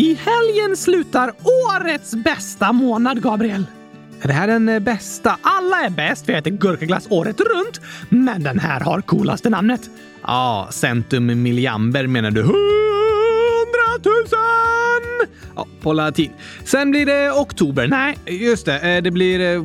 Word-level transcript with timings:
I 0.00 0.14
helgen 0.14 0.76
slutar 0.76 1.32
årets 1.66 2.14
bästa 2.14 2.72
månad, 2.72 3.22
Gabriel. 3.22 3.66
Är 4.20 4.28
det 4.28 4.34
här 4.34 4.46
den 4.46 4.68
eh, 4.68 4.80
bästa? 4.80 5.38
Alla 5.42 5.76
är 5.84 5.90
bäst 5.90 6.24
för 6.24 6.32
jag 6.32 6.40
äter 6.40 6.50
gurkaglass 6.50 7.06
året 7.10 7.40
runt, 7.40 7.80
men 8.08 8.42
den 8.42 8.58
här 8.58 8.80
har 8.80 9.00
coolaste 9.00 9.50
namnet. 9.50 9.90
Ja, 10.22 10.68
centum 10.70 11.42
milliamber 11.42 12.06
menar 12.06 12.30
du? 12.30 12.42
Hundratusen! 12.42 12.58
Ja, 15.56 15.66
på 15.80 15.92
latin. 15.92 16.32
Sen 16.64 16.90
blir 16.90 17.06
det 17.06 17.32
oktober. 17.32 17.88
Nej, 17.88 18.18
just 18.26 18.66
det. 18.66 18.80
Eh, 18.80 19.02
det 19.02 19.10
blir... 19.10 19.40
Eh, 19.40 19.64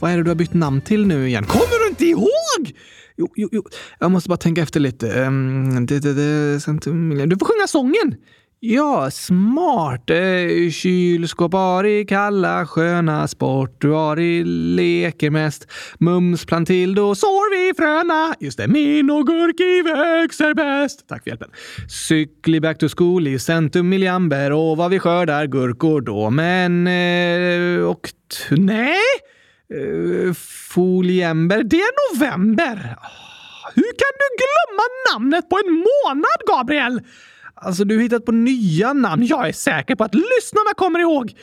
vad 0.00 0.10
är 0.10 0.16
det 0.16 0.22
du 0.22 0.30
har 0.30 0.34
bytt 0.34 0.54
namn 0.54 0.80
till 0.80 1.06
nu 1.06 1.28
igen? 1.28 1.44
Kommer 1.44 1.84
du 1.84 1.88
inte 1.88 2.04
ihåg? 2.06 2.72
Jo, 3.16 3.28
jo, 3.36 3.48
jo. 3.52 3.62
Jag 3.98 4.10
måste 4.10 4.28
bara 4.28 4.36
tänka 4.36 4.62
efter 4.62 4.80
lite. 4.80 5.20
Um, 5.20 5.86
det, 5.86 5.98
det, 5.98 6.14
det, 6.14 6.60
centum 6.60 7.08
milliamber. 7.08 7.36
Du 7.36 7.38
får 7.38 7.46
sjunga 7.46 7.66
sången! 7.66 8.16
Ja, 8.60 9.10
smart. 9.10 10.10
Eh, 10.10 10.70
Kylskåp 10.70 11.52
har 11.52 11.84
i 11.84 12.04
kalla 12.04 12.66
sköna 12.66 13.28
sport. 13.28 13.80
Du 13.80 13.90
har 13.90 14.18
i 14.18 14.44
leker 14.44 15.30
mest. 15.30 15.66
Mums 15.98 16.46
plantil, 16.46 16.94
då 16.94 17.14
sår 17.14 17.56
vi 17.56 17.74
fröna. 17.74 18.34
Just 18.40 18.58
det, 18.58 18.68
min 18.68 19.10
och 19.10 19.26
gurki 19.26 19.82
växer 19.82 20.54
bäst. 20.54 21.08
Tack 21.08 21.22
för 21.22 21.30
hjälpen. 21.30 21.50
Cykli 22.08 22.60
back 22.60 22.78
to 22.78 22.86
school 22.96 23.28
i 23.28 23.38
centum 23.38 23.88
miljamber 23.88 24.52
och 24.52 24.76
vad 24.76 24.90
vi 24.90 24.98
skördar 24.98 25.46
gurkor 25.46 26.00
då. 26.00 26.30
Men... 26.30 26.86
Eh, 26.86 27.84
och... 27.84 28.10
Nej! 28.50 28.98
Eh, 29.74 30.32
foliember, 30.74 31.62
det 31.62 31.76
är 31.76 32.14
november. 32.14 32.96
Ah, 33.00 33.70
hur 33.74 33.82
kan 33.82 34.14
du 34.22 34.28
glömma 34.42 34.82
namnet 35.12 35.48
på 35.48 35.56
en 35.56 35.72
månad, 35.72 36.40
Gabriel? 36.48 37.00
Alltså, 37.60 37.84
du 37.84 37.96
har 37.96 38.02
hittat 38.02 38.24
på 38.24 38.32
nya 38.32 38.92
namn. 38.92 39.26
Jag 39.26 39.48
är 39.48 39.52
säker 39.52 39.94
på 39.94 40.04
att 40.04 40.14
lyssnarna 40.14 40.74
kommer 40.76 41.00
ihåg. 41.00 41.34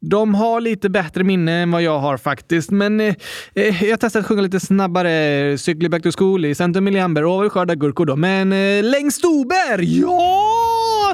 De 0.00 0.34
har 0.34 0.60
lite 0.60 0.88
bättre 0.88 1.24
minne 1.24 1.52
än 1.52 1.70
vad 1.70 1.82
jag 1.82 1.98
har 1.98 2.16
faktiskt, 2.16 2.70
men 2.70 3.00
eh, 3.00 3.14
eh 3.54 3.84
jag 3.84 4.00
testar 4.00 4.20
att 4.20 4.26
sjunga 4.26 4.42
lite 4.42 4.60
snabbare. 4.60 5.12
Eh, 5.12 5.56
Cykli 5.56 5.88
back 5.88 6.02
to 6.02 6.10
school 6.18 6.44
i 6.44 6.54
Centrum 6.54 6.84
Milliamber 6.84 7.24
och 7.24 7.44
vi 7.44 7.48
skördar 7.48 7.74
gurkor 7.74 8.06
då. 8.06 8.16
Men 8.16 8.52
eh, 8.52 8.84
längst 8.84 9.24
Oberg! 9.24 10.00
ja 10.00 10.41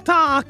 tack! 0.01 0.47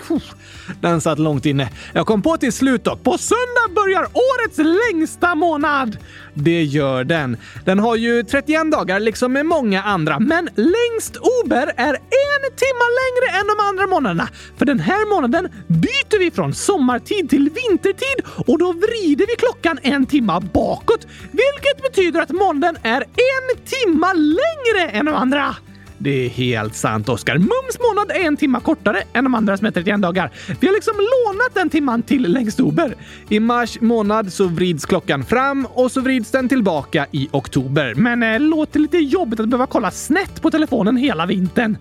Den 0.81 1.01
satt 1.01 1.19
långt 1.19 1.47
inne. 1.47 1.71
Jag 1.93 2.07
kom 2.07 2.23
på 2.23 2.37
till 2.37 2.53
slut 2.53 2.85
dock. 2.85 3.03
På 3.03 3.19
söndag 3.19 3.75
börjar 3.75 4.03
årets 4.03 4.59
längsta 4.59 5.35
månad. 5.35 5.99
Det 6.35 6.63
gör 6.63 7.05
den. 7.05 7.37
Den 7.65 7.79
har 7.79 7.97
ju 7.97 8.23
31 8.23 8.73
dagar, 8.73 9.01
liksom 9.01 9.33
med 9.33 9.47
många 9.47 9.83
andra. 9.83 10.19
Men 10.19 10.49
längst 10.55 11.17
ober 11.17 11.73
är 11.77 11.95
en 11.95 12.43
timma 12.57 12.87
längre 13.01 13.41
än 13.41 13.47
de 13.47 13.65
andra 13.69 13.87
månaderna. 13.87 14.29
För 14.59 14.67
den 14.67 14.81
här 14.81 15.15
månaden 15.15 15.49
byter 15.67 16.19
vi 16.19 16.31
från 16.31 16.55
sommartid 16.55 17.31
till 17.31 17.51
vintertid 17.51 18.25
och 18.47 18.59
då 18.59 18.73
vrider 18.73 19.27
vi 19.27 19.37
klockan 19.39 19.79
en 19.83 20.07
timma 20.07 20.41
bakåt. 20.41 21.07
Vilket 21.31 21.83
betyder 21.83 22.21
att 22.21 22.31
månaden 22.31 22.77
är 22.83 23.01
en 23.01 23.65
timma 23.65 24.13
längre 24.13 24.91
än 24.91 25.07
de 25.07 25.15
andra. 25.15 25.57
Det 25.99 26.11
är 26.27 26.29
helt 26.29 26.75
sant, 26.75 27.09
Oskar. 27.09 27.39
Mums 27.39 27.79
månad 27.81 28.11
är 28.11 28.27
en 28.27 28.37
timma 28.37 28.61
kortare 28.61 29.03
än 29.13 29.25
de 29.25 29.35
andra 29.35 29.57
som 29.57 29.67
är 29.67 29.71
31 29.71 30.03
dagar. 30.03 30.31
Vi 30.61 30.67
har 30.67 30.75
liksom 30.75 30.95
lånat 30.95 31.55
den 31.55 31.71
timman 31.71 32.03
till 32.03 32.23
längst 32.33 32.61
ober. 32.61 32.95
I 33.29 33.41
mars 33.41 33.81
månad 33.81 34.33
så 34.33 34.47
vrids 34.47 34.87
klockan 34.87 35.25
fram 35.25 35.67
och 35.67 35.93
så 35.93 36.01
vrids 36.01 36.31
den 36.31 36.49
tillbaka 36.49 37.07
i 37.11 37.29
oktober. 37.33 37.95
Men 37.95 38.23
eh, 38.23 38.41
låter 38.41 38.81
lite 38.81 38.99
jobbigt 38.99 39.41
att 39.41 39.49
behöva 39.49 39.67
kolla 39.67 39.91
snett 39.91 40.43
på 40.43 40.51
telefonen 40.51 40.97
hela 40.97 41.27
vintern. 41.27 41.77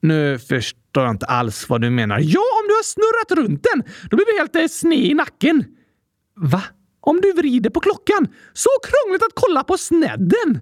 Nu 0.00 0.38
förstår 0.38 1.04
jag 1.04 1.10
inte 1.10 1.26
alls 1.26 1.68
vad 1.68 1.80
du 1.80 1.90
menar. 1.90 2.18
Ja, 2.18 2.40
om 2.40 2.68
du 2.68 2.74
har 2.74 2.84
snurrat 2.84 3.46
runt 3.46 3.66
den, 3.72 3.82
då 4.10 4.16
blir 4.16 4.26
du 4.26 4.38
helt 4.38 4.56
eh, 4.56 4.66
sned 4.68 4.98
i 4.98 5.14
nacken. 5.14 5.64
Va? 6.36 6.62
Om 7.00 7.20
du 7.20 7.32
vrider 7.32 7.70
på 7.70 7.80
klockan? 7.80 8.28
Så 8.52 8.70
krångligt 8.82 9.22
att 9.22 9.32
kolla 9.34 9.64
på 9.64 9.78
snedden! 9.78 10.60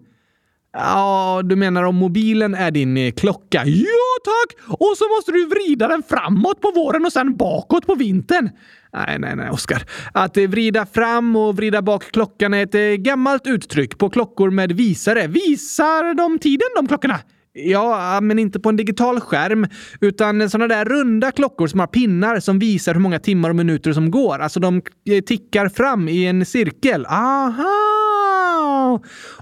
Ja, 0.76 1.40
du 1.44 1.56
menar 1.56 1.82
om 1.84 1.96
mobilen 1.96 2.54
är 2.54 2.70
din 2.70 2.96
eh, 2.96 3.12
klocka? 3.12 3.62
Ja, 3.66 4.14
tack! 4.24 4.78
Och 4.78 4.94
så 4.96 5.04
måste 5.16 5.32
du 5.32 5.46
vrida 5.46 5.88
den 5.88 6.02
framåt 6.02 6.60
på 6.60 6.70
våren 6.70 7.06
och 7.06 7.12
sen 7.12 7.36
bakåt 7.36 7.86
på 7.86 7.94
vintern. 7.94 8.50
Nej, 8.92 9.18
nej, 9.18 9.36
nej, 9.36 9.50
Oskar. 9.50 9.82
Att 10.12 10.36
eh, 10.36 10.48
vrida 10.48 10.86
fram 10.86 11.36
och 11.36 11.56
vrida 11.56 11.82
bak 11.82 12.04
klockan 12.12 12.54
är 12.54 12.62
ett 12.62 12.74
eh, 12.74 12.80
gammalt 12.80 13.46
uttryck 13.46 13.98
på 13.98 14.10
klockor 14.10 14.50
med 14.50 14.72
visare. 14.72 15.26
Visar 15.26 16.14
de 16.14 16.38
tiden, 16.38 16.68
de 16.76 16.86
klockorna? 16.88 17.18
Ja, 17.52 18.18
men 18.22 18.38
inte 18.38 18.60
på 18.60 18.68
en 18.68 18.76
digital 18.76 19.20
skärm, 19.20 19.66
utan 20.00 20.50
sådana 20.50 20.74
där 20.74 20.84
runda 20.84 21.30
klockor 21.30 21.66
som 21.66 21.80
har 21.80 21.86
pinnar 21.86 22.40
som 22.40 22.58
visar 22.58 22.94
hur 22.94 23.00
många 23.00 23.18
timmar 23.18 23.50
och 23.50 23.56
minuter 23.56 23.92
som 23.92 24.10
går. 24.10 24.38
Alltså 24.38 24.60
de 24.60 24.82
tickar 25.26 25.68
fram 25.68 26.08
i 26.08 26.26
en 26.26 26.46
cirkel. 26.46 27.06
Aha! 27.06 28.13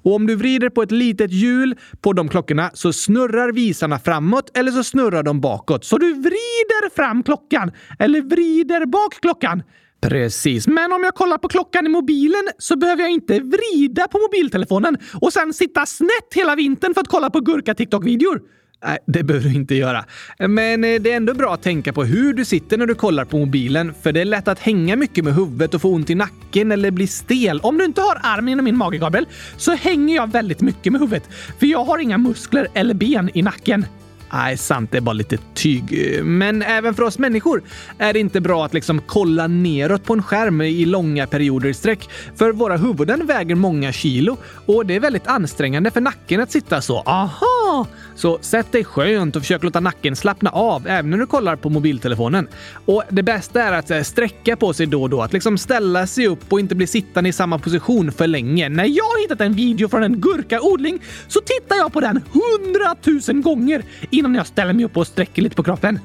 Och 0.03 0.15
om 0.15 0.27
du 0.27 0.37
vrider 0.37 0.69
på 0.69 0.83
ett 0.83 0.91
litet 0.91 1.33
hjul 1.33 1.75
på 2.01 2.13
de 2.13 2.29
klockorna 2.29 2.71
så 2.75 2.93
snurrar 2.93 3.53
visarna 3.53 3.99
framåt 3.99 4.57
eller 4.59 4.73
så 4.73 4.85
snurrar 4.85 5.23
de 5.23 5.41
bakåt. 5.41 5.85
Så 5.85 5.99
du 5.99 6.13
vrider 6.13 6.95
fram 6.97 7.23
klockan 7.23 7.73
eller 7.99 8.23
vrider 8.23 8.87
bak 8.87 9.21
klockan. 9.21 9.63
Precis, 10.03 10.67
men 10.67 10.93
om 10.93 11.05
jag 11.05 11.15
kollar 11.15 11.39
på 11.39 11.49
klockan 11.49 11.87
i 11.87 11.89
mobilen 11.89 12.49
så 12.59 12.77
behöver 12.77 13.03
jag 13.03 13.11
inte 13.11 13.41
vrida 13.41 14.09
på 14.09 14.19
mobiltelefonen 14.19 14.97
och 15.21 15.33
sen 15.33 15.53
sitta 15.53 15.87
snett 15.87 16.35
hela 16.35 16.55
vintern 16.55 16.95
för 16.95 17.01
att 17.01 17.09
kolla 17.09 17.31
på 17.31 17.41
gurka-TikTok-videor. 17.41 18.41
Nej, 18.85 18.99
det 19.07 19.23
behöver 19.23 19.49
du 19.49 19.55
inte 19.55 19.75
göra. 19.75 20.05
Men 20.39 20.85
eh, 20.85 21.01
det 21.01 21.13
är 21.13 21.17
ändå 21.17 21.35
bra 21.35 21.55
att 21.55 21.63
tänka 21.63 21.93
på 21.93 22.05
hur 22.05 22.33
du 22.33 22.45
sitter 22.45 22.79
när 22.79 22.87
du 22.87 22.95
kollar 22.95 23.25
på 23.25 23.39
mobilen, 23.39 23.95
för 24.03 24.13
det 24.13 24.21
är 24.21 24.25
lätt 24.25 24.49
att 24.49 24.59
hänga 24.59 24.97
mycket 24.97 25.25
med 25.25 25.35
huvudet 25.35 25.75
och 25.75 25.83
få 25.83 25.89
ont 25.89 26.11
i 26.11 26.15
nacken 26.15 26.73
eller 26.73 26.91
bli 26.91 27.07
stel. 27.07 27.61
Om 27.61 27.79
du 27.79 27.85
inte 27.85 28.01
har 28.01 28.21
armen 28.23 28.49
inom 28.49 28.65
min 28.65 28.77
mage, 28.77 28.99
Gabriel, 28.99 29.27
så 29.57 29.75
hänger 29.75 30.17
jag 30.17 30.33
väldigt 30.33 30.61
mycket 30.61 30.93
med 30.93 31.01
huvudet, 31.01 31.29
för 31.59 31.67
jag 31.67 31.85
har 31.85 31.99
inga 31.99 32.19
muskler 32.19 32.69
eller 32.75 32.95
ben 32.95 33.31
i 33.35 33.43
nacken. 33.43 33.87
Nej, 34.33 34.57
sant. 34.57 34.91
Det 34.91 34.97
är 34.97 35.01
bara 35.01 35.13
lite 35.13 35.39
tyg. 35.55 36.21
Men 36.25 36.63
även 36.63 36.95
för 36.95 37.03
oss 37.03 37.19
människor 37.19 37.63
är 37.99 38.13
det 38.13 38.19
inte 38.19 38.41
bra 38.41 38.65
att 38.65 38.75
liksom 38.75 39.01
kolla 39.07 39.47
neråt 39.47 40.05
på 40.05 40.13
en 40.13 40.23
skärm 40.23 40.61
i 40.61 40.85
långa 40.85 41.27
perioder 41.27 41.69
i 41.69 41.75
sträck. 41.75 42.09
För 42.37 42.53
våra 42.53 42.77
huvuden 42.77 43.27
väger 43.27 43.55
många 43.55 43.93
kilo 43.93 44.37
och 44.67 44.87
det 44.87 44.97
är 44.97 45.01
väldigt 45.01 45.27
ansträngande 45.27 45.91
för 45.91 46.01
nacken 46.01 46.41
att 46.41 46.53
sitta 46.53 46.81
så. 46.81 47.01
Aha! 47.01 47.87
Så 48.15 48.39
sätt 48.41 48.73
dig 48.73 48.85
skönt 48.85 49.37
och 49.37 49.43
försök 49.43 49.63
låta 49.63 49.81
nacken 49.81 50.17
slappna 50.17 50.51
av 50.51 50.87
även 50.87 51.11
när 51.11 51.19
du 51.19 51.27
kollar 51.27 51.57
på 51.57 51.71
mobiltelefonen. 51.71 52.49
Och 52.85 53.03
det 53.09 53.23
bästa 53.23 53.63
är 53.63 53.73
att 53.73 53.91
eh, 53.91 54.03
sträcka 54.03 54.57
på 54.57 54.73
sig 54.73 54.87
då 54.87 55.03
och 55.03 55.11
då. 55.11 55.23
Att 55.23 55.33
liksom 55.33 55.59
ställa 55.59 56.07
sig 56.07 56.27
upp 56.27 56.53
och 56.53 56.61
inte 56.61 56.75
bli 56.75 56.87
sittande 56.87 57.31
i 57.31 57.33
samma 57.33 57.59
position 57.59 58.13
för 58.13 58.27
länge. 58.27 58.69
När 58.69 58.85
jag 58.85 59.05
har 59.05 59.23
hittat 59.23 59.41
en 59.41 59.53
video 59.53 59.89
från 59.89 60.03
en 60.03 60.21
gurkaodling 60.21 61.03
så 61.29 61.41
tittar 61.41 61.77
jag 61.77 61.93
på 61.93 62.01
den 62.01 62.21
hundratusen 62.33 63.43
gånger 63.43 63.83
innan 64.11 64.35
jag 64.35 64.47
ställer 64.47 64.73
mig 64.73 64.85
upp 64.85 64.97
och 64.97 65.07
sträcker 65.07 65.43
lite 65.43 65.57
på 65.57 65.63
kroppen. 65.63 65.99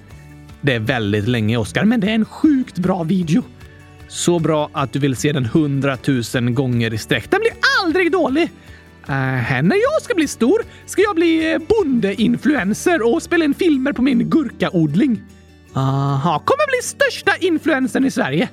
Det 0.62 0.74
är 0.74 0.80
väldigt 0.80 1.28
länge, 1.28 1.58
Oskar, 1.58 1.84
men 1.84 2.00
det 2.00 2.10
är 2.10 2.16
en 2.16 2.26
sjukt 2.26 2.78
bra 2.78 3.04
video. 3.04 3.44
Så 4.08 4.40
bra 4.40 4.70
att 4.74 4.94
du 4.94 5.00
vill 5.00 5.16
se 5.16 5.32
den 5.32 5.46
hundratusen 5.46 6.56
gånger 6.56 6.94
i 6.94 6.98
sträck. 6.98 7.32
Den 7.32 7.40
blir 7.40 7.54
aldrig 7.84 8.12
dålig! 8.12 8.52
Uh, 9.10 9.64
när 9.64 9.76
jag 9.76 10.02
ska 10.02 10.16
bli 10.16 10.28
stor 10.28 10.62
ska 10.86 11.02
jag 11.02 11.16
bli 11.16 11.54
eh, 11.54 11.60
bondeinfluencer 11.60 13.14
och 13.14 13.24
spela 13.24 13.46
in 13.46 13.54
filmer 13.54 13.94
på 13.94 14.02
min 14.02 14.30
gurkaodling. 14.30 15.22
Aha, 15.74 16.40
kommer 16.46 16.68
bli 16.68 16.88
största 16.88 17.32
influencern 17.40 18.06
i 18.06 18.12
Sverige. 18.12 18.50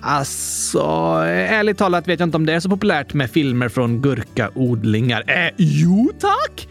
Alltså, 0.00 0.82
ärligt 1.26 1.78
talat 1.78 2.08
vet 2.08 2.20
jag 2.20 2.26
inte 2.26 2.36
om 2.36 2.46
det 2.46 2.52
är 2.52 2.60
så 2.60 2.68
populärt 2.68 3.14
med 3.14 3.30
filmer 3.30 3.68
från 3.68 4.02
gurkaodlingar. 4.02 5.24
Eh, 5.26 5.50
jo 5.56 6.12
tack! 6.20 6.68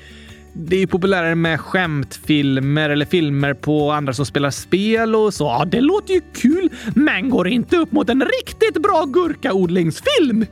Det 0.53 0.81
är 0.81 0.87
populärare 0.87 1.35
med 1.35 1.59
skämtfilmer 1.59 2.89
eller 2.89 3.05
filmer 3.05 3.53
på 3.53 3.91
andra 3.91 4.13
som 4.13 4.25
spelar 4.25 4.51
spel 4.51 5.15
och 5.15 5.33
så. 5.33 5.43
Ja, 5.43 5.65
det 5.65 5.81
låter 5.81 6.13
ju 6.13 6.21
kul, 6.35 6.69
men 6.95 7.29
går 7.29 7.47
inte 7.47 7.77
upp 7.77 7.91
mot 7.91 8.09
en 8.09 8.23
riktigt 8.41 8.81
bra 8.81 9.05
gurkaodlingsfilm. 9.05 10.45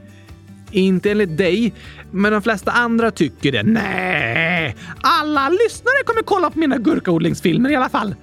Inte 0.72 1.12
enligt 1.12 1.38
dig, 1.38 1.74
men 2.14 2.32
de 2.32 2.42
flesta 2.42 2.72
andra 2.72 3.12
tycker 3.12 3.52
det. 3.52 3.64
Nej, 3.64 4.76
alla 5.02 5.50
lyssnare 5.50 6.04
kommer 6.06 6.22
kolla 6.22 6.50
på 6.50 6.60
mina 6.60 6.78
gurkaodlingsfilmer 6.78 7.70
i 7.70 7.76
alla 7.76 7.90
fall. 7.90 8.16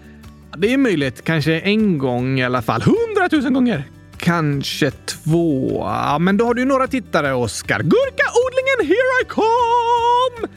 Det 0.56 0.72
är 0.72 0.78
möjligt. 0.78 1.24
Kanske 1.24 1.60
en 1.60 1.98
gång 1.98 2.40
i 2.40 2.44
alla 2.44 2.62
fall. 2.62 2.82
Hundratusen 2.82 3.54
gånger. 3.54 3.84
Kanske 4.16 4.90
två. 4.90 5.88
Men 6.20 6.36
då 6.36 6.44
har 6.44 6.54
du 6.54 6.60
ju 6.62 6.66
några 6.68 6.86
tittare, 6.86 7.34
Oskar. 7.34 7.78
Gurkaodlingen, 7.78 8.78
here 8.96 9.22
I 9.22 9.24
come! 9.28 10.48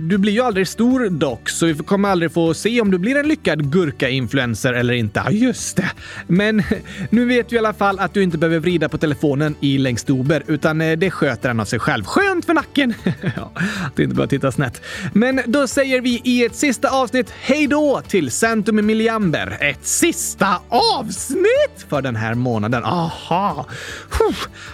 Du 0.00 0.18
blir 0.18 0.32
ju 0.32 0.40
aldrig 0.40 0.68
stor 0.68 1.10
dock, 1.10 1.48
så 1.48 1.66
vi 1.66 1.74
kommer 1.74 2.08
aldrig 2.08 2.32
få 2.32 2.54
se 2.54 2.80
om 2.80 2.90
du 2.90 2.98
blir 2.98 3.16
en 3.16 3.28
lyckad 3.28 3.72
gurka-influencer 3.72 4.72
eller 4.72 4.94
inte. 4.94 5.22
Ja, 5.24 5.30
just 5.30 5.76
det. 5.76 5.90
Men 6.26 6.62
nu 7.10 7.26
vet 7.26 7.52
vi 7.52 7.56
i 7.56 7.58
alla 7.58 7.72
fall 7.72 7.98
att 7.98 8.14
du 8.14 8.22
inte 8.22 8.38
behöver 8.38 8.58
vrida 8.58 8.88
på 8.88 8.98
telefonen 8.98 9.54
i 9.60 9.78
längstober, 9.78 10.42
utan 10.46 10.80
eh, 10.80 10.98
det 10.98 11.10
sköter 11.10 11.48
den 11.48 11.60
av 11.60 11.64
sig 11.64 11.78
själv. 11.78 12.04
Skönt 12.04 12.44
för 12.44 12.54
nacken! 12.54 12.94
ja, 13.36 13.52
det 13.96 14.02
är 14.02 14.04
inte 14.04 14.16
bara 14.16 14.24
att 14.24 14.30
titta 14.30 14.52
snett. 14.52 14.82
Men 15.12 15.40
då 15.46 15.66
säger 15.66 16.00
vi 16.00 16.20
i 16.24 16.44
ett 16.44 16.54
sista 16.54 16.88
avsnitt 16.90 17.30
hej 17.30 17.66
då 17.66 18.02
till 18.08 18.30
Centum 18.30 18.86
Milliamber. 18.86 19.56
Ett 19.60 19.86
sista 19.86 20.60
avsnitt 20.68 21.86
för 21.88 22.02
den 22.02 22.16
här 22.16 22.34
månaden. 22.34 22.84
Aha! 22.84 23.66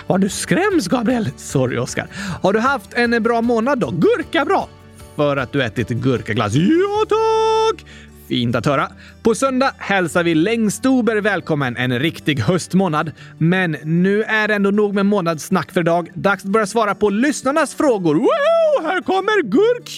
Vad 0.06 0.20
du 0.20 0.28
skräms, 0.28 0.88
Gabriel. 0.88 1.28
Sorry, 1.36 1.78
Oskar. 1.78 2.06
Har 2.42 2.52
du 2.52 2.58
haft 2.58 2.94
en 2.94 3.22
bra 3.22 3.42
månad 3.42 3.78
då? 3.78 3.90
Gurka 3.90 4.44
bra! 4.44 4.68
För 5.16 5.37
att 5.37 5.52
du 5.52 5.62
ätit 5.62 5.88
gurkaglass? 5.88 6.55
Ja, 6.55 7.05
tack! 7.08 7.87
Fint 8.28 8.56
att 8.56 8.66
höra. 8.66 8.88
På 9.22 9.34
söndag 9.34 9.70
hälsar 9.78 10.25
vi 10.25 10.34
Längstober 10.34 11.16
välkommen 11.16 11.76
en 11.76 11.99
riktig 11.99 12.40
höstmånad. 12.40 13.12
Men 13.38 13.76
nu 13.82 14.22
är 14.22 14.49
det 14.49 14.55
ändå 14.55 14.70
nog 14.70 14.94
med 14.94 15.06
månadssnack 15.06 15.72
för 15.72 15.81
idag. 15.81 16.11
Dags 16.14 16.44
att 16.44 16.50
börja 16.50 16.66
svara 16.66 16.94
på 16.94 17.11
lyssnarnas 17.11 17.75
frågor. 17.75 18.14
Woho! 18.14 18.88
Här 18.88 19.02
kommer 19.02 19.43
gurk 19.43 19.88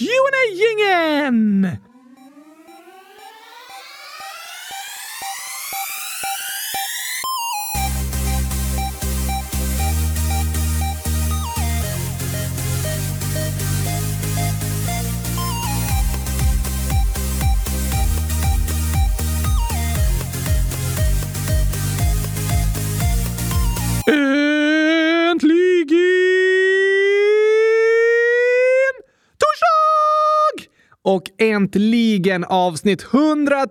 och 31.07 31.23
äntligen 31.39 32.45
avsnitt 32.45 33.03
100 33.13 33.67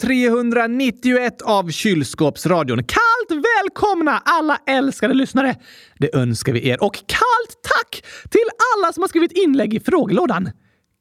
391 0.00 1.42
av 1.42 1.70
Kylskåpsradion. 1.70 2.84
Kallt 2.84 3.44
välkomna 3.44 4.22
alla 4.24 4.58
älskade 4.66 5.14
lyssnare! 5.14 5.56
Det 5.98 6.14
önskar 6.16 6.52
vi 6.52 6.68
er. 6.68 6.84
Och 6.84 6.94
kallt 6.94 7.62
tack 7.62 8.04
till 8.30 8.44
alla 8.76 8.92
som 8.92 9.02
har 9.02 9.08
skrivit 9.08 9.32
inlägg 9.32 9.74
i 9.74 9.80
frågelådan. 9.80 10.50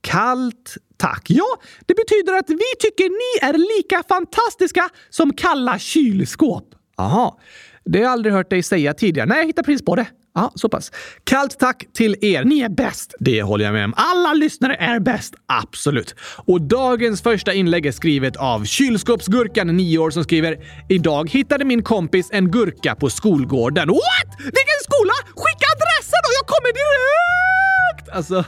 Kallt 0.02 0.78
tack. 0.98 1.26
Ja, 1.30 1.58
det 1.86 1.94
betyder 1.94 2.34
att 2.34 2.50
vi 2.50 2.76
tycker 2.80 3.10
ni 3.10 3.50
är 3.50 3.78
lika 3.78 4.04
fantastiska 4.08 4.90
som 5.10 5.34
kalla 5.34 5.80
kylskåp. 5.80 6.66
Aha. 6.98 7.40
Det 7.86 7.98
har 7.98 8.04
jag 8.04 8.12
aldrig 8.12 8.34
hört 8.34 8.50
dig 8.50 8.64
säga 8.64 8.94
tidigare. 8.94 9.28
Nej, 9.28 9.38
jag 9.38 9.46
hittar 9.46 9.64
precis 9.64 9.86
på 9.86 9.96
det. 9.96 10.06
Ja, 10.40 10.52
så 10.56 10.70
pass. 10.70 10.92
Kallt 11.24 11.60
tack 11.60 11.86
till 11.94 12.16
er. 12.22 12.44
Ni 12.44 12.60
är 12.60 12.70
bäst. 12.70 13.16
Det 13.20 13.42
håller 13.42 13.66
jag 13.66 13.74
med 13.74 13.86
om. 13.86 13.94
Alla 13.98 14.34
lyssnare 14.34 14.76
är 14.76 15.00
bäst. 15.00 15.34
Absolut. 15.46 16.16
Och 16.46 16.62
dagens 16.62 17.22
första 17.22 17.54
inlägg 17.54 17.86
är 17.86 17.92
skrivet 17.92 18.36
av 18.36 18.66
Kylskåpsgurkan, 18.66 19.68
9 19.68 19.98
år, 19.98 20.12
som 20.12 20.24
skriver 20.24 20.58
“Idag 20.90 21.30
hittade 21.30 21.66
min 21.66 21.84
kompis 21.84 22.30
en 22.32 22.52
gurka 22.52 22.96
på 22.96 23.10
skolgården.” 23.10 23.88
What? 23.88 24.40
Vilken 24.40 24.80
skola? 24.84 25.14
Skicka 25.26 25.66
adressen 25.76 26.22
och 26.28 26.34
Jag 26.40 26.48
kommer 26.48 26.72
direkt! 26.80 28.10
Alltså, 28.12 28.46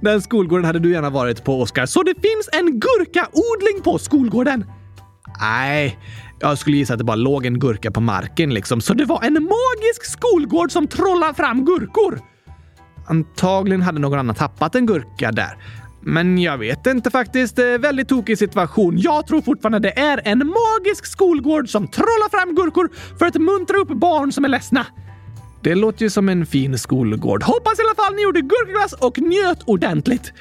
den 0.00 0.22
skolgården 0.22 0.64
hade 0.64 0.78
du 0.78 0.92
gärna 0.92 1.10
varit 1.10 1.44
på, 1.44 1.60
Oskar. 1.60 1.86
Så 1.86 2.02
det 2.02 2.14
finns 2.14 2.48
en 2.52 2.80
gurkaodling 2.80 3.82
på 3.84 3.98
skolgården? 3.98 4.64
Nej, 5.40 5.98
jag 6.40 6.58
skulle 6.58 6.76
gissa 6.76 6.92
att 6.92 6.98
det 6.98 7.04
bara 7.04 7.16
låg 7.16 7.46
en 7.46 7.58
gurka 7.58 7.90
på 7.90 8.00
marken 8.00 8.54
liksom. 8.54 8.80
Så 8.80 8.94
det 8.94 9.04
var 9.04 9.22
en 9.22 9.32
magisk 9.32 10.04
skolgård 10.04 10.72
som 10.72 10.86
trollade 10.86 11.34
fram 11.34 11.64
gurkor. 11.64 12.20
Antagligen 13.06 13.82
hade 13.82 13.98
någon 13.98 14.18
annan 14.18 14.34
tappat 14.34 14.74
en 14.74 14.86
gurka 14.86 15.32
där. 15.32 15.56
Men 16.02 16.38
jag 16.38 16.58
vet 16.58 16.86
inte 16.86 17.10
faktiskt. 17.10 17.58
Väldigt 17.58 18.08
tokig 18.08 18.38
situation. 18.38 18.98
Jag 18.98 19.26
tror 19.26 19.42
fortfarande 19.42 19.78
det 19.78 19.98
är 19.98 20.20
en 20.24 20.38
magisk 20.38 21.06
skolgård 21.06 21.68
som 21.68 21.88
trollar 21.88 22.30
fram 22.30 22.54
gurkor 22.54 22.90
för 23.18 23.26
att 23.26 23.34
muntra 23.34 23.76
upp 23.76 23.88
barn 23.88 24.32
som 24.32 24.44
är 24.44 24.48
ledsna. 24.48 24.86
Det 25.62 25.74
låter 25.74 26.02
ju 26.02 26.10
som 26.10 26.28
en 26.28 26.46
fin 26.46 26.78
skolgård. 26.78 27.42
Hoppas 27.42 27.78
i 27.78 27.82
alla 27.82 28.04
fall 28.04 28.14
ni 28.14 28.22
gjorde 28.22 28.40
gurkaglass 28.40 28.92
och 28.92 29.18
njöt 29.18 29.62
ordentligt. 29.64 30.32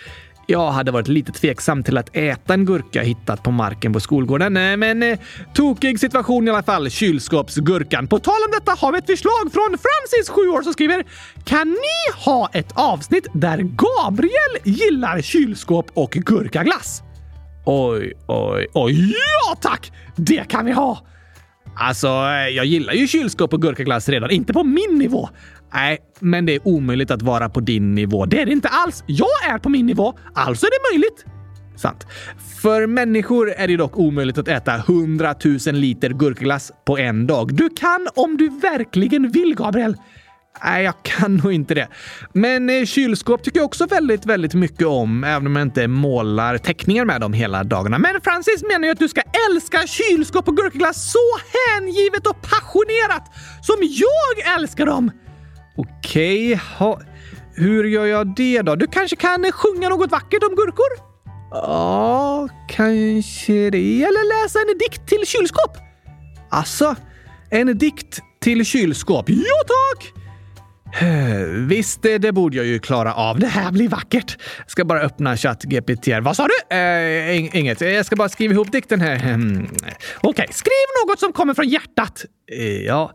Jag 0.50 0.72
hade 0.72 0.92
varit 0.92 1.08
lite 1.08 1.32
tveksam 1.32 1.84
till 1.84 1.98
att 1.98 2.16
äta 2.16 2.54
en 2.54 2.66
gurka 2.66 3.02
hittat 3.02 3.44
på 3.44 3.52
marken 3.52 3.94
på 3.94 4.00
skolgården. 4.00 4.54
Men 4.54 5.04
eh, 5.04 5.20
tokig 5.54 6.00
situation 6.00 6.48
i 6.48 6.52
alla 6.52 6.64
fall. 6.64 6.90
Kylskåpsgurkan. 6.90 8.08
På 8.08 8.20
tal 8.20 8.44
om 8.46 8.52
detta 8.52 8.72
har 8.72 8.92
vi 8.92 8.98
ett 8.98 9.06
förslag 9.06 9.54
från 9.54 9.70
Francis, 9.70 10.30
7 10.30 10.42
år, 10.42 10.62
som 10.62 10.74
skriver 10.74 11.06
Kan 11.46 11.70
ni 11.70 12.24
ha 12.26 12.50
ett 12.54 12.72
avsnitt 12.76 13.28
där 13.34 13.58
Gabriel 13.58 14.32
gillar 14.64 15.22
kylskåp 15.22 15.92
och 15.94 16.12
gurkaglass? 16.12 17.02
Oj, 17.66 18.14
oj, 18.28 18.68
oj. 18.74 19.14
Ja 19.16 19.56
tack! 19.62 19.92
Det 20.16 20.48
kan 20.48 20.66
vi 20.66 20.72
ha! 20.72 21.08
Alltså, 21.80 22.08
eh, 22.08 22.56
jag 22.56 22.66
gillar 22.66 22.94
ju 22.94 23.08
kylskåp 23.08 23.54
och 23.54 23.62
gurkaglass 23.62 24.10
redan. 24.10 24.32
Inte 24.32 24.54
på 24.54 24.64
min 24.64 24.98
nivå. 24.98 25.30
Nej, 25.74 25.98
men 26.20 26.46
det 26.46 26.56
är 26.56 26.68
omöjligt 26.68 27.12
att 27.12 27.22
vara 27.22 27.50
på 27.50 27.60
din 27.60 27.96
nivå. 27.96 28.26
Det 28.26 28.42
är 28.42 28.46
det 28.46 28.52
inte 28.52 28.68
alls. 28.68 29.04
Jag 29.08 29.50
är 29.50 29.58
på 29.58 29.70
min 29.70 29.86
nivå, 29.86 30.14
alltså 30.34 30.66
är 30.66 30.70
det 30.70 30.96
möjligt. 30.96 31.26
Sant. 31.78 32.08
För 32.62 32.88
människor 32.88 33.52
är 33.52 33.68
det 33.68 33.78
dock 33.78 33.98
omöjligt 33.98 34.38
att 34.38 34.48
äta 34.48 34.76
100 34.76 35.36
000 35.46 35.76
liter 35.76 36.10
gurkaglass 36.10 36.72
på 36.86 36.98
en 36.98 37.28
dag. 37.28 37.54
Du 37.54 37.70
kan 37.70 38.08
om 38.16 38.38
du 38.38 38.50
verkligen 38.50 39.32
vill, 39.32 39.56
Gabriel. 39.56 39.96
Nej, 40.64 40.84
jag 40.84 40.94
kan 41.04 41.36
nog 41.36 41.54
inte 41.54 41.74
det. 41.74 41.88
Men 42.34 42.70
eh, 42.70 42.86
kylskåp 42.86 43.44
tycker 43.44 43.60
jag 43.60 43.66
också 43.66 43.86
väldigt, 43.86 44.26
väldigt 44.26 44.54
mycket 44.54 44.88
om, 44.88 45.24
även 45.24 45.48
om 45.48 45.56
jag 45.56 45.66
inte 45.66 45.88
målar 45.88 46.58
teckningar 46.58 47.06
med 47.06 47.22
dem 47.22 47.34
hela 47.34 47.64
dagarna. 47.64 47.98
Men 48.00 48.22
Francis 48.24 48.64
menar 48.64 48.86
ju 48.86 48.92
att 48.92 49.00
du 49.00 49.08
ska 49.08 49.22
älska 49.50 49.88
kylskåp 49.88 50.48
och 50.48 50.58
gurkaglass 50.58 51.12
så 51.12 51.20
hängivet 51.70 52.28
och 52.28 52.42
passionerat 52.42 53.36
som 53.62 53.76
jag 53.82 54.56
älskar 54.60 54.86
dem. 54.86 55.12
Okej, 55.78 56.62
okay. 56.80 57.06
hur 57.56 57.84
gör 57.84 58.06
jag 58.06 58.36
det 58.36 58.62
då? 58.62 58.76
Du 58.76 58.88
kanske 58.88 59.16
kan 59.16 59.52
sjunga 59.52 59.90
något 59.90 60.12
vackert 60.12 60.44
om 60.44 60.56
gurkor? 60.56 61.08
Ja, 61.52 62.48
kanske 62.70 63.70
det. 63.70 64.04
Eller 64.04 64.44
läsa 64.44 64.60
en 64.60 64.78
dikt 64.78 65.08
till 65.08 65.26
kylskåp? 65.26 65.78
Alltså, 66.50 66.96
en 67.50 67.78
dikt 67.78 68.20
till 68.42 68.66
kylskåp? 68.66 69.30
Ja, 69.30 69.64
tack! 69.68 70.14
Visst, 71.68 72.06
eh, 72.06 72.16
det 72.16 72.32
borde 72.32 72.58
jag 72.58 72.66
ju 72.66 72.80
klara 72.80 73.14
av. 73.14 73.40
Det 73.40 73.48
här 73.48 73.72
blir 73.72 73.90
vackert. 73.90 74.38
Jag 74.58 74.72
ska 74.72 74.86
bara 74.86 75.02
öppna 75.02 75.38
ChatGPT. 75.38 76.08
Vad 76.22 76.36
sa 76.36 76.48
du? 76.48 76.76
Äh, 76.76 77.58
inget. 77.58 77.82
Jag 77.82 78.06
ska 78.06 78.16
bara 78.16 78.30
skriva 78.30 78.54
ihop 78.54 78.72
dikten 78.72 79.02
här. 79.02 79.16
Hmm. 79.16 79.64
Okej, 79.64 80.30
okay. 80.30 80.48
skriv 80.52 81.08
något 81.08 81.20
som 81.20 81.34
kommer 81.34 81.54
från 81.54 81.70
hjärtat. 81.70 82.26
Eh, 82.52 82.82
ja. 82.82 83.12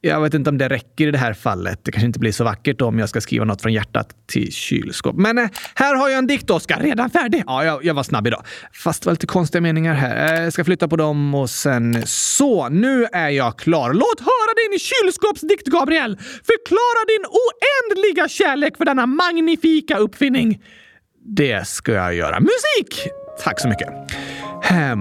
Jag 0.00 0.20
vet 0.20 0.34
inte 0.34 0.50
om 0.50 0.58
det 0.58 0.68
räcker 0.68 1.06
i 1.06 1.10
det 1.10 1.18
här 1.18 1.32
fallet. 1.32 1.80
Det 1.84 1.92
kanske 1.92 2.06
inte 2.06 2.18
blir 2.18 2.32
så 2.32 2.44
vackert 2.44 2.80
om 2.80 2.98
jag 2.98 3.08
ska 3.08 3.20
skriva 3.20 3.44
något 3.44 3.62
från 3.62 3.72
hjärtat 3.72 4.08
till 4.26 4.52
kylskåp. 4.52 5.16
Men 5.16 5.38
eh, 5.38 5.48
här 5.74 5.94
har 5.94 6.08
jag 6.08 6.18
en 6.18 6.26
dikt, 6.26 6.50
Oskar. 6.50 6.80
Redan 6.80 7.10
färdig. 7.10 7.42
Ja, 7.46 7.64
jag, 7.64 7.84
jag, 7.84 7.94
var 7.94 8.02
snabb 8.02 8.26
idag. 8.26 8.44
Fast 8.72 9.02
det 9.02 9.06
var 9.06 9.12
lite 9.12 9.26
konstiga 9.26 9.62
meningar 9.62 9.94
här. 9.94 10.34
Eh, 10.34 10.42
jag 10.44 10.52
ska 10.52 10.64
flytta 10.64 10.88
på 10.88 10.96
dem 10.96 11.34
och 11.34 11.50
sen 11.50 12.06
så. 12.06 12.68
Nu 12.68 13.06
är 13.12 13.28
jag 13.28 13.58
klar. 13.58 13.92
Låt 13.92 14.20
höra 14.20 14.70
din 14.70 14.78
kylskåpsdikt, 14.78 15.66
Gabriel! 15.66 16.16
Förklara 16.20 17.04
din 17.08 17.24
oändliga 17.26 18.28
kärlek 18.28 18.76
för 18.76 18.84
denna 18.84 19.06
magnifika 19.06 19.98
uppfinning. 19.98 20.62
Det 21.36 21.68
ska 21.68 21.92
jag 21.92 22.14
göra. 22.14 22.40
Musik! 22.40 23.08
Tack 23.44 23.60
så 23.60 23.68
mycket. 23.68 23.88
Hem. 24.62 25.00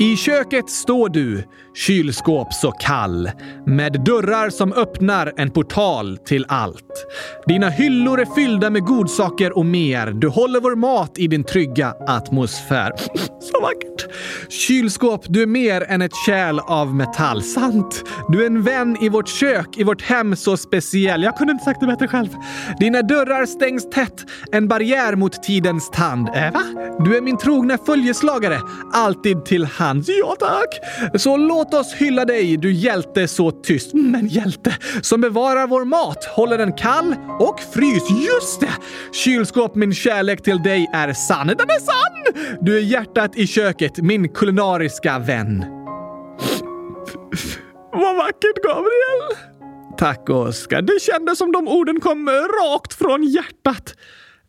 I 0.00 0.16
köket 0.16 0.70
står 0.70 1.08
du, 1.08 1.44
kylskåp 1.74 2.52
så 2.52 2.70
kall, 2.70 3.30
med 3.66 4.04
dörrar 4.04 4.50
som 4.50 4.72
öppnar 4.72 5.32
en 5.36 5.50
portal 5.50 6.18
till 6.18 6.46
allt. 6.48 7.06
Dina 7.46 7.68
hyllor 7.68 8.20
är 8.20 8.34
fyllda 8.34 8.70
med 8.70 8.82
godsaker 8.82 9.58
och 9.58 9.66
mer. 9.66 10.06
Du 10.06 10.28
håller 10.28 10.60
vår 10.60 10.74
mat 10.76 11.18
i 11.18 11.26
din 11.26 11.44
trygga 11.44 11.94
atmosfär. 12.06 12.92
Så 13.40 13.60
vackert! 13.60 14.06
Kylskåp, 14.48 15.24
du 15.28 15.42
är 15.42 15.46
mer 15.46 15.84
än 15.88 16.02
ett 16.02 16.16
kärl 16.26 16.58
av 16.58 16.94
metall. 16.94 17.42
Sant! 17.42 18.04
Du 18.28 18.42
är 18.42 18.46
en 18.46 18.62
vän 18.62 18.96
i 19.00 19.08
vårt 19.08 19.28
kök, 19.28 19.68
i 19.76 19.84
vårt 19.84 20.02
hem 20.02 20.36
så 20.36 20.56
speciell. 20.56 21.22
Jag 21.22 21.36
kunde 21.36 21.52
inte 21.52 21.64
sagt 21.64 21.80
det 21.80 21.86
bättre 21.86 22.08
själv. 22.08 22.28
Dina 22.78 23.02
dörrar 23.02 23.46
stängs 23.46 23.90
tätt, 23.90 24.24
en 24.52 24.68
barriär 24.68 25.16
mot 25.16 25.42
tidens 25.42 25.90
tand. 25.90 26.28
Äh, 26.28 26.52
va? 26.52 26.62
Du 27.04 27.16
är 27.16 27.20
min 27.20 27.38
trogna 27.38 27.78
följeslagare, 27.78 28.60
alltid 28.92 29.44
till 29.44 29.64
hands. 29.64 30.08
Ja, 30.08 30.36
tack! 30.40 30.68
Så 31.20 31.36
låt 31.36 31.63
Låt 31.64 31.74
oss 31.74 31.94
hylla 31.94 32.24
dig, 32.24 32.56
du 32.56 32.72
hjälte 32.72 33.28
så 33.28 33.50
tyst, 33.50 33.94
men 33.94 34.26
hjälte, 34.26 34.76
som 35.02 35.20
bevarar 35.20 35.66
vår 35.66 35.84
mat, 35.84 36.24
håller 36.24 36.58
den 36.58 36.72
kall 36.72 37.16
och 37.40 37.60
frys. 37.60 38.10
Just 38.10 38.60
det! 38.60 38.72
Kylskåp, 39.12 39.74
min 39.74 39.94
kärlek 39.94 40.42
till 40.42 40.62
dig 40.62 40.90
är 40.92 41.12
sann. 41.12 41.46
Den 41.46 41.70
är 41.70 41.80
sann! 41.80 42.24
Du 42.60 42.76
är 42.76 42.80
hjärtat 42.80 43.36
i 43.36 43.46
köket, 43.46 43.98
min 43.98 44.28
kulinariska 44.28 45.18
vän. 45.18 45.58
Vad 47.92 48.16
vackert, 48.16 48.62
Gabriel! 48.62 49.36
Tack, 49.98 50.30
Oskar. 50.30 50.82
Det 50.82 51.02
kändes 51.02 51.38
som 51.38 51.52
de 51.52 51.68
orden 51.68 52.00
kom 52.00 52.28
rakt 52.30 52.94
från 52.94 53.24
hjärtat. 53.24 53.94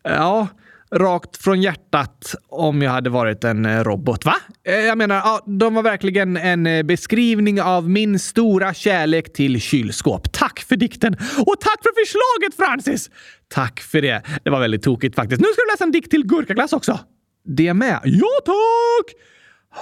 Ja, 0.02 0.48
rakt 0.90 1.36
från 1.36 1.62
hjärtat 1.62 2.34
om 2.48 2.82
jag 2.82 2.90
hade 2.90 3.10
varit 3.10 3.44
en 3.44 3.66
eh, 3.66 3.84
robot. 3.84 4.24
Va? 4.24 4.36
Eh, 4.68 4.74
jag 4.74 4.98
menar, 4.98 5.16
ja, 5.16 5.40
de 5.46 5.74
var 5.74 5.82
verkligen 5.82 6.36
en 6.36 6.66
eh, 6.66 6.82
beskrivning 6.82 7.62
av 7.62 7.90
min 7.90 8.18
stora 8.18 8.74
kärlek 8.74 9.32
till 9.32 9.60
kylskåp. 9.60 10.32
Tack 10.32 10.60
för 10.60 10.76
dikten! 10.76 11.14
Och 11.46 11.60
tack 11.60 11.78
för 11.82 12.04
förslaget, 12.04 12.56
Francis! 12.56 13.10
Tack 13.48 13.80
för 13.80 14.02
det. 14.02 14.22
Det 14.44 14.50
var 14.50 14.60
väldigt 14.60 14.82
tokigt 14.82 15.16
faktiskt. 15.16 15.40
Nu 15.40 15.48
ska 15.52 15.62
du 15.62 15.72
läsa 15.72 15.84
en 15.84 15.92
dikt 15.92 16.10
till 16.10 16.26
gurkaglass 16.26 16.72
också. 16.72 16.98
Det 17.44 17.74
med? 17.74 18.00
Ja, 18.04 18.28
tack! 18.44 19.14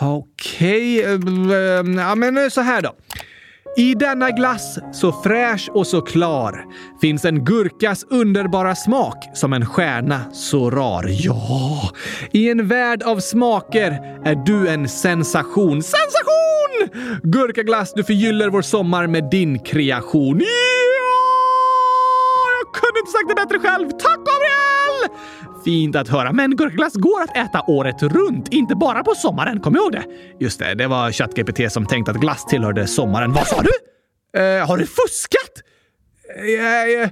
Okej, 0.00 1.14
okay. 1.16 1.94
ja, 1.96 2.14
men 2.14 2.50
så 2.50 2.60
här 2.60 2.82
då. 2.82 2.94
I 3.76 3.94
denna 3.94 4.30
glass, 4.30 4.78
så 4.92 5.12
fräsch 5.12 5.68
och 5.72 5.86
så 5.86 6.00
klar, 6.00 6.64
finns 7.00 7.24
en 7.24 7.44
gurkas 7.44 8.04
underbara 8.10 8.74
smak 8.74 9.16
som 9.34 9.52
en 9.52 9.66
stjärna 9.66 10.20
så 10.32 10.70
rar. 10.70 11.06
Ja, 11.08 11.90
i 12.32 12.50
en 12.50 12.68
värld 12.68 13.02
av 13.02 13.20
smaker 13.20 13.90
är 14.24 14.34
du 14.34 14.68
en 14.68 14.88
sensation. 14.88 15.82
Sensation! 15.82 17.00
Gurkaglass, 17.22 17.92
du 17.94 18.04
förgyller 18.04 18.48
vår 18.48 18.62
sommar 18.62 19.06
med 19.06 19.30
din 19.30 19.58
kreation. 19.58 20.40
Ja! 20.40 20.46
Jag 22.58 22.74
kunde 22.74 22.98
inte 23.00 23.12
sagt 23.12 23.28
det 23.28 23.34
bättre 23.34 23.58
själv. 23.68 23.90
Tack 23.90 24.18
Gabriel! 24.18 25.18
Fint 25.64 25.96
att 25.96 26.08
höra. 26.08 26.32
Men 26.32 26.56
gurkaglass 26.56 26.94
går 26.94 27.22
att 27.22 27.36
äta 27.36 27.62
året 27.66 28.02
runt, 28.02 28.48
inte 28.48 28.74
bara 28.74 29.04
på 29.04 29.14
sommaren. 29.14 29.60
Kom 29.60 29.76
ihåg 29.76 29.92
det? 29.92 30.04
Just 30.40 30.58
det, 30.58 30.74
det 30.74 30.86
var 30.86 31.12
ChatGPT 31.12 31.72
som 31.72 31.86
tänkte 31.86 32.10
att 32.10 32.16
glass 32.16 32.46
tillhörde 32.46 32.86
sommaren. 32.86 33.32
Vad 33.32 33.46
sa 33.46 33.62
du? 33.62 33.70
Eh, 34.40 34.66
har 34.66 34.76
du 34.76 34.86
fuskat? 34.86 35.62
Jag, 36.58 36.92
jag, 36.92 37.10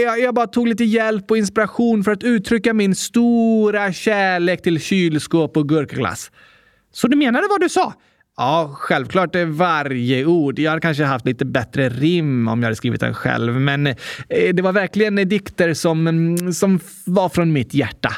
jag, 0.00 0.20
jag, 0.20 0.34
bara 0.34 0.46
tog 0.46 0.68
lite 0.68 0.84
hjälp 0.84 1.30
och 1.30 1.38
inspiration 1.38 2.04
för 2.04 2.12
att 2.12 2.22
uttrycka 2.24 2.74
min 2.74 2.94
stora 2.94 3.92
kärlek 3.92 4.62
till 4.62 4.80
kylskåp 4.80 5.56
och 5.56 5.68
gurkaglass. 5.68 6.30
Så 6.92 7.08
du 7.08 7.16
menade 7.16 7.46
vad 7.50 7.60
du 7.60 7.68
sa? 7.68 7.94
Ja, 8.36 8.70
självklart 8.74 9.34
är 9.34 9.44
varje 9.44 10.24
ord. 10.24 10.58
Jag 10.58 10.70
hade 10.70 10.80
kanske 10.80 11.04
haft 11.04 11.26
lite 11.26 11.44
bättre 11.44 11.88
rim 11.88 12.48
om 12.48 12.60
jag 12.60 12.66
hade 12.66 12.76
skrivit 12.76 13.00
den 13.00 13.14
själv, 13.14 13.60
men 13.60 13.86
eh, 13.86 13.94
det 14.54 14.62
var 14.62 14.72
verkligen 14.72 15.28
dikter 15.28 15.74
som, 15.74 16.06
mm, 16.06 16.52
som 16.52 16.80
var 17.06 17.28
från 17.28 17.52
mitt 17.52 17.74
hjärta. 17.74 18.12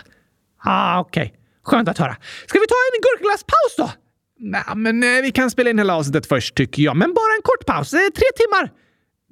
Ah, 0.65 1.01
Okej, 1.01 1.23
okay. 1.23 1.37
skönt 1.63 1.89
att 1.89 1.99
höra. 1.99 2.17
Ska 2.47 2.59
vi 2.59 2.67
ta 2.67 2.75
en 2.75 3.01
gurkaglasspaus 3.03 3.77
då? 3.77 3.91
Nej, 4.39 4.63
men 4.75 5.03
eh, 5.03 5.23
vi 5.23 5.31
kan 5.31 5.51
spela 5.51 5.71
in 5.71 5.79
hela 5.79 5.97
avsnittet 5.97 6.27
först 6.27 6.55
tycker 6.55 6.83
jag, 6.83 6.97
men 6.97 7.15
bara 7.15 7.35
en 7.37 7.43
kort 7.43 7.67
paus. 7.67 7.95
Eh, 7.95 7.99
tre 7.99 8.27
timmar. 8.37 8.84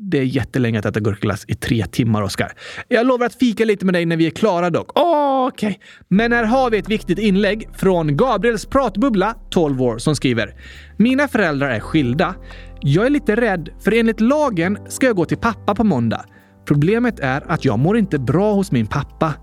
Det 0.04 0.18
är 0.18 0.22
jättelänge 0.22 0.78
att 0.78 0.84
äta 0.84 1.00
gurkaglass 1.00 1.44
i 1.48 1.54
tre 1.54 1.86
timmar, 1.86 2.22
Oskar. 2.22 2.52
Jag 2.88 3.06
lovar 3.06 3.26
att 3.26 3.34
fika 3.34 3.64
lite 3.64 3.84
med 3.84 3.94
dig 3.94 4.06
när 4.06 4.16
vi 4.16 4.26
är 4.26 4.30
klara 4.30 4.70
dock. 4.70 4.90
Okej. 4.94 5.68
Okay. 5.68 5.80
Men 6.08 6.32
här 6.32 6.44
har 6.44 6.70
vi 6.70 6.78
ett 6.78 6.88
viktigt 6.88 7.18
inlägg 7.18 7.68
från 7.74 8.16
Gabriels 8.16 8.66
pratbubbla, 8.66 9.34
12 9.50 9.82
år, 9.82 9.98
som 9.98 10.16
skriver 10.16 10.54
“Mina 10.96 11.28
föräldrar 11.28 11.70
är 11.70 11.80
skilda. 11.80 12.34
Jag 12.80 13.06
är 13.06 13.10
lite 13.10 13.36
rädd, 13.36 13.68
för 13.84 13.94
enligt 13.94 14.20
lagen 14.20 14.78
ska 14.88 15.06
jag 15.06 15.16
gå 15.16 15.24
till 15.24 15.38
pappa 15.38 15.74
på 15.74 15.84
måndag. 15.84 16.24
Problemet 16.66 17.20
är 17.20 17.52
att 17.52 17.64
jag 17.64 17.78
mår 17.78 17.98
inte 17.98 18.18
bra 18.18 18.52
hos 18.52 18.72
min 18.72 18.86
pappa. 18.86 19.34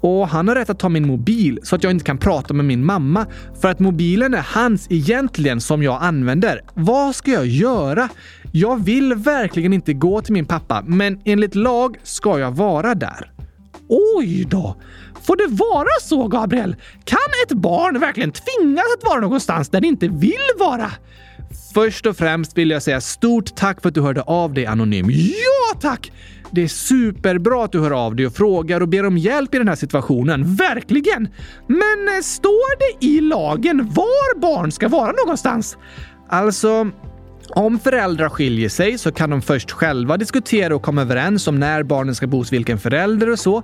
Och 0.00 0.28
han 0.28 0.48
har 0.48 0.54
rätt 0.54 0.70
att 0.70 0.78
ta 0.78 0.88
min 0.88 1.06
mobil 1.06 1.58
så 1.62 1.76
att 1.76 1.84
jag 1.84 1.90
inte 1.90 2.04
kan 2.04 2.18
prata 2.18 2.54
med 2.54 2.64
min 2.64 2.84
mamma 2.84 3.26
för 3.60 3.68
att 3.68 3.78
mobilen 3.78 4.34
är 4.34 4.46
hans 4.54 4.86
egentligen 4.90 5.60
som 5.60 5.82
jag 5.82 6.02
använder. 6.02 6.60
Vad 6.74 7.14
ska 7.14 7.30
jag 7.30 7.46
göra? 7.46 8.08
Jag 8.52 8.84
vill 8.84 9.14
verkligen 9.14 9.72
inte 9.72 9.92
gå 9.92 10.20
till 10.20 10.32
min 10.32 10.46
pappa, 10.46 10.82
men 10.86 11.20
enligt 11.24 11.54
lag 11.54 11.96
ska 12.02 12.38
jag 12.38 12.50
vara 12.50 12.94
där. 12.94 13.32
Oj 13.88 14.44
då! 14.44 14.76
Får 15.22 15.36
det 15.36 15.56
vara 15.56 15.88
så, 16.02 16.28
Gabriel? 16.28 16.76
Kan 17.04 17.18
ett 17.46 17.52
barn 17.52 18.00
verkligen 18.00 18.32
tvingas 18.32 18.84
att 18.98 19.10
vara 19.10 19.20
någonstans 19.20 19.68
där 19.68 19.80
det 19.80 19.86
inte 19.86 20.08
vill 20.08 20.48
vara? 20.58 20.90
Först 21.74 22.06
och 22.06 22.16
främst 22.16 22.58
vill 22.58 22.70
jag 22.70 22.82
säga 22.82 23.00
stort 23.00 23.54
tack 23.54 23.82
för 23.82 23.88
att 23.88 23.94
du 23.94 24.00
hörde 24.00 24.22
av 24.22 24.54
dig 24.54 24.66
Anonym. 24.66 25.10
Ja, 25.10 25.78
tack! 25.80 26.12
Det 26.50 26.62
är 26.62 26.68
superbra 26.68 27.64
att 27.64 27.72
du 27.72 27.80
hör 27.80 27.90
av 27.90 28.16
dig 28.16 28.26
och 28.26 28.34
frågar 28.34 28.80
och 28.80 28.88
ber 28.88 29.06
om 29.06 29.18
hjälp 29.18 29.54
i 29.54 29.58
den 29.58 29.68
här 29.68 29.74
situationen. 29.74 30.54
Verkligen! 30.54 31.28
Men 31.66 32.16
eh, 32.16 32.22
står 32.22 32.78
det 32.78 33.06
i 33.06 33.20
lagen 33.20 33.90
var 33.94 34.38
barn 34.40 34.72
ska 34.72 34.88
vara 34.88 35.12
någonstans? 35.12 35.76
Alltså, 36.28 36.90
om 37.50 37.78
föräldrar 37.78 38.28
skiljer 38.28 38.68
sig 38.68 38.98
så 38.98 39.12
kan 39.12 39.30
de 39.30 39.42
först 39.42 39.70
själva 39.70 40.16
diskutera 40.16 40.74
och 40.76 40.82
komma 40.82 41.02
överens 41.02 41.48
om 41.48 41.60
när 41.60 41.82
barnen 41.82 42.14
ska 42.14 42.26
bo 42.26 42.36
hos 42.38 42.52
vilken 42.52 42.78
förälder 42.78 43.30
och 43.30 43.38
så. 43.38 43.62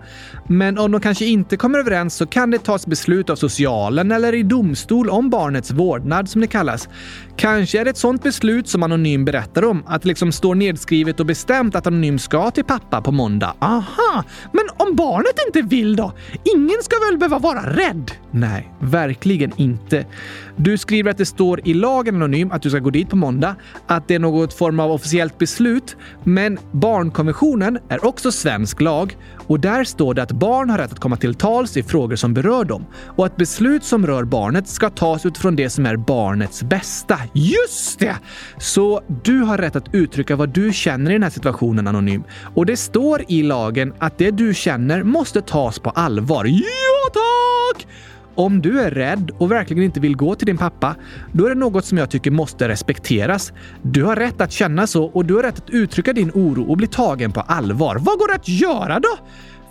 Men 0.49 0.79
om 0.79 0.93
de 0.93 1.00
kanske 1.00 1.25
inte 1.25 1.57
kommer 1.57 1.79
överens 1.79 2.14
så 2.14 2.26
kan 2.26 2.50
det 2.50 2.59
tas 2.59 2.87
beslut 2.87 3.31
av 3.31 3.37
socialen 3.37 4.12
eller 4.12 4.35
i 4.35 4.43
domstol 4.43 5.11
om 5.11 5.31
barnets 5.31 5.71
vårdnad 5.71 6.29
som 6.29 6.41
det 6.41 6.47
kallas. 6.47 6.88
Kanske 7.37 7.81
är 7.81 7.85
det 7.85 7.91
ett 7.91 7.97
sånt 7.97 8.23
beslut 8.23 8.69
som 8.69 8.83
Anonym 8.83 9.25
berättar 9.25 9.64
om, 9.64 9.83
att 9.87 10.03
det 10.03 10.09
liksom 10.09 10.33
står 10.33 10.55
nedskrivet 10.55 11.21
och 11.21 11.26
bestämt 11.26 11.75
att 11.75 11.87
Anonym 11.87 12.19
ska 12.19 12.50
till 12.50 12.64
pappa 12.64 13.03
på 13.03 13.12
måndag. 13.12 13.55
Aha! 13.59 14.25
Men 14.53 14.88
om 14.88 14.97
barnet 14.97 15.35
inte 15.47 15.62
vill 15.62 15.97
då? 15.97 16.12
Ingen 16.57 16.83
ska 16.83 16.97
väl 17.11 17.19
behöva 17.19 17.38
vara 17.38 17.76
rädd? 17.76 18.24
Nej, 18.37 18.73
verkligen 18.81 19.53
inte. 19.57 20.07
Du 20.57 20.79
skriver 20.79 21.11
att 21.11 21.19
det 21.19 21.26
står 21.26 21.61
i 21.69 21.75
lagen 21.75 22.17
Anonym 22.17 22.53
att 22.53 22.62
du 22.62 22.71
ska 22.71 22.79
gå 22.79 22.91
dit 22.91 23.11
på 23.11 23.17
måndag, 23.17 23.57
att 23.87 24.09
det 24.09 24.14
är 24.14 24.19
något 24.19 24.55
form 24.55 24.81
av 24.81 24.91
officiellt 24.91 25.38
beslut, 25.38 25.97
men 26.25 26.59
barnkonventionen 26.73 27.79
är 27.88 28.05
också 28.05 28.33
svensk 28.33 28.81
lag 28.81 29.17
och 29.47 29.61
där 29.61 29.85
står 29.85 30.14
det 30.14 30.23
att 30.23 30.33
barn 30.33 30.71
har 30.71 30.79
rätt 30.79 30.93
att 30.93 31.00
komma 31.00 31.17
till 31.17 31.35
tals 31.35 31.76
i 31.76 31.83
frågor 31.83 32.17
som 32.17 32.35
berör 32.35 32.64
dem 32.64 32.87
och 33.17 33.26
att 33.26 33.37
beslut 33.37 33.85
som 33.85 34.07
rör 34.07 34.25
barnet 34.25 34.69
ska 34.69 34.91
tas 34.91 35.26
utifrån 35.26 35.57
det 35.57 35.71
som 35.71 35.87
är 35.87 35.97
barnets 35.97 36.62
bästa. 36.62 37.19
Just 37.33 37.99
det! 37.99 38.17
Så 38.59 39.03
du 39.25 39.41
har 39.41 39.59
rätt 39.59 39.76
att 39.76 39.95
uttrycka 39.95 40.37
vad 40.37 40.49
du 40.49 40.73
känner 40.73 41.11
i 41.11 41.14
den 41.14 41.23
här 41.23 41.31
situationen 41.31 41.87
Anonym. 41.87 42.23
Och 42.55 42.67
det 42.67 42.76
står 42.76 43.23
i 43.29 43.43
lagen 43.43 43.93
att 43.99 44.19
det 44.19 44.31
du 44.31 44.55
känner 44.55 45.03
måste 45.03 45.43
tas 45.43 45.79
på 45.79 45.91
allvar. 45.91 46.45
Ja! 46.45 46.93
Om 48.35 48.62
du 48.62 48.81
är 48.81 48.91
rädd 48.91 49.31
och 49.38 49.50
verkligen 49.50 49.83
inte 49.83 50.00
vill 50.00 50.17
gå 50.17 50.35
till 50.35 50.47
din 50.47 50.59
pappa, 50.59 50.97
då 51.33 51.45
är 51.47 51.49
det 51.49 51.55
något 51.55 51.85
som 51.85 51.99
jag 51.99 52.11
tycker 52.11 52.31
måste 52.31 52.69
respekteras. 52.69 53.53
Du 53.83 54.05
har 54.05 54.17
rätt 54.17 54.41
att 54.41 54.53
känna 54.53 54.87
så 54.87 55.05
och 55.05 55.25
du 55.25 55.35
har 55.35 55.43
rätt 55.43 55.59
att 55.59 55.71
uttrycka 55.71 56.12
din 56.12 56.31
oro 56.35 56.71
och 56.71 56.76
bli 56.76 56.87
tagen 56.87 57.33
på 57.33 57.41
allvar. 57.41 57.97
Vad 58.00 58.19
går 58.19 58.29
det 58.29 58.35
att 58.35 58.49
göra 58.49 59.00
då? 59.00 59.19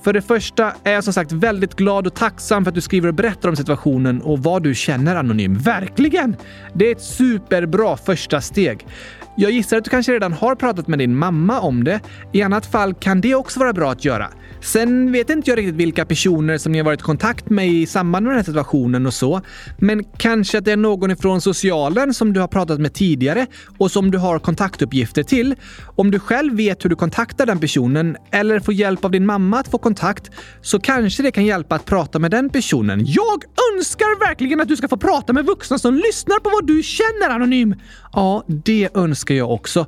För 0.03 0.13
det 0.13 0.21
första 0.21 0.73
är 0.83 0.91
jag 0.91 1.03
som 1.03 1.13
sagt 1.13 1.31
väldigt 1.31 1.75
glad 1.75 2.07
och 2.07 2.15
tacksam 2.15 2.63
för 2.63 2.71
att 2.71 2.75
du 2.75 2.81
skriver 2.81 3.07
och 3.07 3.13
berättar 3.13 3.49
om 3.49 3.55
situationen 3.55 4.21
och 4.21 4.39
vad 4.39 4.63
du 4.63 4.75
känner 4.75 5.15
anonym. 5.15 5.57
Verkligen! 5.57 6.35
Det 6.73 6.87
är 6.87 6.91
ett 6.91 7.01
superbra 7.01 7.97
första 7.97 8.41
steg. 8.41 8.87
Jag 9.35 9.51
gissar 9.51 9.77
att 9.77 9.83
du 9.83 9.89
kanske 9.89 10.11
redan 10.11 10.33
har 10.33 10.55
pratat 10.55 10.87
med 10.87 10.99
din 10.99 11.15
mamma 11.15 11.59
om 11.59 11.83
det. 11.83 11.99
I 12.31 12.41
annat 12.41 12.65
fall 12.65 12.93
kan 12.93 13.21
det 13.21 13.35
också 13.35 13.59
vara 13.59 13.73
bra 13.73 13.91
att 13.91 14.05
göra. 14.05 14.29
Sen 14.61 15.11
vet 15.11 15.29
inte 15.29 15.51
jag 15.51 15.57
riktigt 15.57 15.75
vilka 15.75 16.05
personer 16.05 16.57
som 16.57 16.71
ni 16.71 16.77
har 16.77 16.85
varit 16.85 16.99
i 16.99 17.03
kontakt 17.03 17.49
med 17.49 17.67
i 17.67 17.85
samband 17.85 18.23
med 18.23 18.31
den 18.31 18.37
här 18.37 18.43
situationen 18.43 19.05
och 19.05 19.13
så. 19.13 19.41
Men 19.77 20.03
kanske 20.03 20.57
att 20.57 20.65
det 20.65 20.71
är 20.71 20.77
någon 20.77 21.11
ifrån 21.11 21.41
socialen 21.41 22.13
som 22.13 22.33
du 22.33 22.39
har 22.39 22.47
pratat 22.47 22.79
med 22.79 22.93
tidigare 22.93 23.45
och 23.77 23.91
som 23.91 24.11
du 24.11 24.17
har 24.17 24.39
kontaktuppgifter 24.39 25.23
till. 25.23 25.55
Om 25.95 26.11
du 26.11 26.19
själv 26.19 26.55
vet 26.55 26.85
hur 26.85 26.89
du 26.89 26.95
kontaktar 26.95 27.45
den 27.45 27.59
personen 27.59 28.17
eller 28.31 28.59
får 28.59 28.73
hjälp 28.73 29.05
av 29.05 29.11
din 29.11 29.25
mamma 29.25 29.59
att 29.59 29.67
få 29.67 29.77
kontakt 29.77 30.31
så 30.61 30.79
kanske 30.79 31.23
det 31.23 31.31
kan 31.31 31.45
hjälpa 31.45 31.75
att 31.75 31.85
prata 31.85 32.19
med 32.19 32.31
den 32.31 32.49
personen. 32.49 33.05
Jag 33.05 33.43
önskar 33.73 34.27
verkligen 34.27 34.61
att 34.61 34.67
du 34.67 34.77
ska 34.77 34.87
få 34.87 34.97
prata 34.97 35.33
med 35.33 35.45
vuxna 35.45 35.79
som 35.79 35.95
lyssnar 35.95 36.39
på 36.39 36.49
vad 36.49 36.67
du 36.67 36.83
känner 36.83 37.35
anonym. 37.35 37.75
Ja, 38.13 38.43
det 38.47 38.89
önskar 38.93 39.22
jag 39.29 39.51
också. 39.51 39.85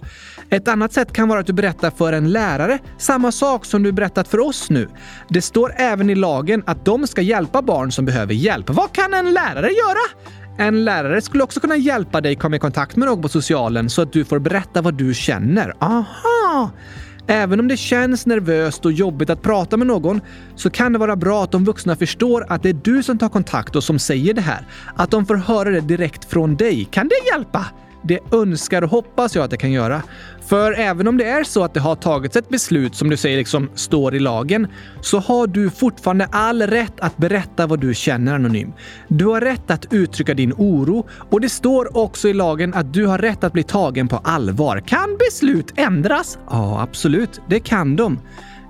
Ett 0.50 0.68
annat 0.68 0.94
sätt 0.94 1.14
kan 1.14 1.28
vara 1.28 1.40
att 1.40 1.48
du 1.48 1.54
berättar 1.54 1.92
för 1.92 2.14
en 2.14 2.32
lärare 2.32 2.80
samma 2.98 3.32
sak 3.32 3.66
som 3.66 3.84
du 3.84 3.92
berättat 3.92 4.28
för 4.28 4.40
oss 4.40 4.70
nu. 4.70 4.90
Det 5.30 5.42
står 5.42 5.74
även 5.76 6.10
i 6.10 6.16
lagen 6.16 6.64
att 6.66 6.86
de 6.86 7.08
ska 7.08 7.22
hjälpa 7.22 7.62
barn 7.62 7.92
som 7.92 8.06
behöver 8.06 8.34
hjälp. 8.34 8.70
Vad 8.70 8.92
kan 8.92 9.14
en 9.14 9.34
lärare 9.34 9.70
göra? 9.70 10.36
En 10.58 10.86
lärare 10.86 11.22
skulle 11.22 11.44
också 11.44 11.60
kunna 11.60 11.76
hjälpa 11.76 12.22
dig 12.22 12.36
komma 12.36 12.56
i 12.56 12.60
kontakt 12.60 12.96
med 12.96 13.08
någon 13.08 13.22
på 13.22 13.30
socialen 13.30 13.90
så 13.90 14.02
att 14.02 14.14
du 14.14 14.26
får 14.26 14.40
berätta 14.40 14.82
vad 14.82 14.94
du 14.94 15.14
känner. 15.14 15.74
Aha! 15.80 16.72
Även 17.28 17.60
om 17.60 17.68
det 17.68 17.78
känns 17.78 18.26
nervöst 18.26 18.86
och 18.86 18.92
jobbigt 18.92 19.30
att 19.30 19.42
prata 19.42 19.78
med 19.78 19.88
någon 19.88 20.22
så 20.56 20.70
kan 20.70 20.94
det 20.94 21.00
vara 21.00 21.16
bra 21.16 21.44
att 21.44 21.52
de 21.52 21.66
vuxna 21.66 21.96
förstår 21.96 22.46
att 22.50 22.64
det 22.64 22.70
är 22.70 22.80
du 22.84 23.04
som 23.04 23.18
tar 23.18 23.30
kontakt 23.30 23.76
och 23.76 23.84
som 23.84 24.00
säger 24.00 24.34
det 24.34 24.42
här. 24.42 24.68
Att 24.96 25.12
de 25.12 25.26
får 25.26 25.36
höra 25.36 25.70
det 25.70 25.82
direkt 25.82 26.26
från 26.26 26.56
dig. 26.56 26.86
Kan 26.92 27.08
det 27.08 27.16
hjälpa? 27.34 27.66
Det 28.08 28.20
önskar 28.32 28.82
och 28.82 28.90
hoppas 28.90 29.36
jag 29.36 29.44
att 29.44 29.52
det 29.52 29.58
kan 29.58 29.72
göra. 29.72 30.02
För 30.42 30.72
även 30.72 31.08
om 31.08 31.18
det 31.18 31.24
är 31.24 31.44
så 31.44 31.64
att 31.64 31.74
det 31.74 31.80
har 31.80 31.96
tagits 31.96 32.36
ett 32.36 32.50
beslut 32.50 32.96
som 32.96 33.10
du 33.10 33.18
säger 33.18 33.38
liksom 33.38 33.70
står 33.76 34.16
i 34.16 34.20
lagen, 34.20 34.68
så 35.02 35.20
har 35.20 35.48
du 35.48 35.70
fortfarande 35.70 36.28
all 36.32 36.62
rätt 36.62 37.00
att 37.00 37.18
berätta 37.18 37.68
vad 37.68 37.80
du 37.80 37.94
känner 37.94 38.36
anonym. 38.36 38.74
Du 39.08 39.26
har 39.26 39.42
rätt 39.42 39.72
att 39.72 39.94
uttrycka 39.94 40.34
din 40.34 40.54
oro 40.54 41.08
och 41.30 41.42
det 41.42 41.50
står 41.50 41.98
också 41.98 42.28
i 42.28 42.34
lagen 42.34 42.74
att 42.74 42.94
du 42.94 43.06
har 43.06 43.18
rätt 43.18 43.44
att 43.44 43.54
bli 43.54 43.64
tagen 43.64 44.08
på 44.08 44.18
allvar. 44.18 44.84
Kan 44.88 45.18
beslut 45.20 45.74
ändras? 45.76 46.40
Ja, 46.50 46.82
absolut. 46.82 47.42
Det 47.50 47.60
kan 47.60 47.96
de. 47.96 48.20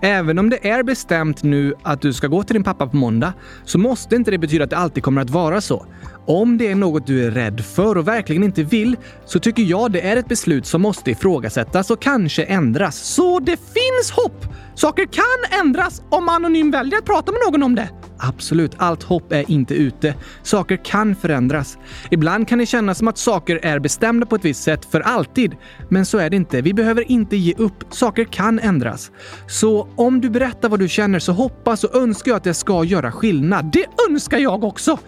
Även 0.02 0.40
om 0.40 0.50
det 0.50 0.70
är 0.70 0.84
bestämt 0.84 1.44
nu 1.44 1.74
att 1.84 2.02
du 2.02 2.14
ska 2.14 2.28
gå 2.28 2.44
till 2.44 2.54
din 2.54 2.64
pappa 2.64 2.88
på 2.88 2.98
måndag 2.98 3.34
så 3.64 3.78
måste 3.78 4.16
inte 4.16 4.32
det 4.32 4.38
betyda 4.38 4.64
att 4.64 4.70
det 4.70 4.78
alltid 4.78 5.04
kommer 5.04 5.22
att 5.22 5.30
vara 5.30 5.62
så. 5.62 5.86
Om 6.28 6.58
det 6.58 6.68
är 6.68 6.76
något 6.76 7.08
du 7.08 7.26
är 7.26 7.32
rädd 7.32 7.66
för 7.66 7.98
och 7.98 8.08
verkligen 8.08 8.44
inte 8.44 8.64
vill 8.64 8.98
så 9.26 9.40
tycker 9.40 9.64
jag 9.64 9.92
det 9.92 10.02
är 10.02 10.18
ett 10.18 10.28
beslut 10.28 10.66
som 10.66 10.82
måste 10.82 11.12
ifrågasättas 11.12 11.92
och 11.92 12.02
kanske 12.02 12.44
ändras. 12.44 12.96
Så 12.96 13.40
det 13.40 13.58
finns 13.58 14.12
hopp! 14.12 14.46
Saker 14.76 15.06
kan 15.06 15.60
ändras 15.60 16.02
om 16.10 16.30
Anonym 16.30 16.72
väljer 16.72 16.98
att 16.98 17.06
prata 17.06 17.32
med 17.32 17.42
någon 17.46 17.64
om 17.64 17.76
det. 17.76 17.90
Absolut, 18.18 18.72
allt 18.78 19.04
hopp 19.04 19.32
är 19.32 19.52
inte 19.52 19.74
ute. 19.74 20.14
Saker 20.44 20.86
kan 20.86 21.16
förändras. 21.16 21.78
Ibland 22.12 22.48
kan 22.48 22.60
det 22.60 22.66
kännas 22.66 22.98
som 22.98 23.08
att 23.08 23.18
saker 23.18 23.60
är 23.64 23.80
bestämda 23.80 24.26
på 24.26 24.36
ett 24.36 24.46
visst 24.46 24.64
sätt 24.64 24.86
för 24.86 25.02
alltid. 25.02 25.56
Men 25.90 26.06
så 26.06 26.18
är 26.18 26.30
det 26.30 26.36
inte. 26.36 26.62
Vi 26.62 26.74
behöver 26.74 27.12
inte 27.12 27.36
ge 27.36 27.54
upp. 27.58 27.84
Saker 27.90 28.24
kan 28.24 28.60
ändras. 28.60 29.12
Så 29.48 29.88
om 29.96 30.22
du 30.22 30.30
berättar 30.30 30.70
vad 30.70 30.80
du 30.80 30.88
känner 30.88 31.20
så 31.20 31.32
hoppas 31.32 31.84
och 31.84 31.96
önskar 31.96 32.32
jag 32.32 32.38
att 32.38 32.44
det 32.44 32.54
ska 32.54 32.84
göra 32.84 33.12
skillnad. 33.12 33.72
Det 33.74 33.86
önskar 34.10 34.38
jag 34.38 34.64
också! 34.64 35.00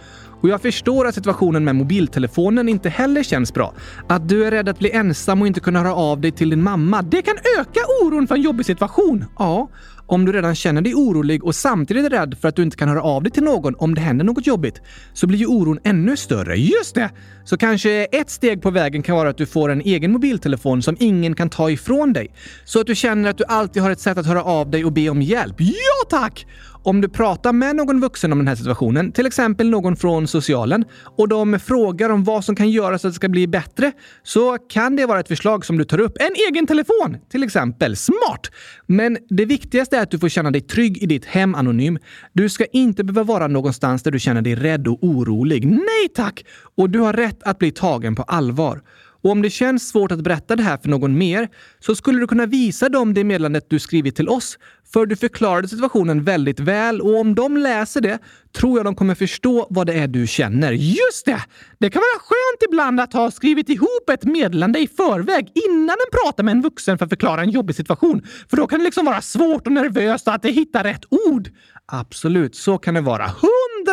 Och 0.41 0.49
jag 0.49 0.61
förstår 0.61 1.07
att 1.07 1.15
situationen 1.15 1.63
med 1.63 1.75
mobiltelefonen 1.75 2.69
inte 2.69 2.89
heller 2.89 3.23
känns 3.23 3.53
bra. 3.53 3.73
Att 4.09 4.29
du 4.29 4.45
är 4.45 4.51
rädd 4.51 4.69
att 4.69 4.79
bli 4.79 4.91
ensam 4.91 5.41
och 5.41 5.47
inte 5.47 5.59
kunna 5.59 5.79
höra 5.79 5.95
av 5.95 6.21
dig 6.21 6.31
till 6.31 6.49
din 6.49 6.63
mamma, 6.63 7.01
det 7.01 7.21
kan 7.21 7.35
öka 7.59 7.79
oron 8.01 8.27
för 8.27 8.35
en 8.35 8.41
jobbig 8.41 8.65
situation. 8.65 9.25
Ja, 9.39 9.69
om 10.07 10.25
du 10.25 10.31
redan 10.31 10.55
känner 10.55 10.81
dig 10.81 10.93
orolig 10.93 11.43
och 11.43 11.55
samtidigt 11.55 12.05
är 12.05 12.09
rädd 12.09 12.37
för 12.41 12.47
att 12.47 12.55
du 12.55 12.63
inte 12.63 12.77
kan 12.77 12.89
höra 12.89 13.01
av 13.01 13.23
dig 13.23 13.31
till 13.31 13.43
någon 13.43 13.75
om 13.75 13.95
det 13.95 14.01
händer 14.01 14.25
något 14.25 14.47
jobbigt, 14.47 14.81
så 15.13 15.27
blir 15.27 15.39
ju 15.39 15.45
oron 15.45 15.79
ännu 15.83 16.17
större. 16.17 16.55
Just 16.55 16.95
det! 16.95 17.09
Så 17.45 17.57
kanske 17.57 18.05
ett 18.05 18.29
steg 18.29 18.61
på 18.61 18.71
vägen 18.71 19.03
kan 19.03 19.15
vara 19.15 19.29
att 19.29 19.37
du 19.37 19.45
får 19.45 19.69
en 19.69 19.81
egen 19.81 20.11
mobiltelefon 20.11 20.81
som 20.81 20.97
ingen 20.99 21.35
kan 21.35 21.49
ta 21.49 21.69
ifrån 21.69 22.13
dig. 22.13 22.33
Så 22.65 22.79
att 22.79 22.87
du 22.87 22.95
känner 22.95 23.29
att 23.29 23.37
du 23.37 23.43
alltid 23.43 23.83
har 23.83 23.91
ett 23.91 23.99
sätt 23.99 24.17
att 24.17 24.25
höra 24.25 24.43
av 24.43 24.71
dig 24.71 24.85
och 24.85 24.91
be 24.91 25.09
om 25.09 25.21
hjälp. 25.21 25.55
Ja 25.59 26.09
tack! 26.09 26.45
Om 26.87 27.01
du 27.01 27.09
pratar 27.09 27.53
med 27.53 27.75
någon 27.75 28.01
vuxen 28.01 28.31
om 28.31 28.37
den 28.37 28.47
här 28.47 28.55
situationen, 28.55 29.11
till 29.11 29.25
exempel 29.25 29.69
någon 29.69 29.95
från 29.95 30.27
socialen, 30.27 30.85
och 31.17 31.27
de 31.27 31.59
frågar 31.59 32.09
om 32.09 32.23
vad 32.23 32.45
som 32.45 32.55
kan 32.55 32.69
göras 32.69 33.01
så 33.01 33.07
att 33.07 33.13
det 33.13 33.15
ska 33.15 33.29
bli 33.29 33.47
bättre, 33.47 33.91
så 34.23 34.57
kan 34.57 34.95
det 34.95 35.05
vara 35.05 35.19
ett 35.19 35.27
förslag 35.27 35.65
som 35.65 35.77
du 35.77 35.83
tar 35.83 35.99
upp. 35.99 36.17
En 36.19 36.31
egen 36.49 36.67
telefon, 36.67 37.17
till 37.31 37.43
exempel. 37.43 37.95
Smart! 37.95 38.51
Men 38.85 39.17
det 39.29 39.45
viktigaste 39.45 39.97
är 39.97 40.03
att 40.03 40.11
du 40.11 40.19
får 40.19 40.29
känna 40.29 40.51
dig 40.51 40.61
trygg 40.61 41.03
i 41.03 41.05
ditt 41.05 41.25
hem 41.25 41.55
anonym. 41.55 41.99
Du 42.33 42.49
ska 42.49 42.65
inte 42.65 43.03
behöva 43.03 43.23
vara 43.23 43.47
någonstans 43.47 44.03
där 44.03 44.11
du 44.11 44.19
känner 44.19 44.41
dig 44.41 44.55
rädd 44.55 44.87
och 44.87 45.03
orolig. 45.03 45.65
Nej 45.65 46.07
tack! 46.15 46.45
Och 46.75 46.89
du 46.89 46.99
har 46.99 47.13
rätt 47.13 47.43
att 47.43 47.59
bli 47.59 47.71
tagen 47.71 48.15
på 48.15 48.23
allvar. 48.23 48.81
Och 49.23 49.31
om 49.31 49.41
det 49.41 49.49
känns 49.49 49.89
svårt 49.89 50.11
att 50.11 50.21
berätta 50.21 50.55
det 50.55 50.63
här 50.63 50.77
för 50.77 50.89
någon 50.89 51.17
mer 51.17 51.47
så 51.79 51.95
skulle 51.95 52.19
du 52.19 52.27
kunna 52.27 52.45
visa 52.45 52.89
dem 52.89 53.13
det 53.13 53.23
meddelandet 53.23 53.69
du 53.69 53.79
skrivit 53.79 54.15
till 54.15 54.29
oss. 54.29 54.57
För 54.93 55.05
du 55.05 55.15
förklarade 55.15 55.67
situationen 55.67 56.23
väldigt 56.23 56.59
väl 56.59 57.01
och 57.01 57.19
om 57.19 57.35
de 57.35 57.57
läser 57.57 58.01
det 58.01 58.19
tror 58.57 58.77
jag 58.79 58.85
de 58.85 58.95
kommer 58.95 59.15
förstå 59.15 59.67
vad 59.69 59.87
det 59.87 59.93
är 59.93 60.07
du 60.07 60.27
känner. 60.27 60.71
Just 60.71 61.25
det! 61.25 61.41
Det 61.79 61.89
kan 61.89 61.99
vara 61.99 62.19
skönt 62.19 62.69
ibland 62.69 62.99
att 62.99 63.13
ha 63.13 63.31
skrivit 63.31 63.69
ihop 63.69 64.09
ett 64.11 64.23
meddelande 64.23 64.79
i 64.79 64.87
förväg 64.87 65.51
innan 65.69 65.89
en 65.89 66.19
pratar 66.23 66.43
med 66.43 66.51
en 66.51 66.61
vuxen 66.61 66.97
för 66.97 67.05
att 67.05 67.11
förklara 67.11 67.41
en 67.41 67.49
jobbig 67.49 67.75
situation. 67.75 68.21
För 68.49 68.57
då 68.57 68.67
kan 68.67 68.79
det 68.79 68.85
liksom 68.85 69.05
vara 69.05 69.21
svårt 69.21 69.67
och 69.67 69.73
nervöst 69.73 70.27
att 70.27 70.45
hitta 70.45 70.83
rätt 70.83 71.05
ord. 71.09 71.49
Absolut, 71.85 72.55
så 72.55 72.77
kan 72.77 72.93
det 72.93 73.01
vara. 73.01 73.25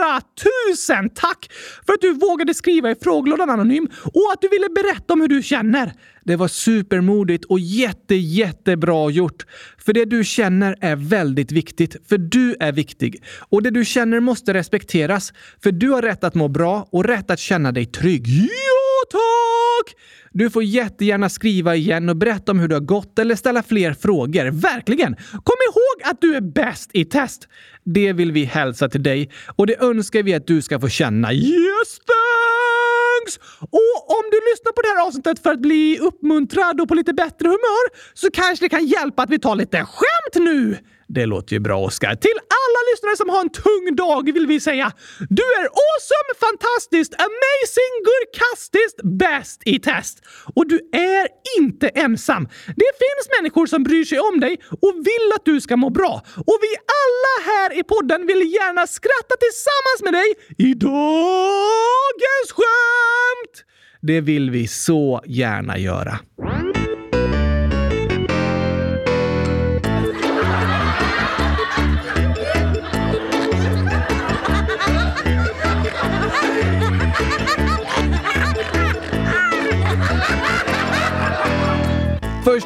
Hundratusen 0.05 1.11
tack 1.11 1.51
för 1.87 1.93
att 1.93 2.01
du 2.01 2.13
vågade 2.13 2.55
skriva 2.55 2.91
i 2.91 2.95
frågelådan 2.95 3.51
anonym 3.51 3.89
och 4.05 4.31
att 4.33 4.41
du 4.41 4.49
ville 4.49 4.69
berätta 4.69 5.13
om 5.13 5.21
hur 5.21 5.29
du 5.29 5.43
känner. 5.43 5.93
Det 6.25 6.37
var 6.37 6.49
supermodigt 6.49 7.45
och 7.45 7.61
jätte, 7.61 8.15
jättebra 8.15 9.11
gjort. 9.11 9.47
För 9.79 9.93
det 9.93 10.05
du 10.05 10.25
känner 10.25 10.77
är 10.81 10.97
väldigt 10.97 11.53
viktigt, 11.53 11.97
för 12.09 12.19
du 12.19 12.57
är 12.61 12.73
viktig. 12.73 13.23
Och 13.49 13.63
det 13.63 13.71
du 13.71 13.85
känner 13.85 14.21
måste 14.21 14.55
respekteras, 14.55 15.33
för 15.63 15.73
du 15.73 15.89
har 15.89 16.03
rätt 16.03 16.25
att 16.25 16.35
må 16.35 16.49
bra 16.49 16.89
och 16.93 17.05
rätt 17.05 17.31
att 17.31 17.39
känna 17.39 17.73
dig 17.73 17.87
trygg. 17.87 18.27
Ja, 18.29 19.11
tack! 19.11 19.95
Du 20.37 20.51
får 20.51 20.65
jättegärna 20.65 21.29
skriva 21.29 21.75
igen 21.75 22.09
och 22.09 22.17
berätta 22.17 22.53
om 22.53 22.59
hur 22.59 22.69
det 22.69 22.75
har 22.75 22.81
gått 22.81 23.19
eller 23.19 23.35
ställa 23.35 23.63
fler 23.63 23.93
frågor. 23.93 24.51
Verkligen! 24.51 25.17
Kom 25.31 25.57
ihåg 25.69 26.11
att 26.11 26.21
du 26.21 26.37
är 26.37 26.40
bäst 26.40 26.90
i 26.93 27.05
test! 27.05 27.49
Det 27.85 28.12
vill 28.12 28.33
vi 28.33 28.44
hälsa 28.44 28.88
till 28.88 29.03
dig 29.03 29.31
och 29.57 29.66
det 29.66 29.83
önskar 29.83 30.23
vi 30.23 30.35
att 30.35 30.47
du 30.47 30.62
ska 30.62 30.81
få 30.81 30.88
känna. 30.88 31.33
Yes, 31.33 31.99
thanks! 32.11 33.38
Och 33.61 34.11
om 34.16 34.25
du 34.31 34.40
lyssnar 34.53 34.73
på 34.73 34.83
det 34.83 34.88
här 34.88 35.07
avsnittet 35.07 35.42
för 35.42 35.51
att 35.51 35.61
bli 35.61 35.99
uppmuntrad 35.99 36.81
och 36.81 36.88
på 36.88 36.94
lite 36.94 37.12
bättre 37.12 37.49
humör 37.49 38.14
så 38.14 38.31
kanske 38.31 38.64
det 38.64 38.68
kan 38.68 38.87
hjälpa 38.87 39.23
att 39.23 39.31
vi 39.31 39.38
tar 39.38 39.57
lite 39.57 39.79
skämt 39.79 40.44
nu! 40.44 40.77
Det 41.14 41.27
låter 41.27 41.53
ju 41.53 41.61
bra, 41.61 41.79
Oskar. 41.79 42.14
Till 42.14 42.38
alla 42.61 42.81
lyssnare 42.90 43.16
som 43.16 43.29
har 43.29 43.40
en 43.40 43.50
tung 43.50 43.96
dag 43.96 44.33
vill 44.33 44.46
vi 44.46 44.61
säga 44.61 44.92
du 45.18 45.42
är 45.61 45.66
awesome, 45.87 46.31
fantastiskt, 46.46 47.14
amazing, 47.29 47.94
gurkastiskt, 48.09 48.98
bäst 49.03 49.62
i 49.64 49.79
test. 49.79 50.22
Och 50.55 50.68
du 50.68 50.77
är 50.92 51.29
inte 51.59 51.88
ensam. 51.88 52.44
Det 52.66 52.92
finns 53.05 53.24
människor 53.38 53.66
som 53.66 53.83
bryr 53.83 54.05
sig 54.05 54.18
om 54.18 54.40
dig 54.40 54.59
och 54.81 54.94
vill 54.96 55.27
att 55.37 55.44
du 55.44 55.61
ska 55.61 55.77
må 55.77 55.90
bra. 55.90 56.22
Och 56.46 56.59
vi 56.61 56.72
alla 57.00 57.35
här 57.53 57.79
i 57.81 57.83
podden 57.83 58.27
vill 58.27 58.42
gärna 58.53 58.87
skratta 58.87 59.35
tillsammans 59.44 60.00
med 60.05 60.12
dig 60.12 60.29
i 60.68 60.74
dagens 60.74 62.48
skämt! 62.57 63.57
Det 64.00 64.20
vill 64.20 64.50
vi 64.50 64.66
så 64.66 65.22
gärna 65.27 65.79
göra. 65.79 66.18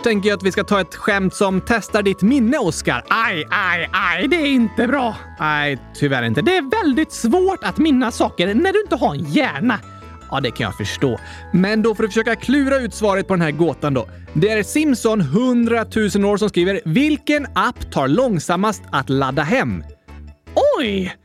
Tänker 0.08 0.28
jag 0.28 0.36
att 0.36 0.42
vi 0.42 0.52
ska 0.52 0.64
ta 0.64 0.80
ett 0.80 0.94
skämt 0.94 1.34
som 1.34 1.60
testar 1.66 2.02
ditt 2.02 2.22
minne, 2.22 2.58
Oskar. 2.58 3.04
Aj, 3.08 3.46
aj, 3.50 3.90
aj, 3.92 4.28
det 4.28 4.36
är 4.36 4.46
inte 4.46 4.86
bra. 4.86 5.16
Nej, 5.40 5.78
tyvärr 5.94 6.22
inte. 6.22 6.42
Det 6.42 6.56
är 6.56 6.84
väldigt 6.84 7.12
svårt 7.12 7.64
att 7.64 7.78
minnas 7.78 8.16
saker 8.16 8.54
när 8.54 8.72
du 8.72 8.80
inte 8.82 8.96
har 8.96 9.14
en 9.14 9.24
hjärna. 9.24 9.80
Ja, 10.30 10.40
det 10.40 10.50
kan 10.50 10.64
jag 10.64 10.76
förstå. 10.76 11.18
Men 11.52 11.82
då 11.82 11.94
får 11.94 12.02
du 12.02 12.08
försöka 12.08 12.36
klura 12.36 12.78
ut 12.78 12.94
svaret 12.94 13.28
på 13.28 13.34
den 13.34 13.42
här 13.42 13.50
gåtan 13.50 13.94
då. 13.94 14.08
Det 14.32 14.50
är 14.50 14.62
Simson 14.62 15.20
100 15.20 15.86
000 16.14 16.24
år 16.24 16.36
som 16.36 16.48
skriver 16.48 16.80
“Vilken 16.84 17.46
app 17.54 17.92
tar 17.92 18.08
långsammast 18.08 18.82
att 18.92 19.10
ladda 19.10 19.42
hem?” 19.42 19.84
Oj! 20.78 21.16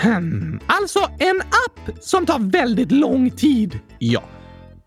Hmm. 0.00 0.60
Alltså 0.66 0.98
en 1.18 1.40
app 1.40 1.98
som 2.00 2.26
tar 2.26 2.50
väldigt 2.50 2.92
lång 2.92 3.30
tid. 3.30 3.78
Ja. 3.98 4.22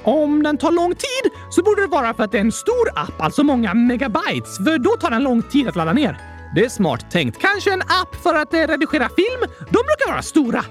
Om 0.03 0.43
den 0.43 0.57
tar 0.57 0.71
lång 0.71 0.91
tid 0.95 1.31
så 1.49 1.63
borde 1.63 1.81
det 1.81 1.87
vara 1.87 2.13
för 2.13 2.23
att 2.23 2.31
det 2.31 2.37
är 2.37 2.41
en 2.41 2.51
stor 2.51 2.89
app, 2.95 3.21
alltså 3.21 3.43
många 3.43 3.73
megabytes, 3.73 4.57
för 4.57 4.77
då 4.77 4.89
tar 4.89 5.09
den 5.11 5.23
lång 5.23 5.41
tid 5.43 5.67
att 5.67 5.75
ladda 5.75 5.93
ner. 5.93 6.17
Det 6.55 6.65
är 6.65 6.69
smart 6.69 7.11
tänkt. 7.11 7.41
Kanske 7.41 7.73
en 7.73 7.81
app 7.81 8.15
för 8.23 8.35
att 8.35 8.53
eh, 8.53 8.57
redigera 8.57 9.09
film? 9.09 9.51
De 9.59 9.71
brukar 9.71 10.11
vara 10.11 10.21
stora. 10.21 10.65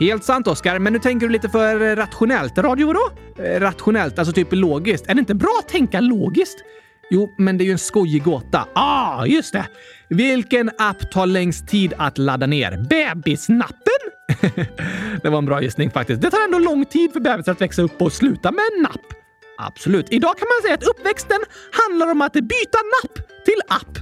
Helt 0.00 0.24
sant, 0.24 0.46
Oskar, 0.46 0.78
men 0.78 0.92
nu 0.92 0.98
tänker 0.98 1.26
du 1.26 1.32
lite 1.32 1.48
för 1.48 1.80
eh, 1.82 1.96
rationellt. 1.96 2.58
Radio 2.58 2.86
vadå? 2.86 3.10
Eh, 3.38 3.60
rationellt, 3.60 4.18
alltså 4.18 4.34
typ 4.34 4.48
logiskt. 4.50 5.06
Är 5.06 5.14
det 5.14 5.18
inte 5.20 5.34
bra 5.34 5.56
att 5.60 5.68
tänka 5.68 6.00
logiskt? 6.00 6.58
Jo, 7.10 7.34
men 7.38 7.58
det 7.58 7.64
är 7.64 7.66
ju 7.66 7.72
en 7.72 7.78
skojig 7.78 8.22
gåta. 8.22 8.66
Ah, 8.74 9.26
just 9.26 9.52
det! 9.52 9.66
Vilken 10.08 10.70
app 10.78 11.10
tar 11.12 11.26
längst 11.26 11.68
tid 11.68 11.94
att 11.98 12.18
ladda 12.18 12.46
ner? 12.46 12.86
Bebisnappen? 12.90 14.15
det 15.22 15.28
var 15.28 15.38
en 15.38 15.46
bra 15.46 15.62
gissning 15.62 15.90
faktiskt. 15.90 16.22
Det 16.22 16.30
tar 16.30 16.44
ändå 16.44 16.58
lång 16.58 16.84
tid 16.84 17.12
för 17.12 17.20
bebisar 17.20 17.52
att 17.52 17.60
växa 17.60 17.82
upp 17.82 18.02
och 18.02 18.12
sluta 18.12 18.52
med 18.52 18.82
napp. 18.82 19.12
Absolut. 19.58 20.06
Idag 20.10 20.38
kan 20.38 20.48
man 20.48 20.62
säga 20.62 20.74
att 20.74 20.98
uppväxten 20.98 21.38
handlar 21.72 22.10
om 22.10 22.22
att 22.22 22.32
byta 22.32 22.78
napp 23.02 23.44
till 23.44 23.60
app. 23.68 23.98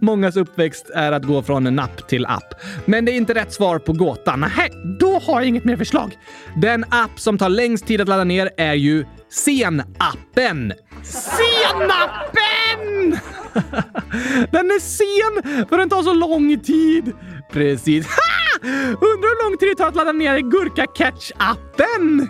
Mångas 0.00 0.36
uppväxt 0.36 0.90
är 0.94 1.12
att 1.12 1.24
gå 1.24 1.42
från 1.42 1.76
napp 1.76 2.08
till 2.08 2.26
app. 2.26 2.54
Men 2.84 3.04
det 3.04 3.12
är 3.12 3.16
inte 3.16 3.34
rätt 3.34 3.52
svar 3.52 3.78
på 3.78 3.92
gåtan. 3.92 4.40
Nej, 4.56 4.70
då 5.00 5.18
har 5.18 5.40
jag 5.40 5.48
inget 5.48 5.64
mer 5.64 5.76
förslag. 5.76 6.16
Den 6.56 6.84
app 6.90 7.20
som 7.20 7.38
tar 7.38 7.48
längst 7.48 7.86
tid 7.86 8.00
att 8.00 8.08
ladda 8.08 8.24
ner 8.24 8.50
är 8.56 8.74
ju 8.74 9.04
Sen-appen. 9.30 10.72
Senappen! 11.02 12.32
Den 14.50 14.66
är 14.66 14.80
sen 14.80 15.66
för 15.68 15.78
den 15.78 15.88
tar 15.88 16.02
så 16.02 16.14
lång 16.14 16.60
tid. 16.60 17.12
Precis. 17.52 18.06
Undrar 18.62 19.44
hur 19.44 19.50
lång 19.50 19.58
tid 19.58 19.68
det 19.68 19.74
tar 19.74 19.88
att 19.88 19.94
ladda 19.94 20.12
ner 20.12 20.38
Gurka 20.38 20.84
Catch-appen? 20.84 22.28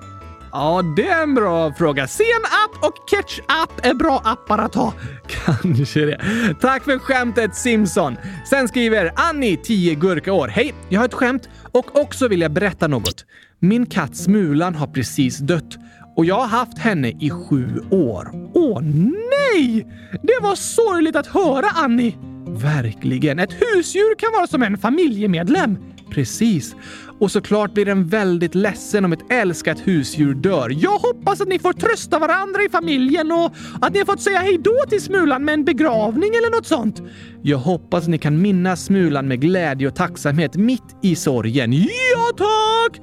Ja, 0.53 0.83
det 0.97 1.09
är 1.09 1.23
en 1.23 1.35
bra 1.35 1.73
fråga. 1.73 2.07
Sen-app 2.07 2.85
och 2.85 2.95
ketch-app 3.11 3.87
är 3.88 3.95
bra 3.95 4.23
appar 4.25 4.59
att 4.59 4.75
ha. 4.75 4.92
Kanske 5.62 6.01
det. 6.01 6.21
Tack 6.61 6.85
för 6.85 6.99
skämtet 6.99 7.55
Simson. 7.55 8.16
Sen 8.51 8.68
skriver 8.68 9.12
Annie, 9.16 9.57
10 9.57 9.95
gurkaår. 9.95 10.49
Hej, 10.49 10.75
jag 10.88 11.01
har 11.01 11.05
ett 11.05 11.14
skämt 11.14 11.49
och 11.73 12.01
också 12.01 12.29
vill 12.29 12.40
jag 12.40 12.51
berätta 12.53 12.88
något. 12.88 13.25
Min 13.59 13.87
katt 13.87 14.16
Smulan 14.16 14.75
har 14.75 14.87
precis 14.87 15.38
dött 15.38 15.79
och 16.16 16.25
jag 16.25 16.35
har 16.35 16.47
haft 16.47 16.79
henne 16.79 17.09
i 17.09 17.31
sju 17.31 17.81
år. 17.90 18.31
Åh 18.55 18.81
nej! 18.83 19.87
Det 20.23 20.38
var 20.42 20.55
sorgligt 20.55 21.16
att 21.16 21.27
höra 21.27 21.66
Annie. 21.75 22.16
Verkligen. 22.49 23.38
Ett 23.38 23.53
husdjur 23.53 24.14
kan 24.18 24.33
vara 24.33 24.47
som 24.47 24.62
en 24.62 24.79
familjemedlem. 24.79 25.79
Precis. 26.12 26.77
Och 27.18 27.31
såklart 27.31 27.75
blir 27.75 27.85
den 27.85 28.09
väldigt 28.09 28.55
ledsen 28.55 29.05
om 29.05 29.12
ett 29.12 29.33
älskat 29.33 29.81
husdjur 29.87 30.35
dör. 30.35 30.77
Jag 30.79 30.98
hoppas 30.98 31.40
att 31.40 31.48
ni 31.48 31.59
får 31.59 31.72
trösta 31.72 32.18
varandra 32.18 32.62
i 32.62 32.68
familjen 32.68 33.33
och 33.33 33.53
att 33.81 33.92
ni 33.92 33.98
har 33.98 34.07
fått 34.07 34.22
säga 34.22 34.38
hejdå 34.38 34.77
till 34.88 35.03
Smulan 35.03 35.44
med 35.44 35.55
en 35.55 35.64
begravning 35.64 36.29
eller 36.29 36.57
något 36.57 36.66
sånt. 36.66 37.03
Jag 37.42 37.59
hoppas 37.59 38.03
att 38.03 38.11
ni 38.11 38.18
kan 38.18 38.42
minnas 38.42 38.85
Smulan 38.85 39.29
med 39.29 39.40
glädje 39.40 39.88
och 39.88 39.96
tacksamhet 39.96 40.57
mitt 40.57 40.96
i 41.03 41.16
sorgen. 41.16 41.72
Ja, 41.72 42.31
tack! 42.37 43.01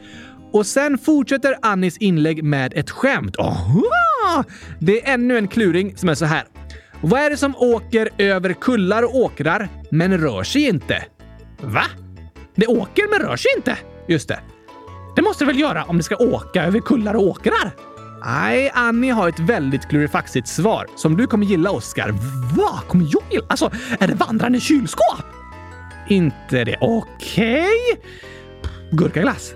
Och 0.52 0.66
sen 0.66 0.98
fortsätter 0.98 1.56
Annis 1.62 1.98
inlägg 1.98 2.44
med 2.44 2.74
ett 2.76 2.90
skämt. 2.90 3.36
Aha! 3.40 4.44
Det 4.80 5.08
är 5.08 5.14
ännu 5.14 5.38
en 5.38 5.48
kluring 5.48 5.98
som 5.98 6.10
är 6.10 6.16
så 6.16 6.26
här. 6.26 6.44
Vad 7.02 7.22
är 7.22 7.30
det 7.30 7.38
som 7.38 7.56
åker 7.56 8.10
över 8.18 8.54
kullar 8.54 9.04
och 9.04 9.16
åkrar, 9.16 9.70
men 9.92 10.18
rör 10.18 10.44
sig 10.44 10.68
inte? 10.68 11.06
Va? 11.62 11.84
Det 12.60 12.68
åker 12.68 13.10
men 13.10 13.30
rör 13.30 13.36
sig 13.36 13.52
inte? 13.58 13.78
Just 14.08 14.28
det. 14.28 14.40
Det 15.16 15.22
måste 15.22 15.44
det 15.44 15.48
väl 15.48 15.60
göra 15.60 15.84
om 15.84 15.98
det 15.98 16.04
ska 16.04 16.16
åka 16.16 16.64
över 16.64 16.80
kullar 16.80 17.14
och 17.14 17.24
åkrar? 17.24 17.72
Nej, 18.26 18.72
Annie 18.74 19.12
har 19.12 19.30
ett 19.30 19.40
väldigt 19.40 19.90
klurifaxigt 19.90 20.48
svar 20.48 20.88
som 20.96 21.18
du 21.18 21.28
kommer 21.28 21.46
gilla, 21.46 21.72
Oskar. 21.72 22.10
Va? 22.58 22.82
Kommer 22.88 23.08
jag 23.12 23.24
gilla? 23.32 23.46
Alltså, 23.50 23.72
är 24.00 24.08
det 24.08 24.14
vandrande 24.14 24.60
kylskåp? 24.60 25.26
Inte 26.08 26.64
det. 26.64 26.78
Okej. 26.82 27.62
Okay. 27.62 28.04
Gurkaglass? 28.92 29.54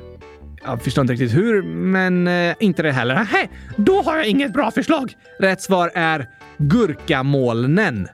Jag 0.63 0.81
förstår 0.81 1.01
inte 1.01 1.13
riktigt 1.13 1.37
hur, 1.37 1.63
men 1.63 2.27
eh, 2.27 2.55
inte 2.59 2.83
det 2.83 2.91
heller. 2.91 3.15
Nähä, 3.15 3.47
då 3.77 4.01
har 4.01 4.17
jag 4.17 4.25
inget 4.25 4.53
bra 4.53 4.71
förslag. 4.71 5.13
Rätt 5.39 5.61
svar 5.61 5.91
är 5.95 6.29
gurkamolnen. 6.57 8.07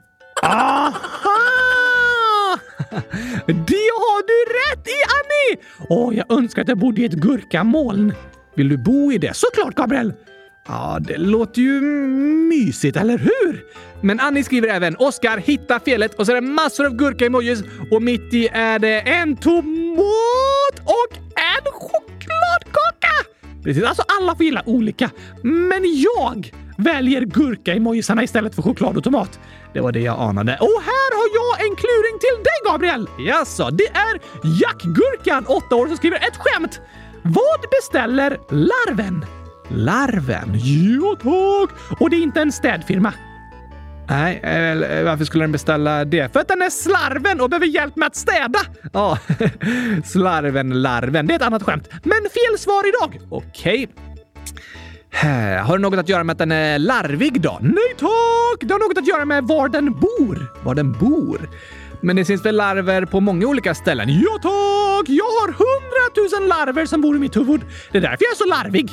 Aha! 0.43 1.28
Det 3.45 3.89
har 4.03 4.21
du 4.27 4.53
rätt 4.53 4.87
i, 4.87 4.99
Annie! 5.17 5.63
Åh, 5.89 6.15
jag 6.15 6.31
önskar 6.37 6.61
att 6.61 6.67
jag 6.67 6.77
bodde 6.77 7.01
i 7.01 7.05
ett 7.05 7.13
gurkamoln. 7.13 8.13
Vill 8.55 8.69
du 8.69 8.77
bo 8.77 9.11
i 9.11 9.17
det? 9.17 9.35
Såklart, 9.35 9.75
Gabriel! 9.75 10.13
Ja, 10.67 10.97
det 11.01 11.17
låter 11.17 11.61
ju 11.61 11.81
mysigt, 12.49 12.97
eller 12.97 13.17
hur? 13.17 13.63
Men 14.01 14.19
Annie 14.19 14.43
skriver 14.43 14.67
även 14.67 14.95
“Oskar, 14.95 15.37
hitta 15.37 15.79
felet” 15.79 16.15
och 16.15 16.25
så 16.25 16.31
är 16.31 16.35
det 16.35 16.41
massor 16.41 16.85
av 16.85 16.95
gurka-emojis 16.95 17.63
och 17.91 18.01
mitt 18.01 18.33
i 18.33 18.47
är 18.51 18.79
det 18.79 18.99
en 18.99 19.37
tomat 19.37 20.79
och 20.79 21.17
en 21.35 21.71
chokladkaka! 21.71 23.29
Precis, 23.63 23.83
alltså 23.83 24.03
alla 24.19 24.35
får 24.35 24.45
gilla 24.45 24.63
olika. 24.65 25.09
Men 25.43 25.83
jag 25.83 26.51
väljer 26.79 27.21
gurka-emojisarna 27.21 28.23
istället 28.23 28.55
för 28.55 28.61
choklad 28.61 28.97
och 28.97 29.03
tomat. 29.03 29.39
Det 29.73 29.79
var 29.79 29.91
det 29.91 29.99
jag 29.99 30.19
anade. 30.19 30.51
Och 30.51 30.81
här 30.85 31.09
har 31.17 31.29
jag 31.39 31.69
en 31.69 31.75
kluring 31.75 32.19
till 32.19 32.43
dig, 32.43 32.71
Gabriel! 32.71 33.07
Jaså, 33.27 33.69
det 33.69 33.87
är 33.87 34.19
Jackgurkan, 34.61 35.45
8 35.45 35.75
år, 35.75 35.87
som 35.87 35.97
skriver 35.97 36.17
ett 36.17 36.37
skämt. 36.37 36.81
Vad 37.23 37.69
beställer 37.71 38.37
larven? 38.49 39.25
Larven? 39.69 40.55
Ja, 40.55 41.15
tack! 41.15 41.99
Och 42.01 42.09
det 42.09 42.15
är 42.15 42.23
inte 42.23 42.41
en 42.41 42.51
städfirma. 42.51 43.13
Nej, 44.09 44.39
eh, 44.43 45.03
varför 45.03 45.25
skulle 45.25 45.43
den 45.43 45.51
beställa 45.51 46.05
det? 46.05 46.33
För 46.33 46.39
att 46.39 46.47
den 46.47 46.61
är 46.61 46.69
slarven 46.69 47.41
och 47.41 47.49
behöver 47.49 47.67
hjälp 47.67 47.95
med 47.95 48.07
att 48.07 48.15
städa! 48.15 48.59
Ja, 48.93 49.17
slarven, 50.05 50.81
larven. 50.81 51.27
Det 51.27 51.33
är 51.33 51.35
ett 51.35 51.41
annat 51.41 51.63
skämt. 51.63 51.89
Men 52.03 52.17
fel 52.17 52.59
svar 52.59 52.83
idag. 52.87 53.19
Okej. 53.29 53.89
Har 55.13 55.77
det 55.77 55.81
något 55.81 55.99
att 55.99 56.09
göra 56.09 56.23
med 56.23 56.33
att 56.33 56.37
den 56.37 56.51
är 56.51 56.79
larvig 56.79 57.41
då? 57.41 57.59
Nej 57.61 57.93
tack! 57.97 58.59
Det 58.61 58.73
har 58.73 58.87
något 58.87 58.97
att 58.97 59.07
göra 59.07 59.25
med 59.25 59.43
var 59.43 59.69
den 59.69 59.93
bor. 59.93 60.53
Var 60.63 60.75
den 60.75 60.91
bor? 60.91 61.49
Men 62.01 62.15
det 62.15 62.25
finns 62.25 62.45
väl 62.45 62.55
larver 62.55 63.05
på 63.05 63.19
många 63.19 63.47
olika 63.47 63.75
ställen? 63.75 64.09
Ja 64.09 64.31
tack! 64.41 65.09
Jag 65.09 65.25
har 65.25 65.47
hundratusen 65.47 66.47
larver 66.47 66.85
som 66.85 67.01
bor 67.01 67.15
i 67.15 67.19
mitt 67.19 67.35
huvud. 67.35 67.61
Det 67.91 67.97
är 67.97 68.01
därför 68.01 68.17
jag 68.25 68.31
är 68.31 68.35
så 68.35 68.45
larvig. 68.45 68.91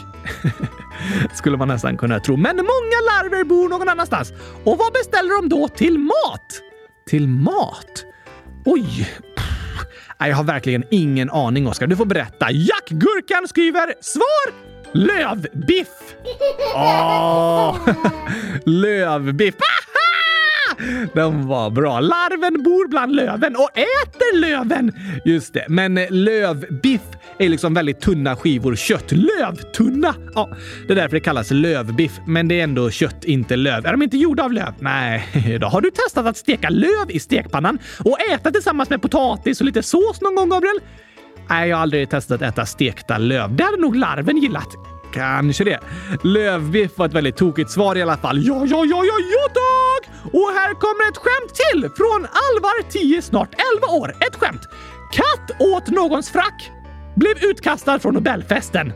Skulle 1.35 1.57
man 1.57 1.68
nästan 1.68 1.96
kunna 1.96 2.20
tro. 2.20 2.37
Men 2.37 2.57
många 2.57 2.98
larver 3.11 3.44
bor 3.44 3.68
någon 3.68 3.88
annanstans. 3.88 4.33
Och 4.64 4.79
vad 4.79 4.92
beställer 4.92 5.42
de 5.42 5.48
då 5.48 5.68
till 5.68 5.98
mat? 5.98 6.61
Till 7.09 7.29
mat? 7.29 8.05
Oj! 8.64 9.09
Jag 10.18 10.37
har 10.37 10.44
verkligen 10.44 10.85
ingen 10.90 11.31
aning, 11.31 11.68
Oskar. 11.68 11.87
Du 11.87 11.96
får 11.96 12.07
berätta. 12.07 12.50
Jack 12.50 12.88
Gurkan 12.88 13.48
skriver 13.48 13.94
svar 14.00 14.52
lövbiff. 14.96 15.88
Åh! 16.74 16.82
Ah, 16.82 17.76
lövbiff. 18.64 19.54
Den 21.14 21.46
var 21.46 21.70
bra. 21.70 22.00
Larven 22.00 22.62
bor 22.62 22.88
bland 22.88 23.14
löven 23.14 23.56
och 23.56 23.70
äter 23.78 24.38
löven. 24.38 24.92
Just 25.24 25.54
det, 25.54 25.64
men 25.68 25.98
eh, 25.98 26.11
lövbiff 26.11 27.00
är 27.38 27.48
liksom 27.48 27.74
väldigt 27.74 28.00
tunna 28.00 28.37
skivor 28.37 28.76
kött. 28.76 29.12
Lövtunna! 29.12 30.14
Ja, 30.35 30.50
det 30.87 30.92
är 30.92 30.96
därför 30.96 31.16
det 31.16 31.20
kallas 31.20 31.50
lövbiff. 31.50 32.12
Men 32.26 32.48
det 32.48 32.61
är 32.61 32.64
ändå 32.64 32.90
kött, 32.90 33.24
inte 33.24 33.56
löv. 33.56 33.87
Är 33.87 33.92
de 33.92 34.02
inte 34.02 34.16
gjorda 34.16 34.44
av 34.44 34.52
löv? 34.52 34.72
Nej, 34.78 35.59
då 35.61 35.66
har 35.66 35.80
du 35.80 35.90
testat 35.90 36.26
att 36.26 36.37
steka 36.37 36.68
löv 36.68 37.11
i 37.11 37.20
stekpannan 37.20 37.78
och 38.04 38.20
äta 38.20 38.50
tillsammans 38.50 38.90
med 38.90 39.02
potatis 39.02 39.61
och 39.61 39.66
lite 39.66 39.82
sås 39.82 40.20
någon 40.20 40.35
gång, 40.35 40.48
Gabriel? 40.48 40.80
Nej, 41.48 41.68
jag 41.68 41.76
har 41.76 41.82
aldrig 41.82 42.11
testat 42.11 42.42
att 42.42 42.52
äta 42.52 42.66
stekta 42.66 43.18
löv. 43.18 43.56
Det 43.56 43.64
hade 43.64 43.76
nog 43.76 43.96
larven 43.96 44.37
gillat. 44.37 44.68
Kanske 45.12 45.64
det. 45.64 45.80
Lövbiff 46.22 46.98
var 46.98 47.06
ett 47.06 47.12
väldigt 47.12 47.37
tokigt 47.37 47.70
svar 47.70 47.96
i 47.96 48.02
alla 48.02 48.16
fall. 48.16 48.46
Ja, 48.46 48.64
ja, 48.66 48.85
ja, 48.85 49.04
ja, 49.04 49.14
ja 49.32 49.48
tack! 49.48 50.11
Och 50.32 50.50
här 50.54 50.74
kommer 50.74 51.11
ett 51.11 51.16
skämt 51.16 51.54
till 51.54 51.90
från 51.96 52.20
Alvar, 52.20 52.90
10, 52.90 53.22
snart 53.22 53.54
11 53.76 53.96
år. 53.98 54.14
Ett 54.28 54.37
skämt. 54.37 54.61
Katt 55.12 55.61
åt 55.61 55.88
någons 55.88 56.30
frack. 56.30 56.70
Blev 57.14 57.44
utkastad 57.44 57.98
från 57.98 58.14
Nobelfesten. 58.14 58.92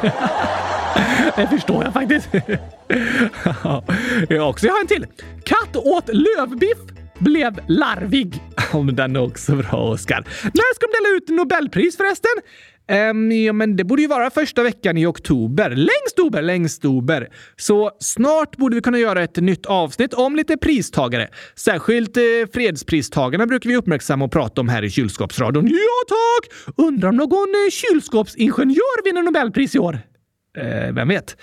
det 1.36 1.48
förstår 1.50 1.84
jag 1.84 1.92
faktiskt. 1.92 2.28
jag 4.28 4.48
också. 4.48 4.66
Jag 4.66 4.72
har 4.72 4.80
en 4.80 4.86
till. 4.86 5.06
Katt 5.44 5.76
åt 5.76 6.08
lövbiff 6.08 6.99
blev 7.20 7.60
larvig. 7.68 8.42
Om 8.72 8.96
den 8.96 9.16
är 9.16 9.22
också 9.22 9.56
bra, 9.56 9.76
Oskar. 9.76 10.24
När 10.44 10.74
ska 10.74 10.86
de 10.86 10.92
dela 10.98 11.16
ut 11.16 11.28
Nobelpris 11.28 11.96
förresten? 11.96 12.32
Um, 13.10 13.32
ja, 13.32 13.52
men 13.52 13.76
det 13.76 13.84
borde 13.84 14.02
ju 14.02 14.08
vara 14.08 14.30
första 14.30 14.62
veckan 14.62 14.96
i 14.96 15.06
oktober. 15.06 15.70
Längst 15.70 16.18
ober, 16.18 16.42
längst 16.42 16.84
ober. 16.84 17.28
Så 17.56 17.90
snart 18.00 18.56
borde 18.56 18.74
vi 18.74 18.82
kunna 18.82 18.98
göra 18.98 19.22
ett 19.22 19.36
nytt 19.36 19.66
avsnitt 19.66 20.14
om 20.14 20.36
lite 20.36 20.56
pristagare. 20.56 21.28
Särskilt 21.54 22.16
eh, 22.16 22.22
fredspristagarna 22.52 23.46
brukar 23.46 23.70
vi 23.70 23.76
uppmärksamma 23.76 24.24
och 24.24 24.32
prata 24.32 24.60
om 24.60 24.68
här 24.68 24.82
i 24.84 24.90
kylskåpsradion. 24.90 25.68
Ja, 25.68 25.76
tack! 26.08 26.74
Undrar 26.76 27.08
om 27.08 27.16
någon 27.16 27.48
eh, 27.48 27.70
kylskåpsingenjör 27.70 29.04
vinner 29.04 29.22
Nobelpris 29.22 29.74
i 29.74 29.78
år? 29.78 29.98
Eh, 30.56 30.92
vem 30.92 31.08
vet? 31.08 31.36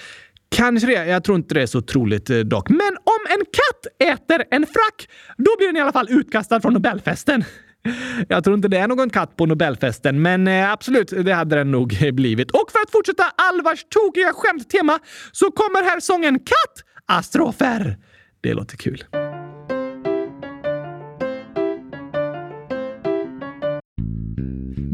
Kanske 0.50 0.88
det. 0.88 1.06
Jag 1.06 1.24
tror 1.24 1.38
inte 1.38 1.54
det 1.54 1.62
är 1.62 1.66
så 1.66 1.82
troligt 1.82 2.30
eh, 2.30 2.38
dock. 2.38 2.70
Men 2.70 2.98
om 3.04 3.22
en 3.30 3.46
katt 3.46 4.10
äter 4.14 4.44
en 4.52 4.66
frack, 4.66 5.10
då 5.38 5.52
blir 5.58 5.68
den 5.68 5.78
i 5.78 5.82
alla 5.82 5.92
fall 5.92 6.08
utkastad 6.10 6.62
från 6.62 6.74
Nobelfesten. 6.74 7.44
Jag 8.28 8.44
tror 8.44 8.56
inte 8.56 8.68
det 8.68 8.78
är 8.78 8.88
någon 8.88 9.10
katt 9.10 9.36
på 9.36 9.46
Nobelfesten, 9.46 10.22
men 10.22 10.48
eh, 10.48 10.72
absolut, 10.72 11.10
det 11.26 11.34
hade 11.34 11.56
den 11.56 11.72
nog 11.72 11.98
blivit. 12.14 12.52
Och 12.52 12.72
för 12.72 12.80
att 12.80 12.92
fortsätta 12.92 13.24
Alvars 13.36 13.86
tokiga 13.90 14.34
skämttema 14.34 15.00
så 15.32 15.52
kommer 15.52 15.84
här 15.84 16.00
sången 16.00 16.40
Katt 16.40 16.84
Astrofer. 17.18 17.98
Det 18.42 18.54
låter 18.54 18.78
kul. 18.78 19.04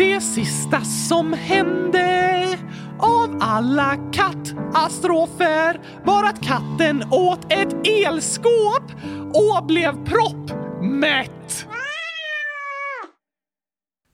det 0.00 0.20
sista 0.20 0.80
som 0.80 1.32
hände 1.32 2.58
av 2.98 3.38
alla 3.40 3.96
kattastrofer 4.12 5.80
var 6.04 6.24
att 6.24 6.42
katten 6.42 7.02
åt 7.10 7.52
ett 7.52 7.86
elskåp 7.88 8.82
och 9.34 9.66
blev 9.66 10.04
proppmätt. 10.04 11.66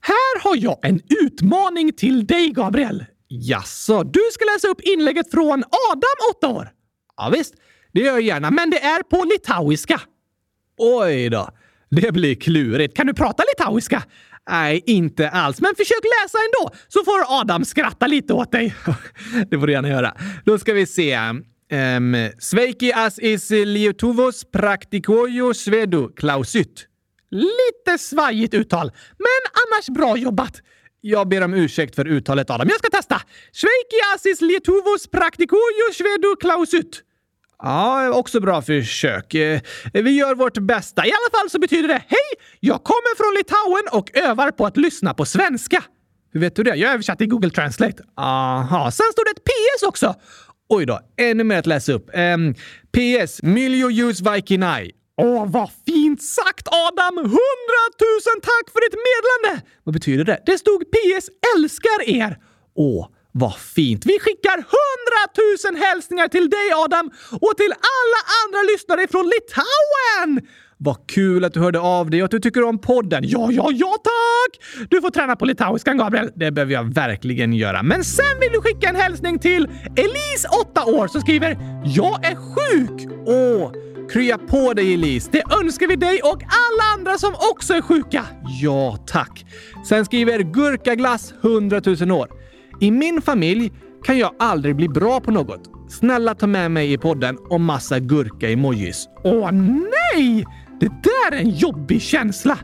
Här 0.01 0.41
har 0.43 0.57
jag 0.57 0.79
en 0.83 1.01
utmaning 1.23 1.93
till 1.93 2.27
dig, 2.27 2.51
Gabriel. 2.51 3.05
Jaså, 3.29 4.03
du 4.03 4.21
ska 4.33 4.45
läsa 4.55 4.69
upp 4.69 4.81
inlägget 4.81 5.31
från 5.31 5.65
Adam, 5.93 6.35
åtta 6.37 6.49
år? 6.49 6.69
Ja, 7.17 7.31
visst, 7.33 7.55
det 7.93 8.01
gör 8.01 8.13
jag 8.13 8.23
gärna, 8.23 8.51
men 8.51 8.71
det 8.71 8.81
är 8.81 9.03
på 9.03 9.25
litauiska. 9.25 10.01
Oj 10.79 11.29
då, 11.29 11.49
det 11.91 12.13
blir 12.13 12.35
klurigt. 12.35 12.97
Kan 12.97 13.07
du 13.07 13.15
prata 13.15 13.43
litauiska? 13.43 14.03
Nej, 14.51 14.83
inte 14.87 15.31
alls. 15.31 15.61
Men 15.61 15.75
försök 15.75 16.05
läsa 16.23 16.39
ändå, 16.39 16.77
så 16.89 17.05
får 17.05 17.41
Adam 17.41 17.65
skratta 17.65 18.07
lite 18.07 18.33
åt 18.33 18.53
dig. 18.53 18.75
det 19.51 19.59
får 19.59 19.67
du 19.67 19.73
gärna 19.73 19.89
göra. 19.89 20.17
Då 20.45 20.59
ska 20.59 20.73
vi 20.73 20.87
se. 20.87 21.19
Um, 21.73 22.31
Sveiki 22.39 22.93
as 22.93 23.19
is 23.19 23.51
lietuvos 23.51 24.45
praktikojo 24.51 25.55
svedu 25.55 26.09
klausyt. 26.17 26.87
Lite 27.31 27.99
svajigt 27.99 28.55
uttal, 28.55 28.93
men 29.19 29.53
annars 29.53 29.89
bra 29.89 30.17
jobbat. 30.17 30.63
Jag 31.01 31.29
ber 31.29 31.43
om 31.43 31.55
ursäkt 31.55 31.95
för 31.95 32.07
uttalet 32.07 32.51
Adam. 32.51 32.69
Jag 32.69 32.79
ska 32.79 32.89
testa. 32.89 33.23
Sveiki 33.53 33.97
asis 34.15 34.41
lietuvos 34.41 35.09
praktikojo 35.11 35.93
svedu 35.95 36.37
klausyt. 36.41 37.03
Ja, 37.63 38.11
också 38.11 38.41
bra 38.41 38.63
försök. 38.63 39.35
Eh, 39.35 39.61
vi 39.93 40.11
gör 40.11 40.35
vårt 40.35 40.59
bästa. 40.59 41.07
I 41.07 41.11
alla 41.11 41.41
fall 41.41 41.51
så 41.51 41.59
betyder 41.59 41.89
det 41.89 42.03
Hej! 42.09 42.47
Jag 42.61 42.85
kommer 42.85 43.17
från 43.17 43.35
Litauen 43.35 43.83
och 43.93 44.17
övar 44.17 44.51
på 44.51 44.67
att 44.67 44.77
lyssna 44.77 45.15
på 45.15 45.25
svenska. 45.25 45.85
Hur 46.33 46.41
vet 46.41 46.57
du 46.57 46.63
det? 46.63 46.77
Jag 46.77 46.93
översatte 46.93 47.25
i 47.25 47.27
Google 47.27 47.51
Translate. 47.51 48.03
Aha, 48.17 48.91
sen 48.91 49.07
stod 49.13 49.25
det 49.25 49.31
ett 49.31 49.45
PS 49.45 49.83
också. 49.83 50.15
Oj 50.69 50.87
då, 50.87 51.01
ännu 51.17 51.45
mer 51.45 51.59
att 51.59 51.67
läsa 51.67 51.93
upp. 51.93 52.11
Ehm, 52.13 52.47
um, 52.47 52.55
PS. 52.93 53.43
Miljo 53.43 53.91
ljus 53.91 54.21
vaikinai. 54.21 54.93
Åh, 55.23 55.51
vad 55.51 55.71
fint 55.87 56.23
sagt 56.23 56.69
Adam! 56.69 57.17
Hundratusen 57.17 58.41
tack 58.43 58.73
för 58.73 58.81
ditt 58.81 58.99
meddelande! 59.07 59.67
Vad 59.85 59.93
betyder 59.93 60.25
det? 60.25 60.43
Det 60.47 60.59
stod 60.59 60.85
PS 60.91 61.29
älskar 61.57 62.09
er. 62.09 62.39
Åh, 62.75 63.09
vad 63.39 63.55
fint! 63.57 64.07
Vi 64.07 64.19
skickar 64.21 64.57
hundratusen 64.57 65.77
hälsningar 65.77 66.29
till 66.29 66.51
dig 66.51 66.73
Adam 66.85 67.11
och 67.41 67.57
till 67.57 67.73
alla 67.73 68.21
andra 68.41 68.73
lyssnare 68.73 69.07
från 69.11 69.31
Litauen! 69.35 70.49
Vad 70.79 70.97
kul 71.09 71.45
att 71.45 71.55
du 71.55 71.61
hörde 71.61 71.81
av 71.81 72.11
dig 72.11 72.23
och 72.23 72.25
att 72.25 72.31
du 72.31 72.41
tycker 72.41 72.65
om 72.65 72.79
podden. 72.79 73.25
Ja, 73.27 73.49
ja, 73.53 73.71
ja 73.73 73.97
tack! 74.03 74.87
Du 74.91 75.01
får 75.01 75.11
träna 75.11 75.37
på 75.37 75.45
litauiskan, 75.45 75.99
Gabriel. 75.99 76.31
Det 76.35 76.51
behöver 76.51 76.73
jag 76.73 76.95
verkligen 76.95 77.53
göra. 77.53 77.83
Men 77.83 78.05
sen 78.05 78.41
vill 78.41 78.53
du 78.53 78.61
skicka 78.61 78.89
en 78.89 78.97
hälsning 78.97 79.39
till 79.39 79.69
Elise, 79.97 80.49
8 80.61 80.85
år, 80.85 81.09
som 81.09 81.21
skriver 81.21 81.59
“Jag 81.85 82.25
är 82.25 82.37
sjuk!” 82.37 83.09
Åh, 83.27 83.73
krya 84.13 84.39
på 84.39 84.73
dig 84.73 84.95
Elise. 84.95 85.29
Det 85.33 85.43
önskar 85.63 85.87
vi 85.87 85.97
dig 85.97 86.21
och 86.23 86.43
alla 86.43 86.95
andra 86.95 87.19
som 87.19 87.35
också 87.53 87.75
är 87.75 87.81
sjuka. 87.81 88.25
Ja, 88.63 88.99
tack. 89.07 89.47
Sen 89.89 90.05
skriver 90.05 90.39
Gurkaglass, 90.39 91.35
100 91.43 91.81
000 92.01 92.11
år. 92.11 92.36
I 92.81 92.91
min 92.91 93.23
familj 93.23 93.73
kan 94.05 94.19
jag 94.19 94.35
aldrig 94.39 94.77
bli 94.77 94.89
bra 94.89 95.21
på 95.21 95.31
något. 95.31 95.71
Snälla 95.89 96.35
ta 96.35 96.47
med 96.47 96.71
mig 96.71 96.93
i 96.93 96.99
podden 96.99 97.39
och 97.51 97.61
massa 97.61 97.99
gurka-emojis. 97.99 99.09
Åh 99.25 99.53
nej! 99.53 100.47
Det 100.81 100.87
där 100.89 101.37
är 101.37 101.41
en 101.41 101.51
jobbig 101.51 102.03
känsla! 102.03 102.59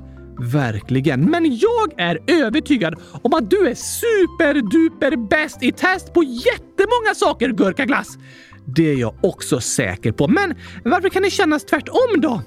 Verkligen. 0.53 1.31
Men 1.31 1.45
jag 1.45 2.01
är 2.01 2.19
övertygad 2.27 2.95
om 3.23 3.35
att 3.35 3.51
du 3.51 3.69
är 3.69 3.75
superduper 3.75 5.29
bäst 5.29 5.63
i 5.63 5.73
test 5.73 6.15
på 6.15 6.23
jättemånga 6.23 7.15
saker, 7.15 7.49
gurkaglass. 7.49 8.09
Det 8.67 8.91
är 8.91 8.97
jag 8.97 9.15
också 9.23 9.61
säker 9.61 10.13
på. 10.13 10.29
Men 10.29 10.55
varför 10.85 11.09
kan 11.09 11.23
det 11.23 11.31
kännas 11.31 11.65
tvärtom 11.65 12.21
då? 12.21 12.43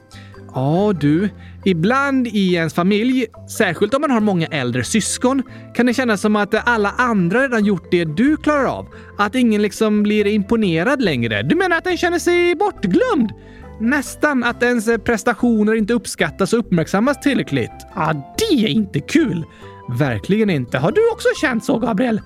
Ja 0.56 0.94
du, 1.00 1.30
ibland 1.66 2.28
i 2.28 2.54
ens 2.54 2.74
familj, 2.74 3.26
särskilt 3.58 3.94
om 3.94 4.02
man 4.02 4.12
har 4.12 4.20
många 4.20 4.48
äldre 4.48 4.84
syskon, 4.84 5.44
kan 5.74 5.86
det 5.86 5.94
kännas 5.94 6.22
som 6.22 6.36
att 6.36 6.68
alla 6.68 6.90
andra 6.90 7.44
redan 7.44 7.66
gjort 7.66 7.92
det 7.92 8.06
du 8.06 8.38
klarar 8.38 8.66
av. 8.66 8.88
Att 9.18 9.36
ingen 9.36 9.62
liksom 9.62 10.04
blir 10.04 10.28
imponerad 10.28 11.02
längre. 11.02 11.42
Du 11.44 11.56
menar 11.56 11.78
att 11.78 11.84
den 11.84 11.98
känner 11.98 12.20
sig 12.20 12.56
bortglömd? 12.56 13.32
Nästan 13.80 14.44
att 14.44 14.64
ens 14.64 14.90
prestationer 15.04 15.76
inte 15.76 15.94
uppskattas 15.94 16.54
och 16.54 16.60
uppmärksammas 16.60 17.22
tillräckligt. 17.22 17.86
Ja, 17.96 18.36
det 18.38 18.66
är 18.66 18.68
inte 18.68 19.00
kul! 19.00 19.46
Verkligen 19.90 20.50
inte. 20.50 20.78
Har 20.78 20.92
du 20.92 21.12
också 21.12 21.28
känt 21.42 21.66
så, 21.66 21.80
Gabriel? 21.80 22.22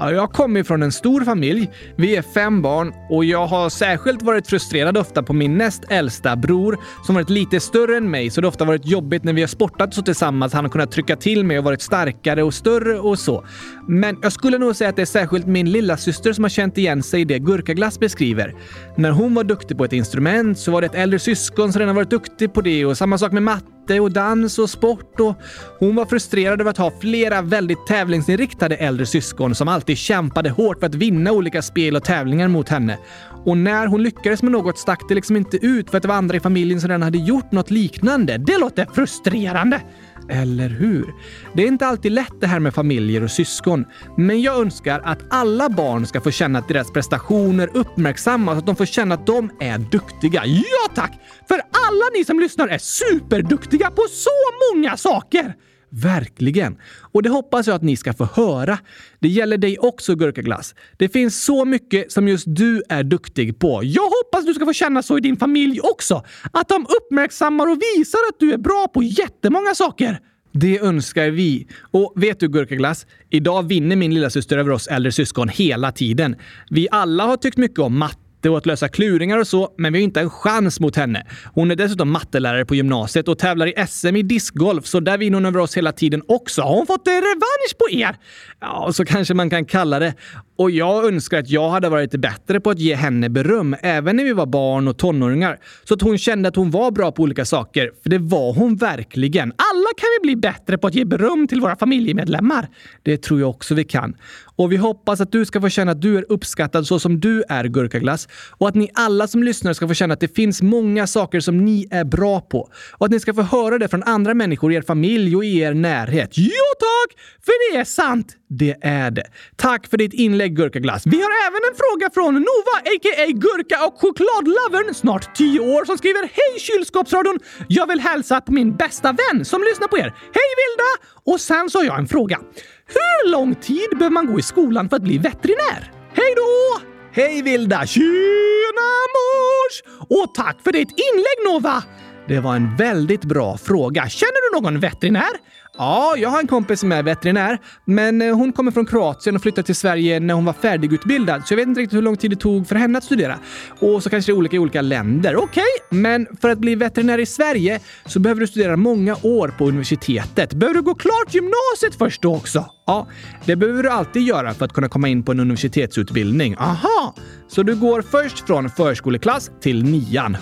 Jag 0.00 0.32
kommer 0.32 0.62
från 0.62 0.82
en 0.82 0.92
stor 0.92 1.24
familj. 1.24 1.70
Vi 1.96 2.16
är 2.16 2.22
fem 2.22 2.62
barn 2.62 2.92
och 3.10 3.24
jag 3.24 3.46
har 3.46 3.70
särskilt 3.70 4.22
varit 4.22 4.46
frustrerad 4.46 4.96
ofta 4.96 5.22
på 5.22 5.32
min 5.32 5.58
näst 5.58 5.84
äldsta 5.88 6.36
bror 6.36 6.78
som 7.06 7.14
varit 7.14 7.30
lite 7.30 7.60
större 7.60 7.96
än 7.96 8.10
mig 8.10 8.30
så 8.30 8.40
det 8.40 8.46
har 8.46 8.50
ofta 8.50 8.64
varit 8.64 8.86
jobbigt 8.86 9.24
när 9.24 9.32
vi 9.32 9.40
har 9.40 9.48
sportat 9.48 9.94
så 9.94 10.02
tillsammans. 10.02 10.52
Han 10.52 10.64
har 10.64 10.70
kunnat 10.70 10.92
trycka 10.92 11.16
till 11.16 11.44
mig 11.44 11.58
och 11.58 11.64
varit 11.64 11.82
starkare 11.82 12.42
och 12.42 12.54
större 12.54 12.98
och 12.98 13.18
så. 13.18 13.44
Men 13.88 14.18
jag 14.22 14.32
skulle 14.32 14.58
nog 14.58 14.76
säga 14.76 14.90
att 14.90 14.96
det 14.96 15.02
är 15.02 15.06
särskilt 15.06 15.46
min 15.46 15.70
lilla 15.70 15.96
syster 15.96 16.32
som 16.32 16.44
har 16.44 16.48
känt 16.48 16.78
igen 16.78 17.02
sig 17.02 17.20
i 17.20 17.24
det 17.24 17.38
Gurkaglass 17.38 17.98
beskriver. 18.00 18.54
När 18.96 19.10
hon 19.10 19.34
var 19.34 19.44
duktig 19.44 19.78
på 19.78 19.84
ett 19.84 19.92
instrument 19.92 20.58
så 20.58 20.70
var 20.72 20.80
det 20.80 20.86
ett 20.86 20.94
äldre 20.94 21.18
syskon 21.18 21.72
som 21.72 21.80
redan 21.80 21.94
varit 21.94 22.10
duktig 22.10 22.52
på 22.52 22.60
det 22.60 22.84
och 22.84 22.98
samma 22.98 23.18
sak 23.18 23.32
med 23.32 23.42
matte 23.42 23.79
matte 23.90 24.00
och 24.00 24.12
dans 24.12 24.58
och 24.58 24.70
sport 24.70 25.20
och 25.20 25.34
hon 25.78 25.96
var 25.96 26.06
frustrerad 26.06 26.60
över 26.60 26.70
att 26.70 26.78
ha 26.78 26.92
flera 27.00 27.42
väldigt 27.42 27.86
tävlingsinriktade 27.86 28.76
äldre 28.76 29.06
syskon 29.06 29.54
som 29.54 29.68
alltid 29.68 29.98
kämpade 29.98 30.50
hårt 30.50 30.80
för 30.80 30.86
att 30.86 30.94
vinna 30.94 31.32
olika 31.32 31.62
spel 31.62 31.96
och 31.96 32.04
tävlingar 32.04 32.48
mot 32.48 32.68
henne. 32.68 32.98
Och 33.44 33.56
när 33.56 33.86
hon 33.86 34.02
lyckades 34.02 34.42
med 34.42 34.52
något 34.52 34.78
stack 34.78 35.00
det 35.08 35.14
liksom 35.14 35.36
inte 35.36 35.56
ut 35.56 35.90
för 35.90 35.96
att 35.96 36.02
det 36.02 36.08
var 36.08 36.14
andra 36.14 36.36
i 36.36 36.40
familjen 36.40 36.80
som 36.80 36.88
redan 36.88 37.02
hade 37.02 37.18
gjort 37.18 37.52
något 37.52 37.70
liknande. 37.70 38.38
Det 38.38 38.58
låter 38.58 38.86
frustrerande! 38.94 39.80
Eller 40.28 40.68
hur? 40.68 41.14
Det 41.52 41.62
är 41.62 41.66
inte 41.66 41.86
alltid 41.86 42.12
lätt 42.12 42.40
det 42.40 42.46
här 42.46 42.60
med 42.60 42.74
familjer 42.74 43.22
och 43.22 43.30
syskon. 43.30 43.84
Men 44.16 44.42
jag 44.42 44.60
önskar 44.60 45.00
att 45.04 45.18
alla 45.30 45.68
barn 45.68 46.06
ska 46.06 46.20
få 46.20 46.30
känna 46.30 46.58
att 46.58 46.68
deras 46.68 46.92
prestationer 46.92 47.70
uppmärksammas, 47.74 48.58
att 48.58 48.66
de 48.66 48.76
får 48.76 48.86
känna 48.86 49.14
att 49.14 49.26
de 49.26 49.50
är 49.60 49.78
duktiga. 49.78 50.42
Ja 50.46 50.94
tack! 50.94 51.12
För 51.48 51.54
alla 51.54 52.04
ni 52.14 52.24
som 52.24 52.40
lyssnar 52.40 52.68
är 52.68 52.78
superduktiga 52.78 53.90
på 53.90 54.02
så 54.10 54.74
många 54.74 54.96
saker! 54.96 55.54
Verkligen. 55.90 56.76
Och 57.12 57.22
det 57.22 57.28
hoppas 57.28 57.66
jag 57.66 57.76
att 57.76 57.82
ni 57.82 57.96
ska 57.96 58.12
få 58.12 58.24
höra. 58.24 58.78
Det 59.18 59.28
gäller 59.28 59.58
dig 59.58 59.78
också, 59.78 60.14
Gurkaglass. 60.14 60.74
Det 60.96 61.08
finns 61.08 61.44
så 61.44 61.64
mycket 61.64 62.12
som 62.12 62.28
just 62.28 62.44
du 62.48 62.82
är 62.88 63.02
duktig 63.02 63.58
på. 63.58 63.80
Jag 63.84 64.02
hoppas 64.02 64.46
du 64.46 64.54
ska 64.54 64.64
få 64.64 64.72
känna 64.72 65.02
så 65.02 65.18
i 65.18 65.20
din 65.20 65.36
familj 65.36 65.80
också. 65.80 66.24
Att 66.52 66.68
de 66.68 66.86
uppmärksammar 66.98 67.66
och 67.66 67.78
visar 67.96 68.18
att 68.28 68.40
du 68.40 68.52
är 68.52 68.58
bra 68.58 68.88
på 68.94 69.02
jättemånga 69.02 69.74
saker. 69.74 70.20
Det 70.52 70.80
önskar 70.80 71.30
vi. 71.30 71.66
Och 71.90 72.12
vet 72.16 72.40
du 72.40 72.48
Gurkaglass? 72.48 73.06
Idag 73.30 73.68
vinner 73.68 73.96
min 73.96 74.14
lilla 74.14 74.30
syster 74.30 74.58
över 74.58 74.70
oss 74.70 74.86
äldre 74.86 75.12
syskon 75.12 75.48
hela 75.48 75.92
tiden. 75.92 76.36
Vi 76.70 76.88
alla 76.90 77.26
har 77.26 77.36
tyckt 77.36 77.56
mycket 77.56 77.78
om 77.78 77.98
matte 77.98 78.29
och 78.48 78.58
att 78.58 78.66
lösa 78.66 78.88
kluringar 78.88 79.38
och 79.38 79.46
så, 79.46 79.74
men 79.78 79.92
vi 79.92 79.98
har 79.98 80.04
inte 80.04 80.20
en 80.20 80.30
chans 80.30 80.80
mot 80.80 80.96
henne. 80.96 81.26
Hon 81.54 81.70
är 81.70 81.76
dessutom 81.76 82.10
mattelärare 82.10 82.64
på 82.64 82.74
gymnasiet 82.74 83.28
och 83.28 83.38
tävlar 83.38 83.66
i 83.66 83.86
SM 83.86 84.16
i 84.16 84.22
discgolf, 84.22 84.86
så 84.86 85.00
där 85.00 85.18
vinner 85.18 85.36
hon 85.36 85.46
över 85.46 85.60
oss 85.60 85.76
hela 85.76 85.92
tiden 85.92 86.22
också. 86.28 86.62
Har 86.62 86.76
hon 86.76 86.86
fått 86.86 87.06
eh, 87.06 87.10
revansch 87.10 87.78
på 87.78 87.90
er? 87.90 88.16
Ja, 88.60 88.92
så 88.92 89.04
kanske 89.04 89.34
man 89.34 89.50
kan 89.50 89.64
kalla 89.64 89.98
det. 89.98 90.14
Och 90.60 90.70
jag 90.70 91.06
önskar 91.06 91.38
att 91.38 91.50
jag 91.50 91.70
hade 91.70 91.88
varit 91.88 92.10
bättre 92.10 92.60
på 92.60 92.70
att 92.70 92.78
ge 92.78 92.94
henne 92.94 93.28
beröm, 93.28 93.76
även 93.82 94.16
när 94.16 94.24
vi 94.24 94.32
var 94.32 94.46
barn 94.46 94.88
och 94.88 94.96
tonåringar. 94.96 95.58
Så 95.84 95.94
att 95.94 96.02
hon 96.02 96.18
kände 96.18 96.48
att 96.48 96.56
hon 96.56 96.70
var 96.70 96.90
bra 96.90 97.12
på 97.12 97.22
olika 97.22 97.44
saker. 97.44 97.90
För 98.02 98.10
det 98.10 98.18
var 98.18 98.52
hon 98.52 98.76
verkligen. 98.76 99.52
Alla 99.52 99.88
kan 99.96 100.08
vi 100.20 100.22
bli 100.22 100.36
bättre 100.36 100.78
på 100.78 100.86
att 100.86 100.94
ge 100.94 101.04
beröm 101.04 101.48
till 101.48 101.60
våra 101.60 101.76
familjemedlemmar. 101.76 102.68
Det 103.02 103.22
tror 103.22 103.40
jag 103.40 103.50
också 103.50 103.74
vi 103.74 103.84
kan. 103.84 104.16
Och 104.56 104.72
vi 104.72 104.76
hoppas 104.76 105.20
att 105.20 105.32
du 105.32 105.44
ska 105.44 105.60
få 105.60 105.68
känna 105.68 105.92
att 105.92 106.02
du 106.02 106.18
är 106.18 106.24
uppskattad 106.28 106.86
så 106.86 106.98
som 106.98 107.20
du 107.20 107.44
är, 107.48 107.64
Gurkaglass. 107.64 108.28
Och 108.50 108.68
att 108.68 108.74
ni 108.74 108.90
alla 108.94 109.26
som 109.26 109.42
lyssnar 109.42 109.72
ska 109.72 109.88
få 109.88 109.94
känna 109.94 110.14
att 110.14 110.20
det 110.20 110.34
finns 110.34 110.62
många 110.62 111.06
saker 111.06 111.40
som 111.40 111.64
ni 111.64 111.86
är 111.90 112.04
bra 112.04 112.40
på. 112.40 112.68
Och 112.92 113.06
att 113.06 113.12
ni 113.12 113.20
ska 113.20 113.34
få 113.34 113.42
höra 113.42 113.78
det 113.78 113.88
från 113.88 114.02
andra 114.02 114.34
människor 114.34 114.72
i 114.72 114.76
er 114.76 114.82
familj 114.82 115.36
och 115.36 115.44
i 115.44 115.58
er 115.58 115.74
närhet. 115.74 116.30
Jo 116.32 116.64
tack! 116.78 117.18
För 117.44 117.72
det 117.72 117.80
är 117.80 117.84
sant! 117.84 118.36
Det 118.52 118.76
är 118.80 119.10
det. 119.10 119.26
Tack 119.56 119.86
för 119.86 119.96
ditt 119.96 120.12
inlägg 120.12 120.49
Gurkaglass. 120.50 121.06
Vi 121.06 121.22
har 121.22 121.30
även 121.46 121.60
en 121.70 121.76
fråga 121.82 122.10
från 122.14 122.34
Nova, 122.34 122.74
a.k.a. 122.92 123.26
Gurka 123.26 123.86
och 123.86 123.94
chokladlovern, 124.00 124.94
snart 124.94 125.34
10 125.36 125.60
år, 125.60 125.84
som 125.84 125.98
skriver 125.98 126.22
Hej 126.22 126.60
kylskåpsradion! 126.60 127.38
Jag 127.68 127.86
vill 127.86 128.00
hälsa 128.00 128.40
på 128.40 128.52
min 128.52 128.76
bästa 128.76 129.08
vän 129.12 129.44
som 129.44 129.62
lyssnar 129.62 129.88
på 129.88 129.98
er. 129.98 130.14
Hej 130.38 130.50
Vilda! 130.60 130.90
Och 131.32 131.40
sen 131.40 131.70
så 131.70 131.78
har 131.78 131.84
jag 131.84 131.98
en 131.98 132.08
fråga. 132.08 132.38
Hur 132.86 133.30
lång 133.30 133.54
tid 133.54 133.88
behöver 133.90 134.10
man 134.10 134.26
gå 134.26 134.38
i 134.38 134.42
skolan 134.42 134.88
för 134.88 134.96
att 134.96 135.02
bli 135.02 135.18
veterinär? 135.18 135.92
Hej 136.14 136.34
då! 136.36 136.80
Hej 137.12 137.42
Vilda! 137.42 137.86
Tjena 137.86 138.90
mors! 139.14 139.74
Och 140.08 140.34
tack 140.34 140.56
för 140.64 140.72
ditt 140.72 140.90
inlägg 140.90 141.52
Nova! 141.52 141.82
Det 142.28 142.40
var 142.40 142.56
en 142.56 142.76
väldigt 142.76 143.24
bra 143.24 143.58
fråga. 143.58 144.08
Känner 144.08 144.52
du 144.52 144.60
någon 144.60 144.80
veterinär? 144.80 145.30
Ja, 145.78 146.14
jag 146.16 146.28
har 146.28 146.40
en 146.40 146.46
kompis 146.46 146.80
som 146.80 146.92
är 146.92 147.02
veterinär, 147.02 147.58
men 147.84 148.22
eh, 148.22 148.36
hon 148.36 148.52
kommer 148.52 148.70
från 148.70 148.86
Kroatien 148.86 149.36
och 149.36 149.42
flyttade 149.42 149.66
till 149.66 149.74
Sverige 149.74 150.20
när 150.20 150.34
hon 150.34 150.44
var 150.44 150.52
färdigutbildad, 150.52 151.46
så 151.46 151.52
jag 151.52 151.56
vet 151.56 151.68
inte 151.68 151.80
riktigt 151.80 151.96
hur 151.96 152.02
lång 152.02 152.16
tid 152.16 152.30
det 152.30 152.36
tog 152.36 152.68
för 152.68 152.74
henne 152.76 152.98
att 152.98 153.04
studera. 153.04 153.38
Och 153.78 154.02
så 154.02 154.10
kanske 154.10 154.32
det 154.32 154.34
är 154.34 154.38
olika 154.38 154.56
i 154.56 154.58
olika 154.58 154.82
länder. 154.82 155.36
Okej, 155.36 155.46
okay. 155.46 156.00
men 156.00 156.26
för 156.40 156.48
att 156.48 156.58
bli 156.58 156.74
veterinär 156.74 157.18
i 157.18 157.26
Sverige 157.26 157.80
så 158.06 158.20
behöver 158.20 158.40
du 158.40 158.46
studera 158.46 158.76
många 158.76 159.16
år 159.22 159.54
på 159.58 159.68
universitetet. 159.68 160.54
Behöver 160.54 160.74
du 160.74 160.82
gå 160.82 160.94
klart 160.94 161.34
gymnasiet 161.34 161.98
först 161.98 162.22
då 162.22 162.36
också? 162.36 162.66
Ja, 162.86 163.06
det 163.44 163.56
behöver 163.56 163.82
du 163.82 163.88
alltid 163.88 164.22
göra 164.22 164.54
för 164.54 164.64
att 164.64 164.72
kunna 164.72 164.88
komma 164.88 165.08
in 165.08 165.22
på 165.22 165.32
en 165.32 165.40
universitetsutbildning. 165.40 166.56
Aha! 166.58 167.14
Så 167.48 167.62
du 167.62 167.76
går 167.76 168.02
först 168.02 168.46
från 168.46 168.70
förskoleklass 168.70 169.50
till 169.60 169.82
nian. 169.82 170.36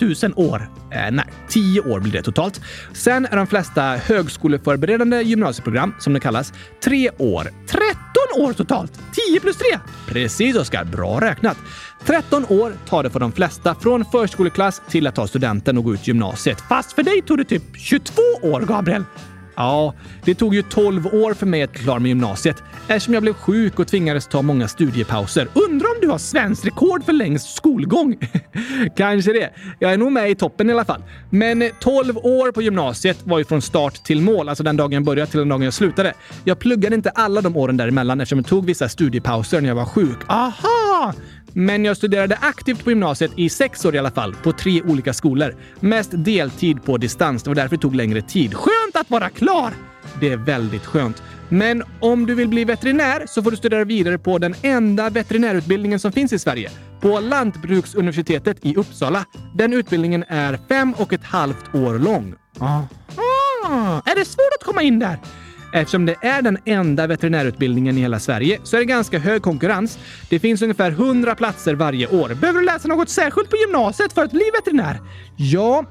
100 0.00 0.28
000 0.28 0.48
år. 0.48 0.68
Eh, 0.90 1.10
nej, 1.12 1.24
10 1.48 1.80
år 1.80 2.00
blir 2.00 2.12
det 2.12 2.22
totalt. 2.22 2.60
Sen 2.92 3.26
är 3.26 3.36
de 3.36 3.46
flesta 3.46 3.82
högskoleförberedande 3.82 5.22
gymnasieprogram, 5.22 5.94
som 5.98 6.12
det 6.12 6.20
kallas, 6.20 6.52
3 6.84 7.10
år. 7.18 7.50
13 7.66 7.86
år 8.36 8.52
totalt! 8.52 8.92
10 9.30 9.40
plus 9.40 9.56
3! 9.56 9.66
Precis 10.08 10.56
Oskar, 10.56 10.84
bra 10.84 11.20
räknat. 11.20 11.56
13 12.04 12.46
år 12.48 12.72
tar 12.88 13.02
det 13.02 13.10
för 13.10 13.20
de 13.20 13.32
flesta 13.32 13.74
från 13.74 14.04
förskoleklass 14.04 14.82
till 14.88 15.06
att 15.06 15.14
ta 15.14 15.26
studenten 15.26 15.78
och 15.78 15.84
gå 15.84 15.94
ut 15.94 16.08
gymnasiet. 16.08 16.60
Fast 16.60 16.92
för 16.92 17.02
dig 17.02 17.22
tog 17.22 17.38
det 17.38 17.44
typ 17.44 17.62
22 17.76 18.22
år, 18.42 18.60
Gabriel. 18.60 19.04
Ja, 19.56 19.94
det 20.24 20.34
tog 20.34 20.54
ju 20.54 20.62
12 20.62 21.06
år 21.06 21.34
för 21.34 21.46
mig 21.46 21.62
att 21.62 21.72
bli 21.72 21.82
klar 21.82 21.98
med 21.98 22.08
gymnasiet 22.08 22.62
eftersom 22.88 23.14
jag 23.14 23.22
blev 23.22 23.32
sjuk 23.32 23.78
och 23.78 23.86
tvingades 23.88 24.26
ta 24.26 24.42
många 24.42 24.68
studiepauser. 24.68 25.48
Undrar 25.54 25.86
om 25.88 25.96
du 26.00 26.08
har 26.08 26.18
svenskt 26.18 26.66
rekord 26.66 27.04
för 27.04 27.12
längst 27.12 27.56
skolgång? 27.56 28.16
Kanske 28.96 29.32
det. 29.32 29.50
Jag 29.78 29.92
är 29.92 29.98
nog 29.98 30.12
med 30.12 30.30
i 30.30 30.34
toppen 30.34 30.70
i 30.70 30.72
alla 30.72 30.84
fall. 30.84 31.02
Men 31.30 31.62
eh, 31.62 31.70
12 31.80 32.16
år 32.16 32.52
på 32.52 32.62
gymnasiet 32.62 33.18
var 33.24 33.38
ju 33.38 33.44
från 33.44 33.62
start 33.62 33.94
till 34.04 34.20
mål, 34.22 34.48
alltså 34.48 34.64
den 34.64 34.76
dagen 34.76 34.92
jag 34.92 35.04
började 35.04 35.30
till 35.30 35.38
den 35.38 35.48
dagen 35.48 35.62
jag 35.62 35.74
slutade. 35.74 36.14
Jag 36.44 36.58
pluggade 36.58 36.96
inte 36.96 37.10
alla 37.10 37.40
de 37.40 37.56
åren 37.56 37.76
däremellan 37.76 38.20
eftersom 38.20 38.38
jag 38.38 38.46
tog 38.46 38.66
vissa 38.66 38.88
studiepauser 38.88 39.60
när 39.60 39.68
jag 39.68 39.76
var 39.76 39.84
sjuk. 39.84 40.18
Aha! 40.28 41.14
Men 41.58 41.84
jag 41.84 41.96
studerade 41.96 42.38
aktivt 42.40 42.84
på 42.84 42.90
gymnasiet 42.90 43.30
i 43.36 43.48
sex 43.48 43.84
år 43.84 43.94
i 43.94 43.98
alla 43.98 44.10
fall, 44.10 44.34
på 44.34 44.52
tre 44.52 44.82
olika 44.82 45.12
skolor. 45.12 45.56
Mest 45.80 46.10
deltid 46.12 46.84
på 46.84 46.96
distans. 46.96 47.42
Det 47.42 47.50
var 47.50 47.54
därför 47.54 47.76
det 47.76 47.82
tog 47.82 47.94
längre 47.94 48.22
tid. 48.22 48.54
Skönt 48.54 48.96
att 48.96 49.10
vara 49.10 49.30
klar! 49.30 49.72
Det 50.20 50.32
är 50.32 50.36
väldigt 50.36 50.86
skönt. 50.86 51.22
Men 51.48 51.82
om 52.00 52.26
du 52.26 52.34
vill 52.34 52.48
bli 52.48 52.64
veterinär 52.64 53.24
så 53.26 53.42
får 53.42 53.50
du 53.50 53.56
studera 53.56 53.84
vidare 53.84 54.18
på 54.18 54.38
den 54.38 54.54
enda 54.62 55.10
veterinärutbildningen 55.10 55.98
som 55.98 56.12
finns 56.12 56.32
i 56.32 56.38
Sverige. 56.38 56.70
På 57.00 57.20
Lantbruksuniversitetet 57.20 58.56
i 58.62 58.76
Uppsala. 58.76 59.24
Den 59.54 59.72
utbildningen 59.72 60.24
är 60.28 60.58
fem 60.68 60.94
och 60.98 61.12
ett 61.12 61.24
halvt 61.24 61.74
år 61.74 61.98
lång. 61.98 62.34
Ah. 62.58 62.82
Ah, 63.64 64.00
är 64.04 64.14
det 64.18 64.24
svårt 64.24 64.54
att 64.60 64.66
komma 64.66 64.82
in 64.82 64.98
där? 64.98 65.18
Eftersom 65.76 66.06
det 66.06 66.16
är 66.20 66.42
den 66.42 66.58
enda 66.64 67.06
veterinärutbildningen 67.06 67.98
i 67.98 68.00
hela 68.00 68.18
Sverige 68.18 68.58
så 68.62 68.76
är 68.76 68.80
det 68.80 68.86
ganska 68.86 69.18
hög 69.18 69.42
konkurrens. 69.42 69.98
Det 70.28 70.38
finns 70.38 70.62
ungefär 70.62 70.90
100 70.90 71.34
platser 71.34 71.74
varje 71.74 72.06
år. 72.06 72.34
Behöver 72.34 72.60
du 72.60 72.66
läsa 72.66 72.88
något 72.88 73.08
särskilt 73.08 73.50
på 73.50 73.56
gymnasiet 73.56 74.12
för 74.12 74.24
att 74.24 74.30
bli 74.30 74.50
veterinär? 74.54 75.00
Ja, 75.36 75.84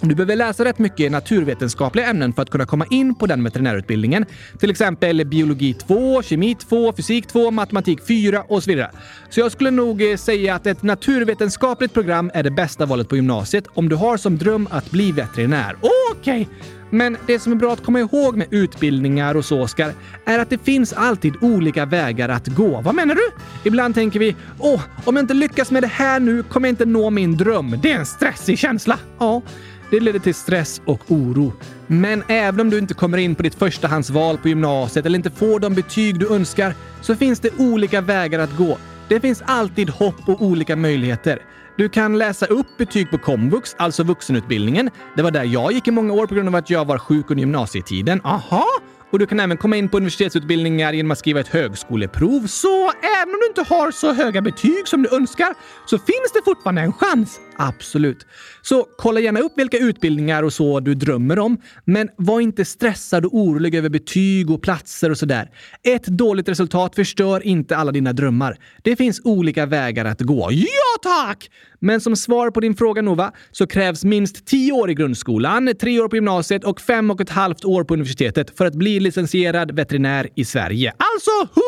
du 0.00 0.14
behöver 0.14 0.36
läsa 0.36 0.64
rätt 0.64 0.78
mycket 0.78 1.12
naturvetenskapliga 1.12 2.06
ämnen 2.06 2.32
för 2.32 2.42
att 2.42 2.50
kunna 2.50 2.66
komma 2.66 2.86
in 2.90 3.14
på 3.14 3.26
den 3.26 3.44
veterinärutbildningen. 3.44 4.26
Till 4.58 4.70
exempel 4.70 5.26
biologi 5.26 5.74
2, 5.74 6.22
kemi 6.22 6.54
2, 6.54 6.92
fysik 6.92 7.26
2, 7.26 7.50
matematik 7.50 8.06
4 8.06 8.42
och 8.42 8.62
så 8.62 8.70
vidare. 8.70 8.90
Så 9.30 9.40
jag 9.40 9.52
skulle 9.52 9.70
nog 9.70 10.10
eh, 10.10 10.16
säga 10.16 10.54
att 10.54 10.66
ett 10.66 10.82
naturvetenskapligt 10.82 11.94
program 11.94 12.30
är 12.34 12.42
det 12.42 12.50
bästa 12.50 12.86
valet 12.86 13.08
på 13.08 13.16
gymnasiet 13.16 13.64
om 13.74 13.88
du 13.88 13.96
har 13.96 14.16
som 14.16 14.38
dröm 14.38 14.68
att 14.70 14.90
bli 14.90 15.12
veterinär. 15.12 15.76
Okej! 16.12 16.42
Okay. 16.42 16.77
Men 16.90 17.16
det 17.26 17.38
som 17.38 17.52
är 17.52 17.56
bra 17.56 17.72
att 17.72 17.84
komma 17.84 18.00
ihåg 18.00 18.36
med 18.36 18.46
utbildningar 18.50 19.34
och 19.34 19.44
så, 19.44 19.62
Oskar, 19.62 19.92
är 20.24 20.38
att 20.38 20.50
det 20.50 20.58
finns 20.58 20.92
alltid 20.92 21.34
olika 21.40 21.86
vägar 21.86 22.28
att 22.28 22.46
gå. 22.46 22.80
Vad 22.80 22.94
menar 22.94 23.14
du? 23.14 23.30
Ibland 23.64 23.94
tänker 23.94 24.20
vi 24.20 24.36
åh, 24.58 24.82
om 25.04 25.16
jag 25.16 25.22
inte 25.22 25.34
lyckas 25.34 25.70
med 25.70 25.82
det 25.82 25.86
här 25.86 26.20
nu 26.20 26.42
kommer 26.42 26.68
jag 26.68 26.72
inte 26.72 26.84
nå 26.84 27.10
min 27.10 27.36
dröm. 27.36 27.78
Det 27.82 27.92
är 27.92 27.98
en 27.98 28.06
stressig 28.06 28.58
känsla. 28.58 28.98
Ja, 29.18 29.42
det 29.90 30.00
leder 30.00 30.18
till 30.18 30.34
stress 30.34 30.80
och 30.84 31.00
oro. 31.08 31.52
Men 31.86 32.22
även 32.28 32.60
om 32.60 32.70
du 32.70 32.78
inte 32.78 32.94
kommer 32.94 33.18
in 33.18 33.34
på 33.34 33.42
ditt 33.42 33.54
förstahandsval 33.54 34.38
på 34.38 34.48
gymnasiet 34.48 35.06
eller 35.06 35.18
inte 35.18 35.30
får 35.30 35.60
de 35.60 35.74
betyg 35.74 36.18
du 36.18 36.34
önskar 36.34 36.74
så 37.00 37.16
finns 37.16 37.40
det 37.40 37.50
olika 37.58 38.00
vägar 38.00 38.38
att 38.38 38.56
gå. 38.56 38.78
Det 39.08 39.20
finns 39.20 39.42
alltid 39.46 39.90
hopp 39.90 40.28
och 40.28 40.42
olika 40.42 40.76
möjligheter. 40.76 41.38
Du 41.78 41.88
kan 41.88 42.18
läsa 42.18 42.46
upp 42.46 42.66
betyg 42.76 43.10
på 43.10 43.18
komvux, 43.18 43.74
alltså 43.78 44.02
vuxenutbildningen. 44.02 44.90
Det 45.16 45.22
var 45.22 45.30
där 45.30 45.44
jag 45.44 45.72
gick 45.72 45.88
i 45.88 45.90
många 45.90 46.12
år 46.12 46.26
på 46.26 46.34
grund 46.34 46.48
av 46.48 46.54
att 46.54 46.70
jag 46.70 46.84
var 46.84 46.98
sjuk 46.98 47.30
under 47.30 47.40
gymnasietiden. 47.40 48.20
Aha! 48.24 48.64
Och 49.10 49.18
du 49.18 49.26
kan 49.26 49.40
även 49.40 49.56
komma 49.56 49.76
in 49.76 49.88
på 49.88 49.96
universitetsutbildningar 49.96 50.92
genom 50.92 51.10
att 51.10 51.18
skriva 51.18 51.40
ett 51.40 51.48
högskoleprov. 51.48 52.46
Så 52.46 52.90
även 52.90 53.34
om 53.34 53.40
du 53.40 53.46
inte 53.46 53.74
har 53.74 53.90
så 53.90 54.12
höga 54.12 54.42
betyg 54.42 54.88
som 54.88 55.02
du 55.02 55.16
önskar 55.16 55.54
så 55.86 55.98
finns 55.98 56.32
det 56.34 56.40
fortfarande 56.44 56.82
en 56.82 56.92
chans. 56.92 57.40
Absolut. 57.60 58.26
Så 58.62 58.86
kolla 58.98 59.20
gärna 59.20 59.40
upp 59.40 59.52
vilka 59.56 59.78
utbildningar 59.78 60.42
och 60.42 60.52
så 60.52 60.80
du 60.80 60.94
drömmer 60.94 61.38
om. 61.38 61.58
Men 61.84 62.08
var 62.16 62.40
inte 62.40 62.64
stressad 62.64 63.24
och 63.24 63.34
orolig 63.34 63.74
över 63.74 63.88
betyg 63.88 64.50
och 64.50 64.62
platser 64.62 65.10
och 65.10 65.18
sådär. 65.18 65.50
Ett 65.82 66.06
dåligt 66.06 66.48
resultat 66.48 66.94
förstör 66.94 67.46
inte 67.46 67.76
alla 67.76 67.92
dina 67.92 68.12
drömmar. 68.12 68.56
Det 68.82 68.96
finns 68.96 69.20
olika 69.24 69.66
vägar 69.66 70.04
att 70.04 70.20
gå. 70.20 70.48
Ja 70.52 70.98
tack! 71.02 71.50
Men 71.80 72.00
som 72.00 72.16
svar 72.16 72.50
på 72.50 72.60
din 72.60 72.76
fråga 72.76 73.02
Nova 73.02 73.32
så 73.50 73.66
krävs 73.66 74.04
minst 74.04 74.46
10 74.46 74.72
år 74.72 74.90
i 74.90 74.94
grundskolan, 74.94 75.70
3 75.80 76.00
år 76.00 76.08
på 76.08 76.16
gymnasiet 76.16 76.64
och 76.64 76.80
5 76.80 77.10
och 77.10 77.20
ett 77.20 77.30
halvt 77.30 77.64
år 77.64 77.84
på 77.84 77.94
universitetet 77.94 78.58
för 78.58 78.66
att 78.66 78.74
bli 78.74 79.00
licensierad 79.00 79.76
veterinär 79.76 80.28
i 80.34 80.44
Sverige. 80.44 80.90
Alltså 80.90 81.60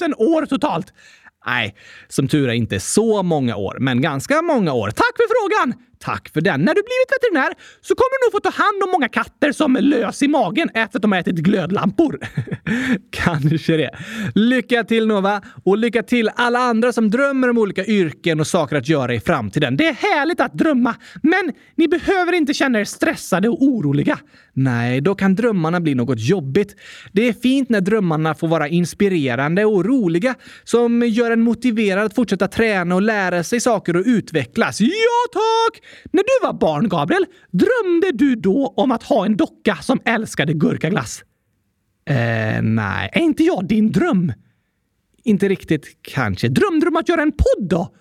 100 0.00 0.16
000 0.18 0.28
år 0.34 0.46
totalt! 0.46 0.92
Nej, 1.46 1.74
som 2.08 2.28
tur 2.28 2.48
är 2.48 2.52
inte 2.52 2.80
så 2.80 3.22
många 3.22 3.56
år, 3.56 3.76
men 3.80 4.00
ganska 4.00 4.42
många 4.42 4.72
år. 4.72 4.90
Tack 4.90 5.16
för 5.16 5.24
frågan! 5.28 5.82
Tack 6.06 6.28
för 6.28 6.40
den. 6.40 6.60
När 6.60 6.74
du 6.74 6.82
blivit 6.82 7.12
veterinär 7.16 7.54
så 7.80 7.94
kommer 7.94 8.20
du 8.20 8.26
nog 8.26 8.32
få 8.32 8.50
ta 8.50 8.62
hand 8.62 8.82
om 8.82 8.90
många 8.90 9.08
katter 9.08 9.52
som 9.52 9.76
är 9.76 9.80
lös 9.80 10.22
i 10.22 10.28
magen 10.28 10.70
efter 10.74 10.98
att 10.98 11.02
de 11.02 11.12
har 11.12 11.18
ätit 11.18 11.36
glödlampor. 11.36 12.18
Kanske 13.10 13.76
det. 13.76 13.90
Lycka 14.34 14.84
till 14.84 15.06
Nova! 15.06 15.42
Och 15.64 15.78
lycka 15.78 16.02
till 16.02 16.30
alla 16.36 16.58
andra 16.58 16.92
som 16.92 17.10
drömmer 17.10 17.50
om 17.50 17.58
olika 17.58 17.84
yrken 17.84 18.40
och 18.40 18.46
saker 18.46 18.76
att 18.76 18.88
göra 18.88 19.14
i 19.14 19.20
framtiden. 19.20 19.76
Det 19.76 19.86
är 19.86 19.92
härligt 19.92 20.40
att 20.40 20.52
drömma, 20.52 20.94
men 21.22 21.52
ni 21.74 21.88
behöver 21.88 22.32
inte 22.32 22.54
känna 22.54 22.80
er 22.80 22.84
stressade 22.84 23.48
och 23.48 23.62
oroliga. 23.62 24.18
Nej, 24.52 25.00
då 25.00 25.14
kan 25.14 25.34
drömmarna 25.34 25.80
bli 25.80 25.94
något 25.94 26.20
jobbigt. 26.20 26.76
Det 27.12 27.28
är 27.28 27.32
fint 27.32 27.68
när 27.68 27.80
drömmarna 27.80 28.34
får 28.34 28.48
vara 28.48 28.68
inspirerande 28.68 29.64
och 29.64 29.84
roliga 29.84 30.34
som 30.64 31.02
gör 31.02 31.30
en 31.30 31.40
motiverad 31.40 32.06
att 32.06 32.14
fortsätta 32.14 32.48
träna 32.48 32.94
och 32.94 33.02
lära 33.02 33.44
sig 33.44 33.60
saker 33.60 33.96
och 33.96 34.02
utvecklas. 34.06 34.80
Ja, 34.80 34.88
tack! 35.32 35.82
När 36.04 36.22
du 36.22 36.46
var 36.46 36.52
barn, 36.52 36.88
Gabriel, 36.88 37.26
drömde 37.50 38.12
du 38.12 38.34
då 38.34 38.74
om 38.76 38.92
att 38.92 39.02
ha 39.02 39.26
en 39.26 39.36
docka 39.36 39.76
som 39.76 40.00
älskade 40.04 40.52
gurkaglass? 40.52 41.24
Eh, 42.08 42.62
nej, 42.62 43.10
är 43.12 43.20
inte 43.20 43.44
jag 43.44 43.66
din 43.66 43.92
dröm? 43.92 44.32
Inte 45.24 45.48
riktigt, 45.48 45.86
kanske. 46.02 46.48
Drömde 46.48 46.86
du 46.86 46.88
om 46.88 46.96
att 46.96 47.08
göra 47.08 47.22
en 47.22 47.32
podd 47.32 47.68
då? 47.68 47.92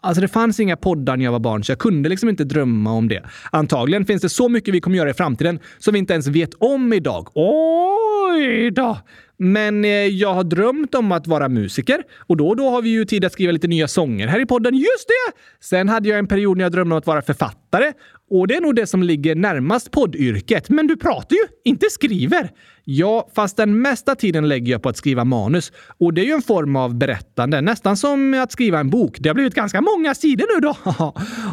Alltså 0.00 0.20
det 0.20 0.28
fanns 0.28 0.60
inga 0.60 0.76
poddar 0.76 1.16
när 1.16 1.24
jag 1.24 1.32
var 1.32 1.38
barn, 1.38 1.64
så 1.64 1.72
jag 1.72 1.78
kunde 1.78 2.08
liksom 2.08 2.28
inte 2.28 2.44
drömma 2.44 2.92
om 2.92 3.08
det. 3.08 3.22
Antagligen 3.52 4.06
finns 4.06 4.22
det 4.22 4.28
så 4.28 4.48
mycket 4.48 4.74
vi 4.74 4.80
kommer 4.80 4.96
göra 4.96 5.10
i 5.10 5.14
framtiden 5.14 5.58
som 5.78 5.92
vi 5.92 5.98
inte 5.98 6.12
ens 6.12 6.26
vet 6.26 6.54
om 6.54 6.92
idag. 6.92 7.28
Oj 7.34 8.70
då! 8.70 8.98
Men 9.38 9.84
eh, 9.84 9.90
jag 9.90 10.34
har 10.34 10.44
drömt 10.44 10.94
om 10.94 11.12
att 11.12 11.26
vara 11.26 11.48
musiker 11.48 12.02
och 12.26 12.36
då 12.36 12.48
och 12.48 12.56
då 12.56 12.70
har 12.70 12.82
vi 12.82 12.90
ju 12.90 13.04
tid 13.04 13.24
att 13.24 13.32
skriva 13.32 13.52
lite 13.52 13.68
nya 13.68 13.88
sånger 13.88 14.26
här 14.26 14.40
i 14.40 14.46
podden. 14.46 14.74
Just 14.74 15.08
det! 15.08 15.38
Sen 15.60 15.88
hade 15.88 16.08
jag 16.08 16.18
en 16.18 16.26
period 16.26 16.56
när 16.56 16.64
jag 16.64 16.72
drömde 16.72 16.94
om 16.94 16.98
att 16.98 17.06
vara 17.06 17.22
författare 17.22 17.92
och 18.30 18.48
det 18.48 18.54
är 18.54 18.60
nog 18.60 18.74
det 18.74 18.86
som 18.86 19.02
ligger 19.02 19.34
närmast 19.34 19.90
poddyrket. 19.90 20.68
Men 20.68 20.86
du 20.86 20.96
pratar 20.96 21.36
ju, 21.36 21.42
inte 21.64 21.86
skriver. 21.90 22.50
Ja, 22.84 23.28
fast 23.34 23.56
den 23.56 23.82
mesta 23.82 24.14
tiden 24.14 24.48
lägger 24.48 24.72
jag 24.72 24.82
på 24.82 24.88
att 24.88 24.96
skriva 24.96 25.24
manus. 25.24 25.72
Och 25.98 26.14
det 26.14 26.20
är 26.20 26.24
ju 26.24 26.32
en 26.32 26.42
form 26.42 26.76
av 26.76 26.94
berättande, 26.94 27.60
nästan 27.60 27.96
som 27.96 28.34
att 28.34 28.52
skriva 28.52 28.80
en 28.80 28.90
bok. 28.90 29.16
Det 29.20 29.28
har 29.28 29.34
blivit 29.34 29.54
ganska 29.54 29.80
många 29.80 30.14
sidor 30.14 30.46
nu 30.54 30.60
då. 30.60 30.76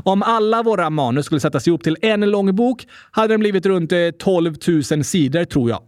Om 0.11 0.23
alla 0.23 0.63
våra 0.63 0.89
manus 0.89 1.25
skulle 1.25 1.41
sättas 1.41 1.67
ihop 1.67 1.83
till 1.83 1.97
en 2.01 2.31
lång 2.31 2.55
bok 2.55 2.87
hade 3.11 3.33
den 3.33 3.39
blivit 3.39 3.65
runt 3.65 3.91
eh, 3.91 3.97
12 4.19 4.55
000 4.67 5.03
sidor 5.03 5.45
tror 5.45 5.69
jag. 5.69 5.83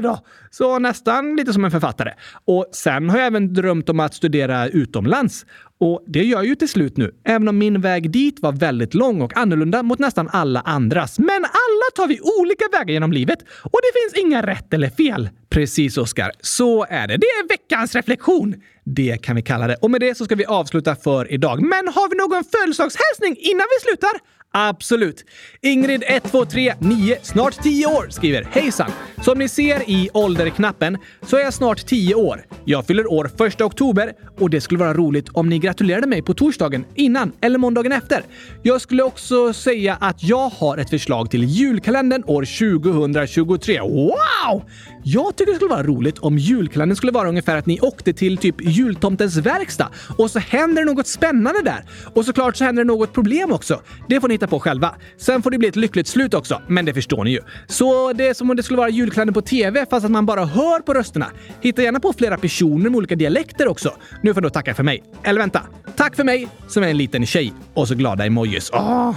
Oj 0.00 0.04
då! 0.04 0.18
Så 0.50 0.78
nästan 0.78 1.36
lite 1.36 1.52
som 1.52 1.64
en 1.64 1.70
författare. 1.70 2.12
Och 2.44 2.66
sen 2.72 3.10
har 3.10 3.18
jag 3.18 3.26
även 3.26 3.54
drömt 3.54 3.88
om 3.88 4.00
att 4.00 4.14
studera 4.14 4.68
utomlands. 4.68 5.46
Och 5.80 6.04
det 6.06 6.24
gör 6.24 6.38
jag 6.38 6.46
ju 6.46 6.54
till 6.54 6.68
slut 6.68 6.96
nu, 6.96 7.14
även 7.24 7.48
om 7.48 7.58
min 7.58 7.80
väg 7.80 8.10
dit 8.10 8.40
var 8.40 8.52
väldigt 8.52 8.94
lång 8.94 9.20
och 9.20 9.36
annorlunda 9.36 9.82
mot 9.82 9.98
nästan 9.98 10.28
alla 10.32 10.60
andras. 10.60 11.18
Men 11.18 11.44
alla 11.44 11.88
tar 11.96 12.08
vi 12.08 12.20
olika 12.40 12.64
vägar 12.72 12.92
genom 12.92 13.12
livet 13.12 13.38
och 13.62 13.80
det 13.82 14.00
finns 14.00 14.24
inga 14.26 14.46
rätt 14.46 14.74
eller 14.74 14.90
fel. 14.90 15.28
Precis, 15.50 15.98
Oskar. 15.98 16.32
Så 16.40 16.86
är 16.90 17.08
det. 17.08 17.16
Det 17.16 17.26
är 17.26 17.48
veckans 17.48 17.94
reflektion. 17.94 18.54
Det 18.84 19.22
kan 19.22 19.36
vi 19.36 19.42
kalla 19.42 19.66
det. 19.66 19.74
Och 19.74 19.90
med 19.90 20.00
det 20.00 20.14
så 20.16 20.24
ska 20.24 20.34
vi 20.34 20.44
avsluta 20.44 20.96
för 20.96 21.32
idag. 21.32 21.62
Men 21.62 21.88
har 21.88 22.10
vi 22.10 22.16
någon 22.16 22.44
födelsedagshälsning 22.44 23.36
innan 23.38 23.66
vi 23.76 23.88
slutar? 23.88 24.12
Absolut. 24.52 25.24
Ingrid 25.62 26.02
1239, 26.06 27.16
snart 27.22 27.62
10 27.62 27.86
år, 27.86 28.06
skriver 28.10 28.42
Hejsan! 28.50 28.90
Som 29.24 29.38
ni 29.38 29.48
ser 29.48 29.90
i 29.90 30.10
ålderknappen 30.14 30.98
så 31.22 31.36
är 31.36 31.40
jag 31.40 31.54
snart 31.54 31.86
10 31.86 32.14
år. 32.14 32.44
Jag 32.64 32.86
fyller 32.86 33.12
år 33.12 33.46
1 33.46 33.60
oktober 33.60 34.12
och 34.40 34.50
det 34.50 34.60
skulle 34.60 34.80
vara 34.80 34.94
roligt 34.94 35.28
om 35.28 35.48
ni 35.48 35.58
gratulerade 35.58 36.06
mig 36.06 36.22
på 36.22 36.34
torsdagen 36.34 36.84
innan 36.94 37.32
eller 37.40 37.58
måndagen 37.58 37.92
efter. 37.92 38.22
Jag 38.62 38.80
skulle 38.80 39.02
också 39.02 39.52
säga 39.52 39.96
att 40.00 40.22
jag 40.22 40.48
har 40.48 40.78
ett 40.78 40.90
förslag 40.90 41.30
till 41.30 41.44
julkalendern 41.44 42.24
år 42.26 42.44
2023. 42.90 43.80
Wow! 43.80 44.62
Jag 45.04 45.36
tycker 45.36 45.52
det 45.52 45.56
skulle 45.56 45.70
vara 45.70 45.82
roligt 45.82 46.18
om 46.18 46.38
julkalendern 46.38 46.96
skulle 46.96 47.12
vara 47.12 47.28
ungefär 47.28 47.56
att 47.56 47.66
ni 47.66 47.80
åkte 47.80 48.12
till 48.12 48.36
typ 48.36 48.54
jultomtens 48.60 49.36
verkstad 49.36 49.88
och 50.18 50.30
så 50.30 50.38
händer 50.38 50.84
det 50.84 50.92
något 50.92 51.06
spännande 51.06 51.62
där. 51.62 51.84
Och 52.14 52.24
såklart 52.24 52.56
så 52.56 52.64
händer 52.64 52.84
det 52.84 52.86
något 52.86 53.12
problem 53.12 53.52
också. 53.52 53.80
Det 54.08 54.20
får 54.20 54.28
ni 54.28 54.34
hitta 54.34 54.46
på 54.46 54.60
själva. 54.60 54.94
Sen 55.18 55.42
får 55.42 55.50
det 55.50 55.58
bli 55.58 55.68
ett 55.68 55.76
lyckligt 55.76 56.06
slut 56.06 56.34
också, 56.34 56.62
men 56.68 56.84
det 56.84 56.94
förstår 56.94 57.24
ni 57.24 57.30
ju. 57.30 57.40
Så 57.66 58.12
det 58.12 58.28
är 58.28 58.34
som 58.34 58.50
om 58.50 58.56
det 58.56 58.62
skulle 58.62 58.76
vara 58.76 58.88
julkalendern 58.88 59.34
på 59.34 59.42
TV 59.42 59.86
fast 59.90 60.04
att 60.04 60.10
man 60.10 60.26
bara 60.26 60.44
hör 60.44 60.80
på 60.80 60.94
rösterna. 60.94 61.26
Hitta 61.60 61.82
gärna 61.82 62.00
på 62.00 62.12
flera 62.12 62.36
personer 62.36 62.90
med 62.90 62.96
olika 62.96 63.16
dialekter 63.16 63.68
också. 63.68 63.94
Nu 64.22 64.29
får 64.34 64.40
du 64.40 64.50
tacka 64.50 64.74
för 64.74 64.82
mig. 64.82 65.02
Eller 65.22 65.40
vänta. 65.40 65.62
Tack 65.96 66.16
för 66.16 66.24
mig, 66.24 66.48
som 66.68 66.82
är 66.82 66.88
en 66.88 66.96
liten 66.96 67.26
tjej. 67.26 67.52
Och 67.74 67.88
så 67.88 67.94
glada 67.94 68.26
emojis. 68.26 68.70
Oh, 68.70 69.14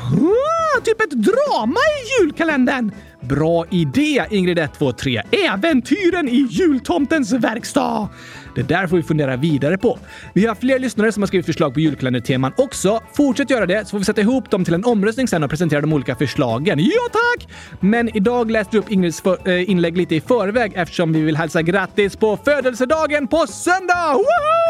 typ 0.84 1.02
ett 1.02 1.12
drama 1.12 1.80
i 1.80 2.22
julkalendern! 2.22 2.92
Bra 3.22 3.66
idé, 3.72 4.26
Ingrid 4.30 4.60
123. 4.60 5.22
Äventyren 5.32 6.30
i 6.30 6.48
jultomtens 6.50 7.34
verkstad! 7.34 8.10
Det 8.56 8.64
där 8.64 8.88
får 8.88 8.98
vi 8.98 9.04
fundera 9.04 9.36
vidare 9.36 9.78
på. 9.78 10.00
Vi 10.34 10.46
har 10.46 10.56
fler 10.56 10.80
lyssnare 10.80 11.12
som 11.12 11.24
har 11.24 11.28
skrivit 11.28 11.46
förslag 11.46 11.74
på 11.74 11.80
julkalenderteman 11.80 12.54
också. 12.58 13.00
Fortsätt 13.14 13.50
göra 13.50 13.66
det 13.66 13.86
så 13.86 13.90
får 13.90 14.00
vi 14.00 14.06
sätta 14.06 14.22
ihop 14.22 14.50
dem 14.50 14.66
till 14.66 14.74
en 14.74 14.86
omröstning 14.86 15.28
sen 15.28 15.44
och 15.44 15.50
presentera 15.50 15.82
de 15.82 15.94
olika 15.94 16.16
förslagen. 16.16 16.80
Ja, 16.80 17.10
tack! 17.12 17.48
Men 17.80 18.18
idag 18.18 18.52
läste 18.52 18.70
vi 18.72 18.78
upp 18.80 18.92
Ingrids 18.92 19.22
för, 19.22 19.50
äh, 19.50 19.70
inlägg 19.70 19.98
lite 19.98 20.16
i 20.16 20.22
förväg 20.22 20.72
eftersom 20.76 21.14
vi 21.14 21.22
vill 21.22 21.38
hälsa 21.38 21.62
grattis 21.62 22.16
på 22.16 22.38
födelsedagen 22.38 23.28
på 23.28 23.48
söndag! 23.48 24.14
Woho! 24.14 24.63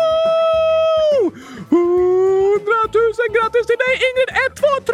Grattis 3.33 3.67
till 3.67 3.77
dig 3.85 3.93
Ingrid 4.07 4.31
123! 4.59 4.93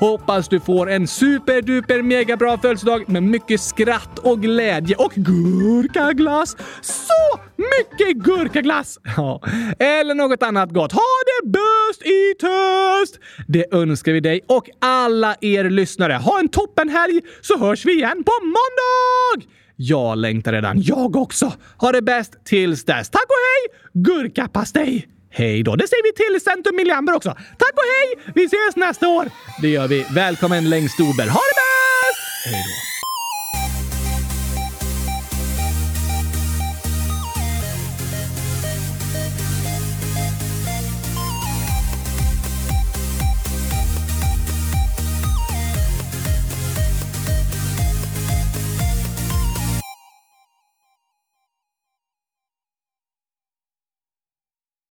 Hoppas 0.00 0.48
du 0.48 0.60
får 0.60 0.90
en 0.90 1.06
superduper 1.06 2.02
mega 2.02 2.36
bra 2.36 2.58
födelsedag 2.58 3.08
med 3.08 3.22
mycket 3.22 3.60
skratt 3.60 4.18
och 4.18 4.42
glädje 4.42 4.96
och 4.96 5.12
gurkaglass. 5.12 6.56
Så 6.82 7.40
mycket 7.56 8.16
gurkaglass! 8.16 8.98
Ja. 9.16 9.42
Eller 9.78 10.14
något 10.14 10.42
annat 10.42 10.70
gott. 10.70 10.92
Ha 10.92 11.02
det 11.26 11.48
bäst 11.48 12.02
i 12.02 12.34
töst! 12.40 13.18
Det 13.48 13.74
önskar 13.74 14.12
vi 14.12 14.20
dig 14.20 14.40
och 14.48 14.70
alla 14.80 15.36
er 15.40 15.70
lyssnare. 15.70 16.12
Ha 16.12 16.40
en 16.40 16.48
toppenhelg 16.48 17.20
så 17.40 17.58
hörs 17.58 17.86
vi 17.86 17.92
igen 17.92 18.24
på 18.24 18.32
måndag! 18.44 19.46
Jag 19.76 20.18
längtar 20.18 20.52
redan. 20.52 20.82
Jag 20.82 21.16
också. 21.16 21.52
Ha 21.78 21.92
det 21.92 22.02
bäst 22.02 22.44
tills 22.44 22.84
dess. 22.84 23.10
Tack 23.10 23.26
och 23.26 23.36
hej! 23.36 24.02
Gurkapastej! 24.02 25.19
Hej 25.30 25.62
då! 25.62 25.76
Det 25.76 25.88
säger 25.88 26.02
vi 26.02 26.12
till 26.12 26.44
Centrum 26.44 26.76
Milliamber 26.76 27.12
också. 27.12 27.30
Tack 27.58 27.72
och 27.72 27.88
hej! 27.96 28.32
Vi 28.34 28.44
ses 28.44 28.76
nästa 28.76 29.08
år! 29.08 29.30
Det 29.62 29.68
gör 29.68 29.88
vi. 29.88 30.06
Välkommen 30.10 30.70
längst 30.70 31.00
Ober. 31.00 31.28
Ha 31.28 31.40
det 31.40 31.56
bäst! 31.60 32.54
Hej 32.54 32.64
då! 32.68 32.89